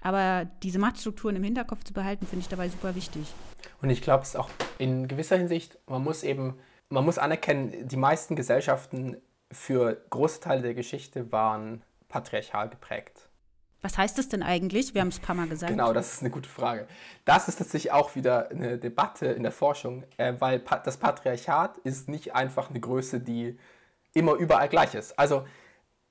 Aber 0.00 0.46
diese 0.62 0.78
Machtstrukturen 0.78 1.36
im 1.36 1.42
Hinterkopf 1.42 1.84
zu 1.84 1.92
behalten, 1.92 2.26
finde 2.26 2.42
ich 2.42 2.48
dabei 2.48 2.68
super 2.68 2.94
wichtig. 2.94 3.32
Und 3.82 3.90
ich 3.90 4.02
glaube, 4.02 4.22
es 4.22 4.30
ist 4.30 4.36
auch 4.36 4.50
in 4.78 5.08
gewisser 5.08 5.36
Hinsicht, 5.36 5.78
man 5.86 6.02
muss 6.02 6.22
eben, 6.22 6.58
man 6.88 7.04
muss 7.04 7.18
anerkennen, 7.18 7.86
die 7.86 7.96
meisten 7.96 8.36
Gesellschaften 8.36 9.16
für 9.52 10.04
große 10.10 10.40
Teile 10.40 10.62
der 10.62 10.74
Geschichte 10.74 11.30
waren 11.32 11.82
patriarchal 12.08 12.68
geprägt. 12.68 13.28
Was 13.82 13.96
heißt 13.96 14.18
das 14.18 14.28
denn 14.28 14.42
eigentlich? 14.42 14.94
Wir 14.94 15.00
haben 15.00 15.08
es 15.08 15.18
ein 15.18 15.22
paar 15.22 15.34
Mal 15.34 15.48
gesagt. 15.48 15.70
Genau, 15.70 15.92
das 15.92 16.14
ist 16.14 16.20
eine 16.20 16.30
gute 16.30 16.50
Frage. 16.50 16.86
Das 17.24 17.48
ist 17.48 17.56
tatsächlich 17.56 17.92
auch 17.92 18.14
wieder 18.14 18.50
eine 18.50 18.76
Debatte 18.76 19.26
in 19.26 19.42
der 19.42 19.52
Forschung, 19.52 20.04
äh, 20.18 20.34
weil 20.38 20.58
pa 20.58 20.78
das 20.78 20.98
Patriarchat 20.98 21.78
ist 21.78 22.08
nicht 22.08 22.34
einfach 22.34 22.68
eine 22.68 22.80
Größe, 22.80 23.20
die 23.20 23.58
immer 24.12 24.34
überall 24.34 24.68
gleich 24.68 24.94
ist. 24.94 25.18
Also 25.18 25.46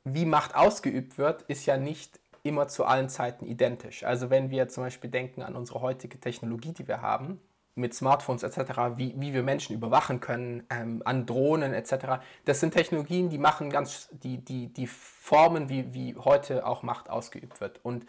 wie 0.04 0.26
Macht 0.26 0.56
ausgeübt 0.56 1.18
wird, 1.20 1.44
ist 1.44 1.66
ja 1.68 1.78
nicht 1.78 2.20
immer 2.44 2.68
zu 2.68 2.86
allen 2.86 3.10
Zeiten 3.10 3.46
identisch. 3.46 4.04
Also 4.04 4.30
wenn 4.30 4.50
wir 4.50 4.68
zum 4.70 4.84
Beispiel 4.84 5.10
denken 5.10 5.42
an 5.42 5.56
unsere 5.56 5.82
heutige 5.82 6.20
Technologie, 6.20 6.74
die 6.74 6.88
wir 6.88 7.02
haben, 7.02 7.40
mit 7.76 7.94
Smartphones 7.94 8.44
etc., 8.44 8.98
wie, 8.98 9.14
wie 9.18 9.34
wir 9.34 9.44
Menschen 9.44 9.76
überwachen 9.76 10.20
können, 10.20 10.64
ähm, 10.70 11.02
an 11.06 11.26
Drohnen 11.26 11.74
etc. 11.74 12.22
Das 12.46 12.60
sind 12.60 12.74
Technologien, 12.74 13.30
die 13.30 13.38
machen 13.38 13.70
ganz, 13.70 14.10
die, 14.12 14.38
die, 14.38 14.68
die 14.68 14.88
formen, 14.88 15.70
wie, 15.70 15.94
wie 15.94 16.16
heute 16.18 16.66
auch 16.66 16.84
Macht 16.84 17.10
ausgeübt 17.10 17.62
wird. 17.62 17.80
Und 17.84 18.06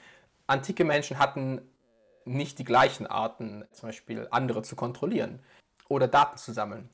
antike 0.46 0.84
Menschen 0.84 1.18
hatten 1.18 1.60
nicht 2.24 2.58
die 2.58 2.64
gleichen 2.64 3.06
Arten, 3.06 3.64
zum 3.72 3.88
Beispiel 3.88 4.28
andere 4.30 4.62
zu 4.62 4.76
kontrollieren 4.76 5.40
oder 5.88 6.08
Daten 6.08 6.36
zu 6.36 6.52
sammeln. 6.52 6.88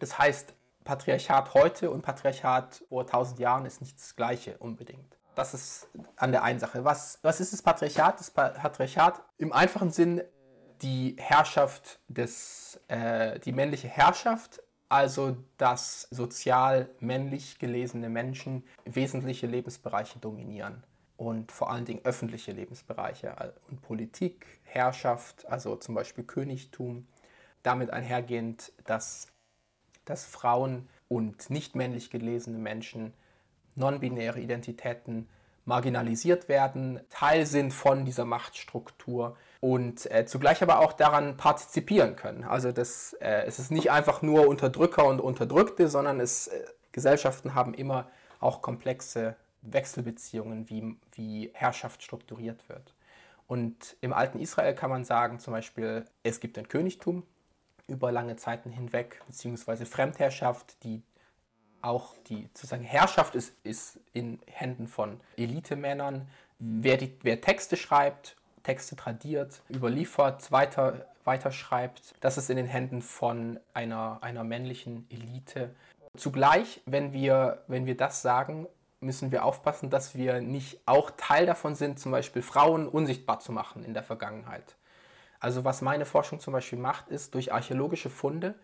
Das 0.00 0.18
heißt, 0.18 0.54
Patriarchat 0.84 1.54
heute 1.54 1.90
und 1.90 2.02
Patriarchat 2.02 2.82
vor 2.88 3.02
1000 3.02 3.38
Jahren 3.40 3.66
ist 3.66 3.80
nicht 3.80 3.98
das 3.98 4.16
gleiche 4.16 4.56
unbedingt. 4.58 5.17
Das 5.38 5.54
ist 5.54 5.86
an 6.16 6.32
der 6.32 6.42
einen 6.42 6.58
Sache. 6.58 6.84
Was, 6.84 7.20
was 7.22 7.38
ist 7.38 7.52
das 7.52 7.62
Patriarchat? 7.62 8.18
Das 8.18 8.32
Patriarchat 8.32 9.22
im 9.36 9.52
einfachen 9.52 9.92
Sinn 9.92 10.20
die 10.82 11.14
Herrschaft 11.16 12.00
des, 12.08 12.80
äh, 12.88 13.38
die 13.38 13.52
männliche 13.52 13.86
Herrschaft, 13.86 14.60
also 14.88 15.36
dass 15.56 16.08
sozial 16.10 16.90
männlich 16.98 17.60
gelesene 17.60 18.08
Menschen 18.08 18.64
wesentliche 18.84 19.46
Lebensbereiche 19.46 20.18
dominieren 20.18 20.82
und 21.16 21.52
vor 21.52 21.70
allen 21.70 21.84
Dingen 21.84 22.04
öffentliche 22.04 22.50
Lebensbereiche 22.50 23.28
äh, 23.28 23.52
und 23.70 23.80
Politik, 23.80 24.44
Herrschaft, 24.64 25.46
also 25.46 25.76
zum 25.76 25.94
Beispiel 25.94 26.24
Königtum. 26.24 27.06
Damit 27.62 27.90
einhergehend, 27.90 28.72
dass, 28.86 29.28
dass 30.04 30.24
Frauen 30.24 30.88
und 31.06 31.48
nicht 31.48 31.76
männlich 31.76 32.10
gelesene 32.10 32.58
Menschen 32.58 33.12
non-binäre 33.78 34.40
Identitäten 34.40 35.28
marginalisiert 35.64 36.48
werden, 36.48 37.00
Teil 37.10 37.44
sind 37.46 37.72
von 37.72 38.04
dieser 38.04 38.24
Machtstruktur 38.24 39.36
und 39.60 40.10
äh, 40.10 40.24
zugleich 40.24 40.62
aber 40.62 40.80
auch 40.80 40.94
daran 40.94 41.36
partizipieren 41.36 42.16
können. 42.16 42.44
Also 42.44 42.72
das, 42.72 43.12
äh, 43.20 43.44
es 43.46 43.58
ist 43.58 43.70
nicht 43.70 43.90
einfach 43.90 44.22
nur 44.22 44.48
Unterdrücker 44.48 45.06
und 45.06 45.20
Unterdrückte, 45.20 45.88
sondern 45.88 46.20
es, 46.20 46.46
äh, 46.48 46.64
Gesellschaften 46.92 47.54
haben 47.54 47.74
immer 47.74 48.08
auch 48.40 48.62
komplexe 48.62 49.36
Wechselbeziehungen, 49.62 50.70
wie, 50.70 50.96
wie 51.12 51.50
Herrschaft 51.52 52.02
strukturiert 52.02 52.68
wird. 52.68 52.94
Und 53.46 53.96
im 54.00 54.12
alten 54.12 54.38
Israel 54.38 54.74
kann 54.74 54.90
man 54.90 55.04
sagen, 55.04 55.38
zum 55.38 55.52
Beispiel, 55.52 56.04
es 56.22 56.40
gibt 56.40 56.58
ein 56.58 56.68
Königtum 56.68 57.24
über 57.88 58.12
lange 58.12 58.36
Zeiten 58.36 58.70
hinweg, 58.70 59.20
beziehungsweise 59.26 59.86
Fremdherrschaft, 59.86 60.82
die 60.84 61.02
auch 61.82 62.14
die 62.28 62.48
sozusagen 62.54 62.84
Herrschaft 62.84 63.34
ist, 63.34 63.54
ist 63.64 63.98
in 64.12 64.38
Händen 64.46 64.88
von 64.88 65.20
Elitemännern. 65.36 66.28
Wer, 66.58 66.96
die, 66.96 67.16
wer 67.22 67.40
Texte 67.40 67.76
schreibt 67.76 68.36
Texte 68.68 68.96
tradiert, 68.96 69.62
überliefert, 69.70 70.52
weiter, 70.52 71.06
weiterschreibt. 71.24 72.14
Das 72.20 72.36
ist 72.36 72.50
in 72.50 72.58
den 72.58 72.66
Händen 72.66 73.00
von 73.00 73.58
einer, 73.72 74.18
einer 74.20 74.44
männlichen 74.44 75.06
Elite. 75.08 75.74
Zugleich, 76.14 76.82
wenn 76.84 77.14
wir, 77.14 77.62
wenn 77.66 77.86
wir 77.86 77.96
das 77.96 78.20
sagen, 78.20 78.66
müssen 79.00 79.32
wir 79.32 79.46
aufpassen, 79.46 79.88
dass 79.88 80.14
wir 80.14 80.42
nicht 80.42 80.80
auch 80.84 81.10
Teil 81.16 81.46
davon 81.46 81.76
sind, 81.76 81.98
zum 81.98 82.12
Beispiel 82.12 82.42
Frauen 82.42 82.86
unsichtbar 82.88 83.40
zu 83.40 83.52
machen 83.52 83.84
in 83.84 83.94
der 83.94 84.02
Vergangenheit. 84.02 84.76
Also 85.40 85.64
was 85.64 85.80
meine 85.80 86.04
Forschung 86.04 86.38
zum 86.38 86.52
Beispiel 86.52 86.78
macht, 86.78 87.08
ist 87.08 87.34
durch 87.34 87.54
archäologische 87.54 88.10
Funde 88.10 88.54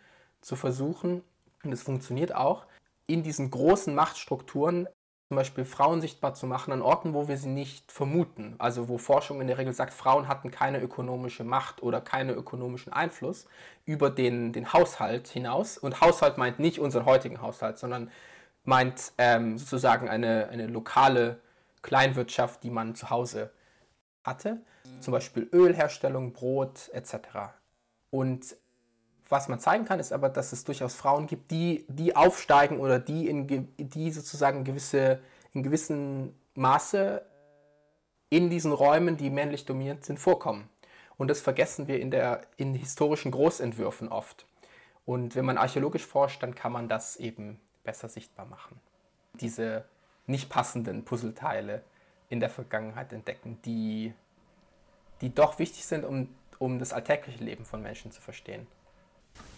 zu 0.42 0.54
versuchen, 0.54 1.22
und 1.62 1.72
es 1.72 1.82
funktioniert 1.82 2.34
auch, 2.34 2.66
in 3.06 3.22
diesen 3.22 3.50
großen 3.50 3.94
Machtstrukturen 3.94 4.88
zum 5.28 5.36
Beispiel 5.36 5.64
Frauen 5.64 6.00
sichtbar 6.00 6.34
zu 6.34 6.46
machen 6.46 6.72
an 6.72 6.82
Orten, 6.82 7.14
wo 7.14 7.28
wir 7.28 7.36
sie 7.38 7.48
nicht 7.48 7.90
vermuten. 7.90 8.54
Also 8.58 8.88
wo 8.88 8.98
Forschung 8.98 9.40
in 9.40 9.46
der 9.46 9.58
Regel 9.58 9.72
sagt, 9.72 9.94
Frauen 9.94 10.28
hatten 10.28 10.50
keine 10.50 10.80
ökonomische 10.80 11.44
Macht 11.44 11.82
oder 11.82 12.00
keinen 12.00 12.30
ökonomischen 12.30 12.92
Einfluss 12.92 13.46
über 13.86 14.10
den, 14.10 14.52
den 14.52 14.72
Haushalt 14.72 15.28
hinaus. 15.28 15.78
Und 15.78 16.00
Haushalt 16.00 16.36
meint 16.36 16.58
nicht 16.58 16.78
unseren 16.78 17.06
heutigen 17.06 17.40
Haushalt, 17.40 17.78
sondern 17.78 18.10
meint 18.64 19.12
ähm, 19.18 19.58
sozusagen 19.58 20.08
eine, 20.08 20.48
eine 20.50 20.66
lokale 20.66 21.40
Kleinwirtschaft, 21.82 22.62
die 22.62 22.70
man 22.70 22.94
zu 22.94 23.10
Hause 23.10 23.50
hatte. 24.22 24.62
Zum 25.00 25.12
Beispiel 25.12 25.48
Ölherstellung, 25.52 26.32
Brot 26.32 26.90
etc. 26.92 27.16
Und 28.10 28.56
was 29.28 29.48
man 29.48 29.58
zeigen 29.58 29.84
kann, 29.84 30.00
ist 30.00 30.12
aber, 30.12 30.28
dass 30.28 30.52
es 30.52 30.64
durchaus 30.64 30.94
Frauen 30.94 31.26
gibt, 31.26 31.50
die, 31.50 31.84
die 31.88 32.14
aufsteigen 32.14 32.78
oder 32.78 32.98
die, 32.98 33.28
in, 33.28 33.68
die 33.78 34.10
sozusagen 34.10 34.64
gewisse, 34.64 35.20
in 35.52 35.62
gewissem 35.62 36.34
Maße 36.54 37.24
in 38.28 38.50
diesen 38.50 38.72
Räumen, 38.72 39.16
die 39.16 39.30
männlich 39.30 39.64
dominiert 39.64 40.04
sind, 40.04 40.18
vorkommen. 40.18 40.68
Und 41.16 41.28
das 41.28 41.40
vergessen 41.40 41.86
wir 41.86 42.00
in, 42.00 42.10
der, 42.10 42.42
in 42.56 42.74
historischen 42.74 43.30
Großentwürfen 43.30 44.08
oft. 44.08 44.46
Und 45.06 45.36
wenn 45.36 45.44
man 45.44 45.58
archäologisch 45.58 46.04
forscht, 46.04 46.42
dann 46.42 46.54
kann 46.54 46.72
man 46.72 46.88
das 46.88 47.16
eben 47.16 47.60
besser 47.84 48.08
sichtbar 48.08 48.46
machen. 48.46 48.80
Diese 49.34 49.84
nicht 50.26 50.48
passenden 50.48 51.04
Puzzleteile 51.04 51.82
in 52.28 52.40
der 52.40 52.50
Vergangenheit 52.50 53.12
entdecken, 53.12 53.58
die, 53.64 54.14
die 55.20 55.32
doch 55.32 55.58
wichtig 55.58 55.84
sind, 55.84 56.04
um, 56.04 56.28
um 56.58 56.78
das 56.78 56.92
alltägliche 56.92 57.44
Leben 57.44 57.64
von 57.64 57.82
Menschen 57.82 58.10
zu 58.10 58.20
verstehen. 58.20 58.66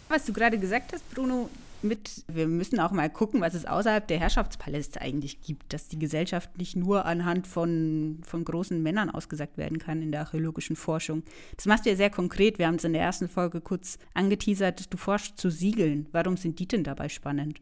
Was 0.09 0.25
du 0.25 0.33
gerade 0.33 0.59
gesagt 0.59 0.93
hast, 0.93 1.09
Bruno, 1.13 1.51
mit, 1.83 2.25
wir 2.29 2.47
müssen 2.47 2.81
auch 2.81 2.91
mal 2.91 3.11
gucken, 3.11 3.41
was 3.41 3.55
es 3.55 3.67
außerhalb 3.67 4.07
der 4.07 4.19
Herrschaftspaläste 4.19 5.01
eigentlich 5.01 5.41
gibt, 5.41 5.73
dass 5.73 5.89
die 5.89 5.99
Gesellschaft 5.99 6.57
nicht 6.59 6.77
nur 6.77 7.05
anhand 7.05 7.47
von, 7.47 8.21
von 8.25 8.45
großen 8.45 8.83
Männern 8.83 9.11
ausgesagt 9.11 9.57
werden 9.57 9.79
kann 9.79 10.03
in 10.03 10.13
der 10.13 10.21
archäologischen 10.21 10.77
Forschung. 10.77 11.23
Das 11.57 11.67
machst 11.67 11.87
du 11.87 11.91
ja 11.91 11.97
sehr 11.97 12.11
konkret. 12.11 12.59
Wir 12.59 12.67
haben 12.67 12.77
es 12.77 12.85
in 12.85 12.93
der 12.93 13.03
ersten 13.03 13.29
Folge 13.29 13.61
kurz 13.61 13.99
angeteasert. 14.15 14.93
Du 14.93 14.97
forschst 14.97 15.39
zu 15.39 15.51
Siegeln. 15.51 16.07
Warum 16.13 16.37
sind 16.37 16.59
die 16.59 16.69
denn 16.69 16.85
dabei 16.85 17.09
spannend? 17.09 17.61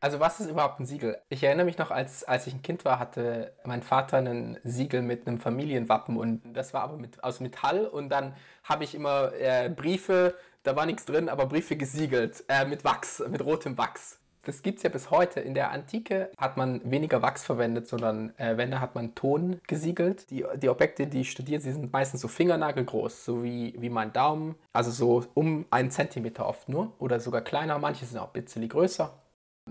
Also 0.00 0.20
was 0.20 0.38
ist 0.40 0.48
überhaupt 0.48 0.78
ein 0.78 0.86
Siegel? 0.86 1.18
Ich 1.28 1.42
erinnere 1.42 1.66
mich 1.66 1.78
noch, 1.78 1.90
als, 1.90 2.22
als 2.24 2.46
ich 2.46 2.54
ein 2.54 2.62
Kind 2.62 2.84
war, 2.84 2.98
hatte 2.98 3.52
mein 3.64 3.82
Vater 3.82 4.18
ein 4.18 4.58
Siegel 4.62 5.02
mit 5.02 5.26
einem 5.26 5.38
Familienwappen 5.38 6.16
und 6.16 6.42
das 6.54 6.72
war 6.72 6.82
aber 6.82 6.96
mit, 6.96 7.24
aus 7.24 7.40
Metall 7.40 7.86
und 7.86 8.08
dann 8.08 8.34
habe 8.62 8.84
ich 8.84 8.94
immer 8.94 9.32
äh, 9.34 9.68
Briefe 9.68 10.34
da 10.68 10.76
war 10.76 10.84
nichts 10.84 11.06
drin, 11.06 11.30
aber 11.30 11.46
Briefe 11.46 11.76
gesiegelt 11.76 12.44
äh, 12.48 12.66
mit 12.66 12.84
Wachs, 12.84 13.22
mit 13.26 13.42
rotem 13.42 13.78
Wachs. 13.78 14.18
Das 14.44 14.62
gibt 14.62 14.78
es 14.78 14.82
ja 14.82 14.90
bis 14.90 15.10
heute. 15.10 15.40
In 15.40 15.54
der 15.54 15.70
Antike 15.70 16.30
hat 16.36 16.58
man 16.58 16.80
weniger 16.90 17.22
Wachs 17.22 17.42
verwendet, 17.44 17.86
sondern 17.86 18.36
äh, 18.38 18.56
wenn, 18.58 18.70
da 18.70 18.80
hat 18.80 18.94
man 18.94 19.14
Ton 19.14 19.60
gesiegelt. 19.66 20.30
Die, 20.30 20.44
die 20.56 20.68
Objekte, 20.68 21.06
die 21.06 21.22
ich 21.22 21.30
studiere, 21.30 21.60
sie 21.60 21.72
sind 21.72 21.90
meistens 21.90 22.20
so 22.20 22.28
fingernagelgroß, 22.28 23.24
so 23.24 23.42
wie, 23.42 23.74
wie 23.78 23.88
mein 23.88 24.12
Daumen. 24.12 24.56
Also 24.74 24.90
so 24.90 25.24
um 25.32 25.64
einen 25.70 25.90
Zentimeter 25.90 26.46
oft 26.46 26.68
nur 26.68 26.92
oder 26.98 27.18
sogar 27.20 27.40
kleiner. 27.40 27.78
Manche 27.78 28.04
sind 28.04 28.18
auch 28.18 28.34
ein 28.34 28.42
bisschen 28.42 28.68
größer. 28.68 29.10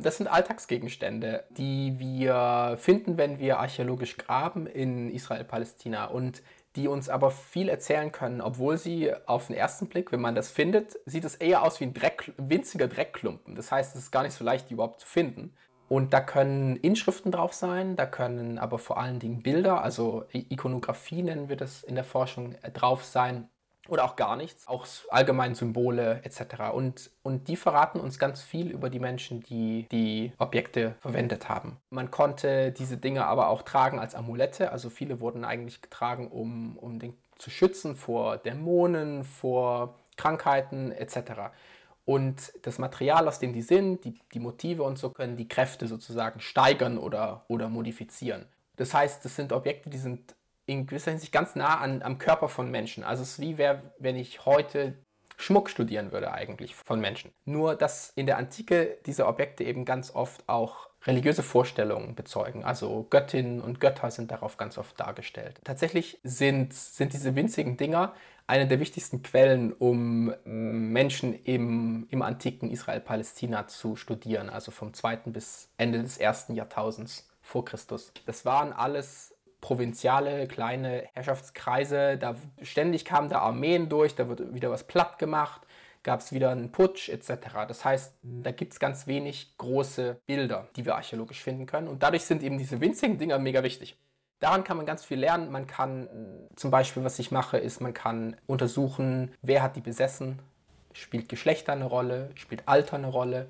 Das 0.02 0.18
sind 0.18 0.28
Alltagsgegenstände, 0.28 1.44
die 1.50 1.98
wir 1.98 2.78
finden, 2.80 3.18
wenn 3.18 3.40
wir 3.40 3.60
archäologisch 3.60 4.18
graben 4.18 4.68
in 4.68 5.10
Israel-Palästina 5.10 6.06
und 6.06 6.44
die 6.76 6.88
uns 6.88 7.10
aber 7.10 7.32
viel 7.32 7.70
erzählen 7.70 8.12
können, 8.12 8.40
obwohl 8.40 8.78
sie 8.78 9.12
auf 9.26 9.48
den 9.48 9.56
ersten 9.56 9.88
Blick, 9.88 10.12
wenn 10.12 10.22
man 10.22 10.36
das 10.36 10.52
findet, 10.52 10.98
sieht 11.06 11.26
es 11.26 11.36
eher 11.36 11.64
aus 11.64 11.80
wie 11.80 11.86
ein 11.86 11.94
Dreck, 11.94 12.32
winziger 12.38 12.88
Dreckklumpen. 12.88 13.56
Das 13.56 13.72
heißt, 13.72 13.96
es 13.96 14.04
ist 14.04 14.12
gar 14.12 14.22
nicht 14.22 14.34
so 14.34 14.46
leicht, 14.46 14.70
die 14.70 14.76
überhaupt 14.76 15.02
zu 15.02 15.08
finden. 15.08 15.56
Und 15.90 16.14
da 16.14 16.20
können 16.20 16.76
Inschriften 16.76 17.32
drauf 17.32 17.54
sein, 17.54 17.96
da 17.96 18.06
können 18.06 18.60
aber 18.60 18.78
vor 18.78 19.00
allen 19.00 19.20
Dingen 19.20 19.42
Bilder, 19.42 19.82
also 19.82 20.26
Ikonografie 20.34 21.24
nennen 21.24 21.50
wir 21.50 21.56
das 21.56 21.82
in 21.82 21.96
der 21.96 22.04
Forschung, 22.04 22.56
äh, 22.62 22.72
drauf 22.72 23.04
sein 23.04 23.50
oder 23.90 24.06
auch 24.06 24.16
gar 24.16 24.36
nichts, 24.36 24.68
auch 24.68 24.86
allgemein 25.10 25.56
Symbole 25.56 26.22
etc. 26.24 26.72
Und, 26.74 27.10
und 27.24 27.48
die 27.48 27.56
verraten 27.56 28.00
uns 28.00 28.20
ganz 28.20 28.42
viel 28.42 28.70
über 28.70 28.90
die 28.90 29.00
Menschen, 29.00 29.42
die 29.42 29.88
die 29.92 30.32
Objekte 30.38 30.96
verwendet 31.00 31.50
haben. 31.50 31.78
Man 31.90 32.12
konnte 32.12 32.72
diese 32.72 32.98
Dinge 32.98 33.26
aber 33.26 33.50
auch 33.50 33.62
tragen 33.62 34.00
als 34.00 34.16
Amulette, 34.16 34.72
also 34.72 34.90
viele 34.90 35.20
wurden 35.20 35.46
eigentlich 35.46 35.82
getragen, 35.82 36.28
um, 36.28 36.78
um 36.78 37.00
den 37.00 37.14
zu 37.38 37.50
schützen 37.50 37.96
vor 37.96 38.38
Dämonen, 38.38 39.24
vor 39.24 39.96
Krankheiten 40.16 40.92
etc. 40.92 41.52
Und 42.06 42.54
das 42.62 42.80
Material, 42.80 43.28
aus 43.28 43.40
dem 43.40 43.54
die 43.54 43.62
sind, 43.62 44.06
die, 44.06 44.18
die 44.34 44.40
Motive 44.40 44.84
und 44.84 44.98
so, 44.98 45.10
können 45.10 45.36
die 45.36 45.48
Kräfte 45.48 45.88
sozusagen 45.88 46.40
steigern 46.40 46.98
oder, 46.98 47.44
oder 47.48 47.70
modifizieren. 47.70 48.46
Das 48.78 48.94
heißt, 48.94 49.26
das 49.26 49.36
sind 49.36 49.52
Objekte, 49.52 49.90
die 49.90 49.98
sind 49.98 50.36
in 50.68 50.86
gewisser 50.86 51.12
Hinsicht 51.12 51.32
ganz 51.32 51.56
nah 51.56 51.80
an, 51.80 52.04
am 52.04 52.20
Körper 52.20 52.50
von 52.50 52.70
Menschen. 52.70 53.04
Also 53.04 53.24
es 53.24 53.32
ist 53.32 53.40
wie 53.40 53.58
wär, 53.58 53.82
wenn 53.98 54.16
ich 54.16 54.46
heute 54.46 54.94
Schmuck 55.38 55.70
studieren 55.70 56.12
würde 56.12 56.32
eigentlich 56.32 56.76
von 56.76 57.00
Menschen. 57.00 57.32
Nur 57.46 57.76
dass 57.76 58.12
in 58.16 58.26
der 58.26 58.38
Antike 58.38 58.98
diese 59.06 59.28
Objekte 59.28 59.64
eben 59.64 59.86
ganz 59.86 60.14
oft 60.14 60.48
auch 60.48 60.90
religiöse 61.06 61.44
Vorstellungen 61.44 62.16
bezeugen. 62.16 62.66
Also 62.66 63.08
Göttinnen 63.10 63.62
und 63.62 63.80
Götter 63.80 64.12
sind 64.12 64.32
darauf 64.32 64.58
ganz 64.58 64.78
oft 64.78 65.00
dargestellt. 65.00 65.62
Tatsächlich 65.64 66.20
sind, 66.24 66.74
sind 66.74 67.14
diese 67.14 67.36
winzigen 67.36 67.78
Dinger 67.78 68.14
eine 68.48 68.68
der 68.68 68.80
wichtigsten 68.80 69.24
Quellen, 69.24 69.74
um 69.74 70.34
Menschen 70.44 71.34
im, 71.34 72.08
im 72.10 72.22
antiken 72.22 72.72
Israel-Palästina 72.72 73.68
zu 73.68 73.96
studieren, 73.96 74.50
also 74.50 74.72
vom 74.72 74.94
zweiten 74.94 75.34
bis 75.34 75.70
Ende 75.78 76.02
des 76.02 76.18
ersten 76.18 76.56
Jahrtausends 76.56 77.30
vor 77.42 77.64
Christus. 77.66 78.12
Das 78.26 78.46
waren 78.46 78.74
alles 78.74 79.37
provinziale 79.68 80.48
kleine 80.48 81.10
Herrschaftskreise. 81.12 82.18
Da 82.18 82.36
ständig 82.62 83.04
kamen 83.04 83.28
da 83.28 83.40
Armeen 83.40 83.90
durch, 83.90 84.16
da 84.16 84.30
wird 84.30 84.54
wieder 84.54 84.72
was 84.72 84.86
platt 84.86 85.20
gemacht, 85.20 85.68
gab 86.04 86.22
es 86.22 86.32
wieder 86.32 86.52
einen 86.52 86.72
Putsch 86.72 87.10
etc. 87.10 87.68
Das 87.68 87.84
heißt, 87.84 88.14
da 88.22 88.52
gibt 88.52 88.72
es 88.72 88.80
ganz 88.80 89.08
wenig 89.08 89.58
große 89.58 90.22
Bilder, 90.26 90.70
die 90.78 90.86
wir 90.86 90.96
archäologisch 90.96 91.44
finden 91.44 91.66
können. 91.66 91.90
Und 91.90 92.02
dadurch 92.02 92.24
sind 92.24 92.44
eben 92.44 92.58
diese 92.58 92.80
winzigen 92.80 93.18
Dinger 93.18 93.40
mega 93.40 93.62
wichtig. 93.62 93.98
Daran 94.40 94.64
kann 94.64 94.78
man 94.78 94.86
ganz 94.86 95.04
viel 95.04 95.20
lernen. 95.20 95.52
Man 95.52 95.68
kann 95.68 96.08
zum 96.56 96.72
Beispiel, 96.72 97.04
was 97.04 97.20
ich 97.20 97.32
mache, 97.32 97.58
ist, 97.58 97.82
man 97.82 97.94
kann 97.94 98.38
untersuchen, 98.46 99.34
wer 99.42 99.62
hat 99.62 99.76
die 99.76 99.82
besessen, 99.82 100.40
spielt 100.94 101.28
Geschlechter 101.28 101.74
eine 101.74 101.86
Rolle, 101.86 102.30
spielt 102.36 102.70
Alter 102.70 102.96
eine 102.96 103.08
Rolle. 103.08 103.50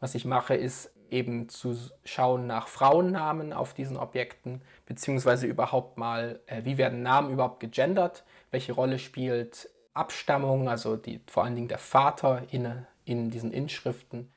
Was 0.00 0.14
ich 0.14 0.26
mache, 0.26 0.54
ist 0.54 0.90
eben 1.12 1.48
zu 1.48 1.76
schauen 2.04 2.46
nach 2.46 2.68
Frauennamen 2.68 3.52
auf 3.52 3.74
diesen 3.74 3.96
Objekten, 3.96 4.62
beziehungsweise 4.86 5.46
überhaupt 5.46 5.98
mal, 5.98 6.40
äh, 6.46 6.64
wie 6.64 6.78
werden 6.78 7.02
Namen 7.02 7.32
überhaupt 7.32 7.60
gegendert, 7.60 8.24
welche 8.50 8.72
Rolle 8.72 8.98
spielt 8.98 9.68
Abstammung, 9.94 10.68
also 10.68 10.96
die, 10.96 11.20
vor 11.26 11.44
allen 11.44 11.56
Dingen 11.56 11.68
der 11.68 11.78
Vater 11.78 12.42
in, 12.50 12.86
in 13.04 13.30
diesen 13.30 13.52
Inschriften, 13.52 14.32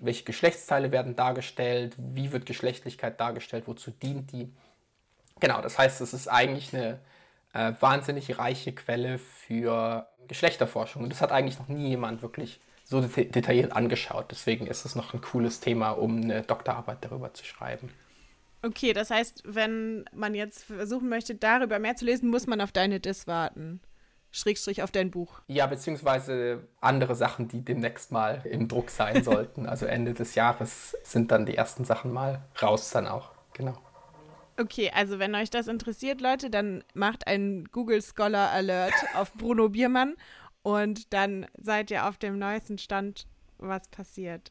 welche 0.00 0.24
Geschlechtsteile 0.24 0.90
werden 0.90 1.14
dargestellt, 1.14 1.94
wie 1.96 2.32
wird 2.32 2.46
Geschlechtlichkeit 2.46 3.20
dargestellt, 3.20 3.64
wozu 3.66 3.90
dient 3.90 4.32
die. 4.32 4.52
Genau, 5.40 5.60
das 5.60 5.78
heißt, 5.78 6.00
es 6.00 6.12
ist 6.12 6.28
eigentlich 6.28 6.74
eine 6.74 6.98
äh, 7.52 7.72
wahnsinnig 7.80 8.38
reiche 8.38 8.72
Quelle 8.72 9.18
für 9.18 10.08
Geschlechterforschung 10.28 11.04
und 11.04 11.10
das 11.10 11.20
hat 11.20 11.32
eigentlich 11.32 11.58
noch 11.58 11.68
nie 11.68 11.88
jemand 11.88 12.22
wirklich 12.22 12.60
so 12.92 13.00
detailliert 13.00 13.72
angeschaut. 13.72 14.26
Deswegen 14.30 14.66
ist 14.66 14.84
es 14.84 14.94
noch 14.94 15.14
ein 15.14 15.20
cooles 15.20 15.60
Thema, 15.60 15.90
um 15.90 16.22
eine 16.22 16.42
Doktorarbeit 16.42 16.98
darüber 17.00 17.32
zu 17.34 17.44
schreiben. 17.44 17.90
Okay, 18.62 18.92
das 18.92 19.10
heißt, 19.10 19.42
wenn 19.44 20.04
man 20.14 20.34
jetzt 20.34 20.64
versuchen 20.64 21.08
möchte, 21.08 21.34
darüber 21.34 21.80
mehr 21.80 21.96
zu 21.96 22.04
lesen, 22.04 22.30
muss 22.30 22.46
man 22.46 22.60
auf 22.60 22.70
deine 22.70 23.00
Dis 23.00 23.26
warten. 23.26 23.80
Schrägstrich 24.30 24.82
auf 24.82 24.90
dein 24.90 25.10
Buch. 25.10 25.40
Ja, 25.48 25.66
beziehungsweise 25.66 26.66
andere 26.80 27.14
Sachen, 27.14 27.48
die 27.48 27.62
demnächst 27.62 28.12
mal 28.12 28.40
im 28.44 28.68
Druck 28.68 28.90
sein 28.90 29.22
sollten. 29.24 29.66
Also 29.66 29.86
Ende 29.86 30.14
des 30.14 30.34
Jahres 30.34 30.96
sind 31.02 31.30
dann 31.32 31.44
die 31.44 31.56
ersten 31.56 31.84
Sachen 31.84 32.12
mal 32.12 32.42
raus 32.62 32.90
dann 32.90 33.06
auch. 33.06 33.32
Genau. 33.52 33.76
Okay, 34.58 34.90
also 34.94 35.18
wenn 35.18 35.34
euch 35.34 35.50
das 35.50 35.66
interessiert, 35.66 36.20
Leute, 36.20 36.50
dann 36.50 36.84
macht 36.94 37.26
einen 37.26 37.64
Google 37.72 38.00
Scholar 38.00 38.50
Alert 38.50 38.94
auf 39.14 39.32
Bruno 39.32 39.70
Biermann 39.70 40.14
und 40.62 41.12
dann 41.12 41.46
seid 41.58 41.90
ihr 41.90 42.08
auf 42.08 42.18
dem 42.18 42.38
neuesten 42.38 42.78
Stand, 42.78 43.26
was 43.58 43.88
passiert. 43.88 44.50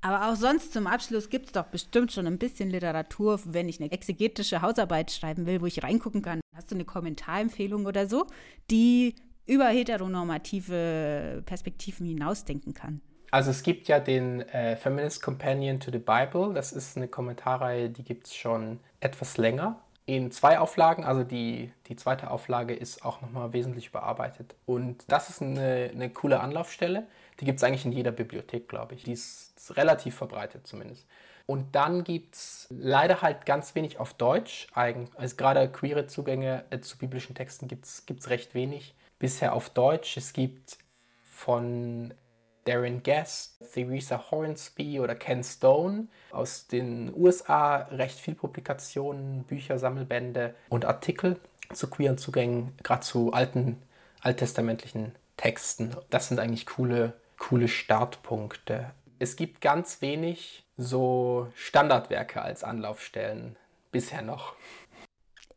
Aber 0.00 0.28
auch 0.28 0.36
sonst 0.36 0.72
zum 0.72 0.86
Abschluss 0.86 1.28
gibt 1.28 1.46
es 1.46 1.52
doch 1.52 1.64
bestimmt 1.64 2.12
schon 2.12 2.26
ein 2.26 2.38
bisschen 2.38 2.70
Literatur, 2.70 3.40
wenn 3.46 3.68
ich 3.68 3.80
eine 3.80 3.90
exegetische 3.90 4.62
Hausarbeit 4.62 5.10
schreiben 5.10 5.44
will, 5.46 5.60
wo 5.60 5.66
ich 5.66 5.82
reingucken 5.82 6.22
kann. 6.22 6.40
Hast 6.54 6.70
du 6.70 6.76
eine 6.76 6.84
Kommentarempfehlung 6.84 7.84
oder 7.84 8.06
so, 8.06 8.26
die 8.70 9.16
über 9.46 9.66
heteronormative 9.66 11.42
Perspektiven 11.44 12.06
hinausdenken 12.06 12.74
kann? 12.74 13.00
Also 13.30 13.50
es 13.50 13.62
gibt 13.62 13.88
ja 13.88 13.98
den 13.98 14.42
äh, 14.42 14.76
Feminist 14.76 15.20
Companion 15.22 15.80
to 15.80 15.90
the 15.90 15.98
Bible. 15.98 16.54
Das 16.54 16.72
ist 16.72 16.96
eine 16.96 17.08
Kommentarreihe, 17.08 17.90
die 17.90 18.04
gibt 18.04 18.26
es 18.26 18.34
schon 18.34 18.78
etwas 19.00 19.36
länger 19.36 19.82
in 20.08 20.30
zwei 20.30 20.58
Auflagen. 20.58 21.04
Also 21.04 21.22
die, 21.22 21.70
die 21.86 21.94
zweite 21.94 22.30
Auflage 22.30 22.74
ist 22.74 23.04
auch 23.04 23.20
nochmal 23.20 23.52
wesentlich 23.52 23.88
überarbeitet. 23.88 24.54
Und 24.64 25.04
das 25.08 25.28
ist 25.28 25.42
eine, 25.42 25.90
eine 25.92 26.08
coole 26.08 26.40
Anlaufstelle. 26.40 27.06
Die 27.38 27.44
gibt 27.44 27.58
es 27.58 27.64
eigentlich 27.64 27.84
in 27.84 27.92
jeder 27.92 28.10
Bibliothek, 28.10 28.68
glaube 28.70 28.94
ich. 28.94 29.04
Die 29.04 29.12
ist 29.12 29.76
relativ 29.76 30.14
verbreitet 30.16 30.66
zumindest. 30.66 31.06
Und 31.44 31.74
dann 31.74 32.04
gibt 32.04 32.36
es 32.36 32.68
leider 32.70 33.20
halt 33.20 33.44
ganz 33.44 33.74
wenig 33.74 34.00
auf 34.00 34.14
Deutsch. 34.14 34.68
Also 34.72 35.36
gerade 35.36 35.70
queere 35.70 36.06
Zugänge 36.06 36.64
äh, 36.70 36.80
zu 36.80 36.96
biblischen 36.96 37.34
Texten 37.34 37.68
gibt 37.68 37.84
es 37.84 38.30
recht 38.30 38.54
wenig. 38.54 38.94
Bisher 39.18 39.52
auf 39.52 39.68
Deutsch. 39.68 40.16
Es 40.16 40.32
gibt 40.32 40.78
von 41.22 42.14
Darren 42.68 43.02
Guest, 43.02 43.62
Theresa 43.72 44.30
Hornsby 44.30 45.00
oder 45.00 45.14
Ken 45.14 45.42
Stone 45.42 46.08
aus 46.30 46.66
den 46.66 47.10
USA 47.16 47.76
recht 47.90 48.18
viel 48.18 48.34
Publikationen, 48.34 49.44
Bücher, 49.44 49.78
Sammelbände 49.78 50.54
und 50.68 50.84
Artikel 50.84 51.40
zu 51.72 51.88
queeren 51.88 52.18
Zugängen, 52.18 52.74
gerade 52.82 53.00
zu 53.00 53.32
alten, 53.32 53.80
alttestamentlichen 54.20 55.14
Texten. 55.38 55.96
Das 56.10 56.28
sind 56.28 56.40
eigentlich 56.40 56.66
coole, 56.66 57.14
coole 57.38 57.68
Startpunkte. 57.68 58.90
Es 59.18 59.36
gibt 59.36 59.62
ganz 59.62 60.02
wenig 60.02 60.64
so 60.76 61.48
Standardwerke 61.54 62.42
als 62.42 62.64
Anlaufstellen 62.64 63.56
bisher 63.92 64.20
noch. 64.20 64.54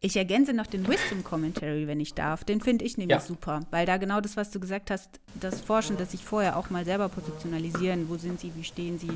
Ich 0.03 0.17
ergänze 0.17 0.53
noch 0.53 0.65
den 0.65 0.87
Wisdom 0.87 1.23
Commentary, 1.23 1.85
wenn 1.85 1.99
ich 1.99 2.15
darf. 2.15 2.43
Den 2.43 2.59
finde 2.59 2.83
ich 2.85 2.97
nämlich 2.97 3.19
ja. 3.19 3.21
super, 3.21 3.59
weil 3.69 3.85
da 3.85 3.97
genau 3.97 4.19
das, 4.19 4.35
was 4.35 4.49
du 4.49 4.59
gesagt 4.59 4.89
hast, 4.89 5.19
das 5.39 5.61
Forschen, 5.61 5.95
das 5.95 6.09
sich 6.09 6.25
vorher 6.25 6.57
auch 6.57 6.71
mal 6.71 6.85
selber 6.85 7.07
positionalisieren, 7.07 8.09
wo 8.09 8.17
sind 8.17 8.39
sie, 8.39 8.51
wie 8.55 8.63
stehen 8.63 8.97
sie, 8.97 9.11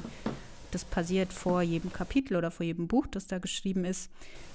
das 0.70 0.86
passiert 0.86 1.34
vor 1.34 1.64
jedem 1.64 1.92
Kapitel 1.92 2.36
oder 2.38 2.52
vor 2.52 2.68
jedem 2.68 2.88
Buch, 2.88 3.08
das 3.10 3.26
da 3.26 3.40
geschrieben 3.40 3.84
ist. 3.84 4.12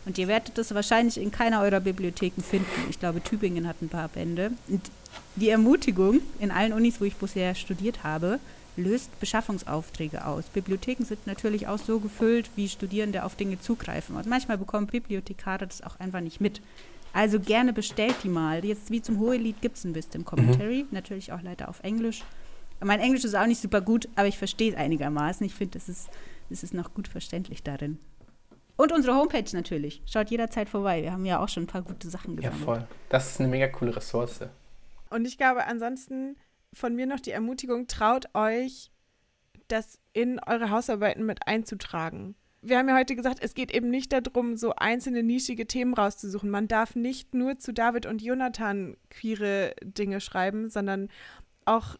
Und 0.06 0.18
ihr 0.18 0.28
werdet 0.28 0.56
das 0.56 0.72
wahrscheinlich 0.72 1.18
in 1.18 1.32
keiner 1.32 1.62
eurer 1.62 1.80
Bibliotheken 1.80 2.42
finden. 2.42 2.68
Ich 2.88 3.00
glaube, 3.00 3.22
Tübingen 3.22 3.66
hat 3.66 3.82
ein 3.82 3.88
paar 3.88 4.06
Bände. 4.06 4.52
Und 4.68 4.88
die 5.34 5.48
Ermutigung 5.48 6.20
in 6.38 6.52
allen 6.52 6.72
Unis, 6.72 7.00
wo 7.00 7.06
ich 7.06 7.16
bisher 7.16 7.56
studiert 7.56 8.04
habe, 8.04 8.38
löst 8.76 9.18
Beschaffungsaufträge 9.20 10.26
aus. 10.26 10.46
Bibliotheken 10.46 11.04
sind 11.04 11.26
natürlich 11.26 11.66
auch 11.68 11.78
so 11.78 12.00
gefüllt, 12.00 12.50
wie 12.56 12.68
Studierende 12.68 13.24
auf 13.24 13.36
Dinge 13.36 13.60
zugreifen. 13.60 14.16
Und 14.16 14.26
manchmal 14.26 14.58
bekommen 14.58 14.86
Bibliothekare 14.86 15.66
das 15.66 15.82
auch 15.82 15.98
einfach 16.00 16.20
nicht 16.20 16.40
mit. 16.40 16.60
Also 17.12 17.40
gerne 17.40 17.72
bestellt 17.72 18.16
die 18.22 18.28
mal. 18.28 18.64
Jetzt 18.64 18.90
wie 18.90 19.02
zum 19.02 19.18
Hohelied 19.18 19.60
gibt 19.60 19.76
es 19.76 19.84
ein 19.84 19.94
Wisdom 19.94 20.24
Commentary, 20.24 20.84
mhm. 20.84 20.88
natürlich 20.92 21.32
auch 21.32 21.42
leider 21.42 21.68
auf 21.68 21.82
Englisch. 21.82 22.22
Mein 22.82 23.00
Englisch 23.00 23.24
ist 23.24 23.34
auch 23.34 23.46
nicht 23.46 23.60
super 23.60 23.80
gut, 23.80 24.08
aber 24.14 24.28
ich 24.28 24.38
verstehe 24.38 24.70
es 24.72 24.76
einigermaßen. 24.76 25.44
Ich 25.44 25.54
finde, 25.54 25.76
es 25.76 25.88
ist, 25.88 26.08
es 26.48 26.62
ist 26.62 26.72
noch 26.72 26.94
gut 26.94 27.08
verständlich 27.08 27.62
darin. 27.62 27.98
Und 28.76 28.92
unsere 28.92 29.14
Homepage 29.14 29.44
natürlich. 29.52 30.00
Schaut 30.06 30.30
jederzeit 30.30 30.68
vorbei. 30.68 31.02
Wir 31.02 31.12
haben 31.12 31.26
ja 31.26 31.42
auch 31.42 31.48
schon 31.48 31.64
ein 31.64 31.66
paar 31.66 31.82
gute 31.82 32.08
Sachen 32.08 32.36
gesammelt. 32.36 32.60
Ja, 32.60 32.64
voll. 32.64 32.86
Das 33.10 33.32
ist 33.32 33.40
eine 33.40 33.48
mega 33.50 33.68
coole 33.68 33.94
Ressource. 33.94 34.40
Und 35.10 35.26
ich 35.26 35.36
glaube, 35.36 35.66
ansonsten 35.66 36.36
von 36.72 36.94
mir 36.94 37.06
noch 37.06 37.20
die 37.20 37.30
Ermutigung, 37.32 37.86
traut 37.86 38.26
euch, 38.34 38.90
das 39.68 39.98
in 40.12 40.40
eure 40.40 40.70
Hausarbeiten 40.70 41.24
mit 41.24 41.46
einzutragen. 41.46 42.34
Wir 42.62 42.78
haben 42.78 42.88
ja 42.88 42.96
heute 42.96 43.16
gesagt, 43.16 43.38
es 43.40 43.54
geht 43.54 43.72
eben 43.72 43.88
nicht 43.88 44.12
darum, 44.12 44.56
so 44.56 44.74
einzelne 44.74 45.22
nischige 45.22 45.66
Themen 45.66 45.94
rauszusuchen. 45.94 46.50
Man 46.50 46.68
darf 46.68 46.94
nicht 46.94 47.34
nur 47.34 47.58
zu 47.58 47.72
David 47.72 48.04
und 48.04 48.20
Jonathan 48.20 48.96
queere 49.08 49.74
Dinge 49.82 50.20
schreiben, 50.20 50.68
sondern 50.68 51.08
auch 51.64 51.96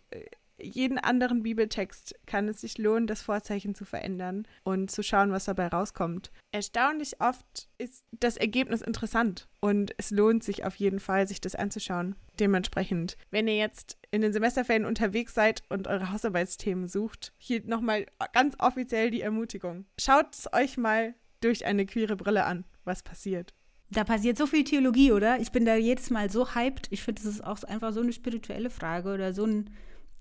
jeden 0.63 0.99
anderen 0.99 1.43
Bibeltext 1.43 2.15
kann 2.27 2.49
es 2.49 2.61
sich 2.61 2.79
lohnen, 2.79 3.07
das 3.07 3.23
Vorzeichen 3.23 3.75
zu 3.75 3.85
verändern 3.85 4.47
und 4.65 4.91
zu 4.91 5.03
schauen, 5.03 5.33
was 5.33 5.45
dabei 5.45 5.69
rauskommt. 5.69 6.31
Erstaunlich 6.53 7.21
oft 7.21 7.69
ist 7.79 8.05
das 8.13 8.37
Ergebnis 8.37 8.83
interessant 8.83 9.49
und 9.61 9.93
es 9.99 10.11
lohnt 10.11 10.45
sich 10.45 10.65
auf 10.65 10.77
jeden 10.77 11.01
Fall, 11.01 11.27
sich 11.29 11.41
das 11.41 11.55
anzuschauen. 11.55 12.17
Dementsprechend, 12.39 13.17
wenn 13.31 13.49
ihr 13.49 13.57
jetzt 13.57 13.99
in 14.11 14.23
den 14.23 14.33
Semesterferien 14.33 14.87
unterwegs 14.87 15.35
seid 15.35 15.63
und 15.69 15.89
eure 15.89 16.13
Hausarbeitsthemen 16.13 16.89
sucht, 16.89 17.33
hier 17.39 17.63
nochmal 17.65 18.07
ganz 18.33 18.55
offiziell 18.59 19.11
die 19.11 19.21
Ermutigung. 19.21 19.85
Schaut 19.99 20.35
es 20.35 20.53
euch 20.53 20.77
mal 20.77 21.15
durch 21.41 21.67
eine 21.67 21.87
queere 21.87 22.17
Brille 22.17 22.45
an, 22.45 22.65
was 22.85 23.03
passiert. 23.03 23.55
Da 23.93 24.05
passiert 24.05 24.39
so 24.39 24.47
viel 24.47 24.63
Theologie, 24.63 25.11
oder? 25.11 25.41
Ich 25.41 25.51
bin 25.51 25.65
da 25.65 25.75
jedes 25.75 26.11
Mal 26.11 26.31
so 26.31 26.55
hyped. 26.55 26.87
Ich 26.91 27.03
finde, 27.03 27.23
das 27.23 27.33
ist 27.33 27.45
auch 27.45 27.63
einfach 27.65 27.93
so 27.93 28.01
eine 28.01 28.13
spirituelle 28.13 28.71
Frage 28.71 29.13
oder 29.13 29.33
so 29.35 29.45
ein, 29.45 29.71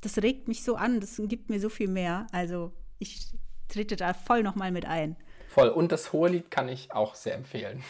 das 0.01 0.17
regt 0.17 0.47
mich 0.47 0.63
so 0.63 0.75
an, 0.75 0.99
das 0.99 1.21
gibt 1.25 1.49
mir 1.49 1.59
so 1.59 1.69
viel 1.69 1.87
mehr. 1.87 2.27
Also 2.31 2.73
ich 2.99 3.33
trete 3.67 3.95
da 3.95 4.13
voll 4.13 4.43
nochmal 4.43 4.71
mit 4.71 4.85
ein. 4.85 5.15
Voll. 5.49 5.69
Und 5.69 5.91
das 5.91 6.13
Hohelied 6.13 6.51
kann 6.51 6.69
ich 6.69 6.91
auch 6.91 7.15
sehr 7.15 7.35
empfehlen. 7.35 7.83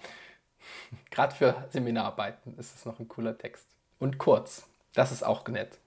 Gerade 1.10 1.34
für 1.34 1.66
Seminararbeiten 1.70 2.56
ist 2.58 2.74
es 2.74 2.84
noch 2.84 2.98
ein 2.98 3.08
cooler 3.08 3.36
Text. 3.38 3.66
Und 3.98 4.18
kurz. 4.18 4.66
Das 4.94 5.12
ist 5.12 5.24
auch 5.24 5.46
nett. 5.48 5.78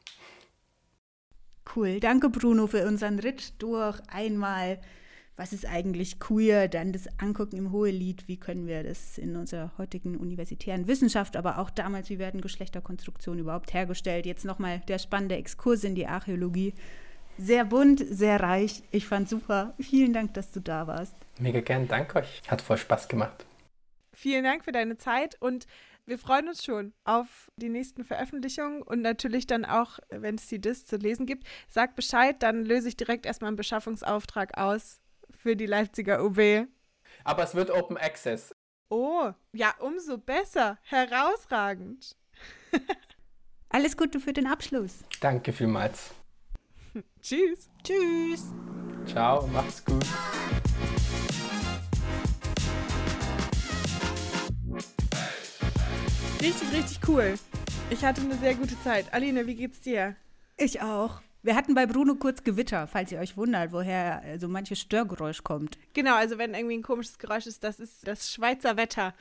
Cool. 1.76 2.00
Danke, 2.00 2.30
Bruno, 2.30 2.68
für 2.68 2.88
unseren 2.88 3.20
Ritt 3.20 3.62
durch 3.62 4.00
einmal 4.08 4.80
was 5.40 5.54
ist 5.54 5.66
eigentlich 5.66 6.20
queer, 6.20 6.68
dann 6.68 6.92
das 6.92 7.08
Angucken 7.18 7.56
im 7.56 7.72
Hohelied, 7.72 8.28
wie 8.28 8.36
können 8.36 8.68
wir 8.68 8.84
das 8.84 9.18
in 9.18 9.38
unserer 9.38 9.72
heutigen 9.78 10.18
universitären 10.18 10.86
Wissenschaft, 10.86 11.38
aber 11.38 11.60
auch 11.60 11.70
damals, 11.70 12.10
wie 12.10 12.20
werden 12.20 12.42
Geschlechterkonstruktionen 12.42 13.40
überhaupt 13.40 13.74
hergestellt. 13.74 14.26
Jetzt 14.26 14.44
nochmal 14.44 14.82
der 14.90 15.00
spannende 15.00 15.38
Exkurs 15.38 15.86
in 15.86 15.96
die 15.96 16.08
Archäologie. 16.08 16.74
Sehr 17.38 17.64
bunt, 17.64 18.04
sehr 18.06 18.42
reich. 18.42 18.84
Ich 18.92 19.08
fand 19.08 19.30
super. 19.30 19.74
Vielen 19.80 20.12
Dank, 20.12 20.34
dass 20.34 20.52
du 20.52 20.60
da 20.60 20.88
warst. 20.88 21.16
Mega 21.40 21.62
gern, 21.62 21.88
danke 21.88 22.20
euch. 22.20 22.42
Hat 22.50 22.62
voll 22.62 22.78
Spaß 22.78 23.08
gemacht. 23.08 23.46
Vielen 24.12 24.44
Dank 24.44 24.66
für 24.66 24.74
deine 24.74 24.98
Zeit 24.98 25.38
und 25.40 25.68
wir 26.06 26.18
freuen 26.18 26.50
uns 26.50 26.66
schon 26.66 26.92
auf 27.06 27.50
die 27.56 27.70
nächsten 27.70 28.04
Veröffentlichungen 28.04 28.82
und 28.82 29.02
natürlich 29.02 29.48
dann 29.48 29.64
auch, 29.64 30.00
wenn 30.10 30.36
es 30.36 30.48
die 30.48 30.60
Dis 30.60 30.86
zu 30.86 30.98
lesen 30.98 31.26
gibt. 31.26 31.48
Sag 31.70 31.96
Bescheid, 31.96 32.44
dann 32.44 32.66
löse 32.66 32.90
ich 32.90 32.98
direkt 32.98 33.26
erstmal 33.26 33.48
einen 33.48 33.58
Beschaffungsauftrag 33.58 34.58
aus 34.58 35.00
für 35.32 35.56
die 35.56 35.66
Leipziger 35.66 36.24
UB. 36.24 36.68
Aber 37.24 37.44
es 37.44 37.56
wird 37.56 37.72
Open 37.72 37.98
Access. 37.98 38.54
Oh, 38.90 39.32
ja, 39.54 39.74
umso 39.80 40.18
besser. 40.18 40.78
Herausragend. 40.84 42.16
Alles 43.70 43.96
Gute 43.96 44.20
für 44.20 44.34
den 44.34 44.48
Abschluss. 44.48 45.04
Danke 45.22 45.54
vielmals. 45.54 46.12
Tschüss. 47.22 47.70
Tschüss. 47.84 48.46
Ciao, 49.06 49.48
mach's 49.54 49.84
gut. 49.86 50.06
Richtig, 56.42 56.72
richtig 56.72 57.00
cool. 57.08 57.38
Ich 57.90 58.04
hatte 58.06 58.22
eine 58.22 58.36
sehr 58.36 58.56
gute 58.56 58.80
Zeit. 58.82 59.14
Aline, 59.14 59.46
wie 59.46 59.56
geht's 59.56 59.82
dir? 59.82 60.16
Ich 60.58 60.82
auch. 60.82 61.22
Wir 61.42 61.56
hatten 61.56 61.74
bei 61.74 61.86
Bruno 61.86 62.16
kurz 62.16 62.44
Gewitter, 62.44 62.86
falls 62.88 63.12
ihr 63.14 63.20
euch 63.20 63.38
wundert, 63.38 63.72
woher 63.72 64.38
so 64.40 64.50
manches 64.50 64.80
Störgeräusch 64.80 65.44
kommt. 65.44 65.78
Genau, 65.94 66.16
also 66.16 66.38
wenn 66.38 66.54
irgendwie 66.54 66.78
ein 66.78 66.84
komisches 66.84 67.18
Geräusch 67.18 67.48
ist, 67.48 67.64
das 67.64 67.80
ist 67.80 68.06
das 68.06 68.32
Schweizer 68.32 68.76
Wetter. 68.76 69.14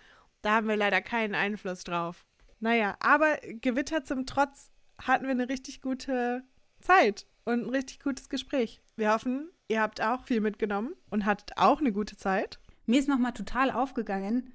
Da 0.43 0.55
haben 0.55 0.69
wir 0.69 0.77
leider 0.77 1.01
keinen 1.01 1.37
Einfluss 1.37 1.85
drauf. 1.85 2.27
Naja, 2.61 2.97
aber 2.99 3.37
Gewitter 3.61 4.03
zum 4.03 4.27
Trotz 4.27 4.71
hatten 5.01 5.25
wir 5.25 5.31
eine 5.31 5.49
richtig 5.49 5.81
gute 5.81 6.43
Zeit 6.81 7.27
und 7.45 7.67
ein 7.67 7.71
richtig 7.71 8.01
gutes 8.01 8.29
Gespräch. 8.29 8.81
Wir 8.97 9.13
hoffen, 9.13 9.51
ihr 9.69 9.81
habt 9.81 10.03
auch 10.03 10.25
viel 10.25 10.41
mitgenommen 10.41 10.95
und 11.11 11.25
hattet 11.25 11.57
auch 11.57 11.81
eine 11.81 11.93
gute 11.93 12.17
Zeit. 12.17 12.59
Mir 12.87 12.99
ist 12.99 13.09
nochmal 13.09 13.33
total 13.33 13.71
aufgegangen, 13.71 14.53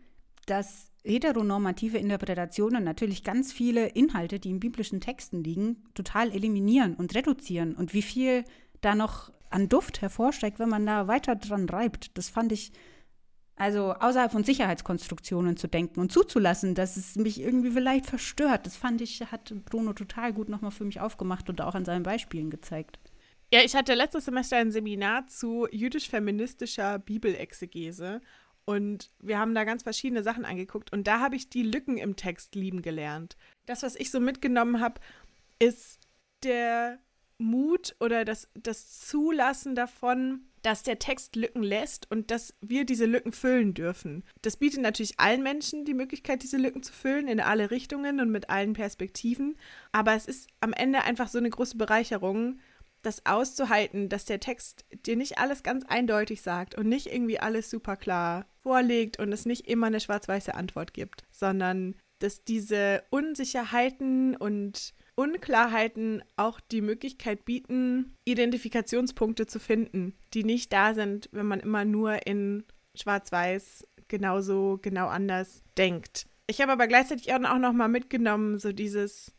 dass 0.48 0.92
heteronormative 1.04 1.98
Interpretationen 1.98 2.84
natürlich 2.84 3.24
ganz 3.24 3.52
viele 3.52 3.88
Inhalte, 3.88 4.40
die 4.40 4.50
in 4.50 4.60
biblischen 4.60 5.02
Texten 5.02 5.44
liegen, 5.44 5.84
total 5.94 6.32
eliminieren 6.32 6.96
und 6.96 7.14
reduzieren. 7.14 7.76
Und 7.76 7.94
wie 7.94 8.02
viel 8.02 8.44
da 8.82 8.96
noch 8.96 9.32
an 9.50 9.70
Duft 9.70 10.02
hervorsteigt, 10.02 10.60
wenn 10.60 10.70
man 10.70 10.86
da 10.86 11.08
weiter 11.08 11.36
dran 11.36 11.70
reibt, 11.70 12.18
das 12.18 12.30
fand 12.30 12.52
ich, 12.52 12.72
also 13.56 13.94
außerhalb 13.94 14.32
von 14.32 14.44
Sicherheitskonstruktionen 14.44 15.58
zu 15.58 15.68
denken 15.68 16.00
und 16.00 16.12
zuzulassen, 16.12 16.74
dass 16.74 16.98
es 16.98 17.16
mich 17.16 17.40
irgendwie 17.40 17.72
vielleicht 17.72 18.08
verstört, 18.08 18.66
das 18.66 18.76
fand 18.76 19.02
ich, 19.02 19.22
hat 19.32 19.54
Bruno 19.66 19.94
total 19.94 20.34
gut 20.34 20.50
nochmal 20.50 20.72
für 20.72 20.86
mich 20.86 21.00
aufgemacht 21.02 21.50
und 21.50 21.62
auch 21.62 21.76
an 21.76 21.86
seinen 21.86 22.04
Beispielen 22.04 22.50
gezeigt. 22.50 22.98
Ja, 23.54 23.60
ich 23.64 23.76
hatte 23.76 23.94
letztes 23.94 24.26
Semester 24.26 24.58
ein 24.58 24.72
Seminar 24.72 25.28
zu 25.28 25.68
jüdisch-feministischer 25.72 26.98
Bibelexegese 26.98 28.22
und 28.66 29.10
wir 29.20 29.40
haben 29.40 29.56
da 29.56 29.64
ganz 29.64 29.84
verschiedene 29.84 30.24
Sachen 30.24 30.46
angeguckt 30.46 30.92
und 30.92 31.08
da 31.08 31.20
habe 31.20 31.36
ich 31.36 31.50
die 31.50 31.64
Lücken 31.64 31.98
im 31.98 32.16
Text 32.16 32.56
lieben 32.56 32.82
gelernt. 32.82 33.36
Das, 33.66 33.84
was 33.84 33.96
ich 33.96 34.12
so 34.12 34.20
mitgenommen 34.20 34.80
habe, 34.80 35.02
ist 35.60 36.00
der 36.44 37.00
Mut 37.38 37.96
oder 38.00 38.26
das, 38.26 38.50
das 38.54 39.00
Zulassen 39.00 39.76
davon, 39.76 40.46
dass 40.62 40.82
der 40.82 40.98
Text 40.98 41.36
Lücken 41.36 41.62
lässt 41.62 42.10
und 42.10 42.32
dass 42.32 42.54
wir 42.62 42.86
diese 42.86 43.06
Lücken 43.06 43.34
füllen 43.34 43.74
dürfen. 43.74 44.24
Das 44.42 44.58
bietet 44.58 44.82
natürlich 44.82 45.20
allen 45.20 45.44
Menschen 45.44 45.84
die 45.84 45.94
Möglichkeit, 45.94 46.42
diese 46.42 46.58
Lücken 46.58 46.84
zu 46.84 46.94
füllen, 46.94 47.28
in 47.28 47.42
alle 47.42 47.70
Richtungen 47.70 48.22
und 48.22 48.32
mit 48.32 48.50
allen 48.50 48.74
Perspektiven. 48.74 49.58
Aber 49.92 50.14
es 50.14 50.26
ist 50.26 50.50
am 50.62 50.72
Ende 50.72 51.04
einfach 51.04 51.28
so 51.28 51.38
eine 51.38 51.50
große 51.50 51.78
Bereicherung, 51.78 52.60
das 53.04 53.26
auszuhalten, 53.26 54.10
dass 54.10 54.26
der 54.26 54.40
Text 54.40 54.86
dir 55.06 55.16
nicht 55.16 55.38
alles 55.38 55.62
ganz 55.62 55.86
eindeutig 55.86 56.42
sagt 56.42 56.76
und 56.76 56.88
nicht 56.88 57.08
irgendwie 57.08 57.40
alles 57.40 57.70
super 57.70 57.96
klar 57.96 58.48
vorlegt 58.64 59.20
und 59.20 59.32
es 59.32 59.46
nicht 59.46 59.68
immer 59.68 59.88
eine 59.88 60.00
schwarz-weiße 60.00 60.56
Antwort 60.56 60.94
gibt, 60.94 61.24
sondern 61.30 61.96
dass 62.20 62.44
diese 62.44 63.04
Unsicherheiten 63.10 64.36
und 64.36 64.94
Unklarheiten 65.16 66.24
auch 66.38 66.60
die 66.60 66.82
Möglichkeit 66.82 67.46
bieten, 67.46 68.16
Identifikationspunkte 68.26 69.46
zu 69.46 69.60
finden, 69.60 70.16
die 70.34 70.44
nicht 70.44 70.74
da 70.74 70.94
sind, 70.94 71.30
wenn 71.34 71.46
man 71.46 71.60
immer 71.60 71.86
nur 71.86 72.26
in 72.26 72.64
schwarz-weiß 72.96 73.86
genauso 74.08 74.80
genau 74.82 75.08
anders 75.08 75.64
denkt. 75.78 76.28
Ich 76.48 76.62
habe 76.62 76.72
aber 76.72 76.88
gleichzeitig 76.88 77.34
auch 77.34 77.40
noch 77.40 77.74
mal 77.74 77.88
mitgenommen, 77.90 78.58
so 78.58 78.72
dieses 78.72 79.34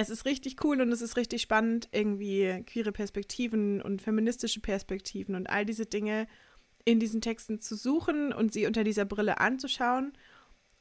es 0.00 0.10
ist 0.10 0.26
richtig 0.26 0.62
cool 0.64 0.80
und 0.80 0.92
es 0.92 1.02
ist 1.02 1.16
richtig 1.16 1.42
spannend, 1.42 1.88
irgendwie 1.90 2.62
queere 2.66 2.92
Perspektiven 2.92 3.82
und 3.82 4.00
feministische 4.00 4.60
Perspektiven 4.60 5.34
und 5.34 5.50
all 5.50 5.66
diese 5.66 5.86
Dinge 5.86 6.28
in 6.84 7.00
diesen 7.00 7.20
Texten 7.20 7.60
zu 7.60 7.74
suchen 7.74 8.32
und 8.32 8.52
sie 8.52 8.66
unter 8.66 8.84
dieser 8.84 9.04
Brille 9.04 9.40
anzuschauen. 9.40 10.12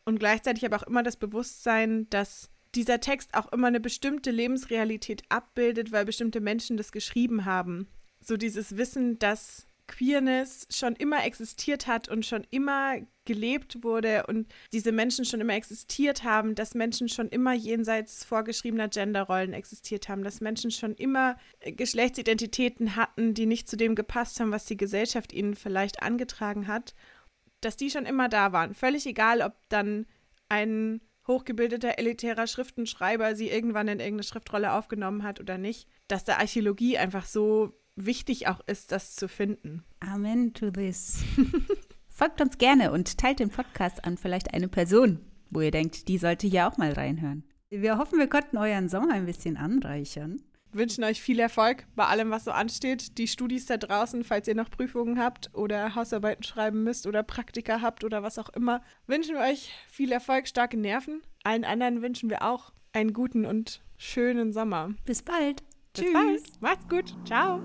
Und 0.06 0.20
gleichzeitig 0.20 0.66
aber 0.66 0.78
auch 0.78 0.88
immer 0.88 1.02
das 1.02 1.18
Bewusstsein, 1.18 2.08
dass 2.12 2.52
dieser 2.76 3.00
Text 3.00 3.34
auch 3.34 3.52
immer 3.52 3.68
eine 3.68 3.80
bestimmte 3.80 4.30
Lebensrealität 4.30 5.24
abbildet, 5.30 5.92
weil 5.92 6.06
bestimmte 6.06 6.40
Menschen 6.40 6.78
das 6.78 6.92
geschrieben 6.92 7.44
haben. 7.44 7.88
So 8.22 8.38
dieses 8.38 8.78
Wissen, 8.78 9.18
dass 9.18 9.66
Queerness 9.88 10.68
schon 10.70 10.96
immer 10.96 11.26
existiert 11.26 11.88
hat 11.88 12.10
und 12.10 12.26
schon 12.26 12.46
immer 12.50 12.98
gelebt 13.26 13.84
wurde 13.84 14.26
und 14.28 14.48
diese 14.72 14.92
Menschen 14.92 15.26
schon 15.26 15.42
immer 15.42 15.54
existiert 15.56 16.24
haben, 16.24 16.56
dass 16.56 16.76
Menschen 16.76 17.10
schon 17.10 17.30
immer 17.30 17.54
jenseits 17.54 18.24
vorgeschriebener 18.24 18.88
Genderrollen 18.88 19.54
existiert 19.54 20.08
haben, 20.10 20.24
dass 20.24 20.42
Menschen 20.42 20.72
schon 20.72 20.94
immer 20.96 21.38
Geschlechtsidentitäten 21.62 22.96
hatten, 22.96 23.34
die 23.34 23.46
nicht 23.46 23.70
zu 23.70 23.78
dem 23.78 23.96
gepasst 23.96 24.40
haben, 24.40 24.52
was 24.52 24.66
die 24.66 24.78
Gesellschaft 24.78 25.34
ihnen 25.34 25.56
vielleicht 25.56 26.02
angetragen 26.02 26.68
hat, 26.68 26.94
dass 27.62 27.76
die 27.76 27.90
schon 27.90 28.06
immer 28.06 28.30
da 28.30 28.54
waren. 28.54 28.74
Völlig 28.74 29.06
egal, 29.06 29.42
ob 29.42 29.54
dann 29.70 30.06
ein 30.50 31.02
hochgebildeter, 31.28 32.00
elitärer 32.00 32.48
Schriftenschreiber 32.48 33.36
sie 33.36 33.50
irgendwann 33.50 33.90
in 33.90 34.00
irgendeine 34.00 34.24
Schriftrolle 34.24 34.72
aufgenommen 34.74 35.24
hat 35.24 35.40
oder 35.40 35.58
nicht, 35.58 35.88
dass 36.08 36.24
der 36.24 36.40
Archäologie 36.40 36.98
einfach 36.98 37.26
so 37.26 37.74
wichtig 37.98 38.48
auch 38.48 38.62
ist, 38.68 38.92
das 38.92 39.16
zu 39.16 39.28
finden. 39.28 39.84
Amen 40.00 40.54
to 40.54 40.72
this. 40.72 41.24
Folgt 42.10 42.42
uns 42.42 42.58
gerne 42.58 42.92
und 42.92 43.18
teilt 43.18 43.40
den 43.40 43.50
Podcast 43.50 44.06
an 44.06 44.18
vielleicht 44.18 44.54
eine 44.54 44.68
Person, 44.68 45.20
wo 45.50 45.62
ihr 45.62 45.72
denkt, 45.72 46.08
die 46.08 46.18
sollte 46.18 46.48
hier 46.48 46.68
auch 46.68 46.78
mal 46.78 46.94
reinhören. 46.94 47.44
Wir 47.70 47.98
hoffen, 47.98 48.18
wir 48.18 48.28
konnten 48.28 48.58
euren 48.58 48.88
Sommer 48.88 49.14
ein 49.14 49.26
bisschen 49.26 49.58
anreichern. 49.58 50.42
Wünschen 50.74 51.04
euch 51.04 51.22
viel 51.22 51.40
Erfolg 51.40 51.86
bei 51.96 52.06
allem, 52.06 52.30
was 52.30 52.46
so 52.46 52.52
ansteht. 52.52 53.18
Die 53.18 53.28
Studis 53.28 53.66
da 53.66 53.78
draußen, 53.78 54.24
falls 54.24 54.48
ihr 54.48 54.56
noch 54.56 54.70
Prüfungen 54.70 55.20
habt 55.20 55.50
oder 55.54 55.96
Hausarbeiten 55.96 56.44
schreiben 56.44 56.84
müsst 56.84 57.08
oder 57.08 57.24
Praktika 57.24 57.82
habt 57.82 58.04
oder 58.04 58.22
was 58.22 58.38
auch 58.38 58.50
immer, 58.50 58.82
wünschen 59.06 59.36
wir 59.36 59.42
euch 59.42 59.72
viel 59.90 60.12
Erfolg, 60.12 60.48
starke 60.48 60.78
Nerven. 60.78 61.22
Allen 61.44 61.66
anderen 61.66 62.02
wünschen 62.02 62.30
wir 62.30 62.42
auch 62.44 62.74
einen 62.94 63.14
guten 63.14 63.46
und 63.46 63.82
schönen 63.98 64.54
Sommer. 64.54 64.94
Bis 65.06 65.24
bald. 65.24 65.64
Bis 65.98 66.06
Tschüss. 66.06 66.14
bald. 66.14 66.62
Macht's 66.62 66.88
gut. 66.88 67.16
Ciao. 67.26 67.60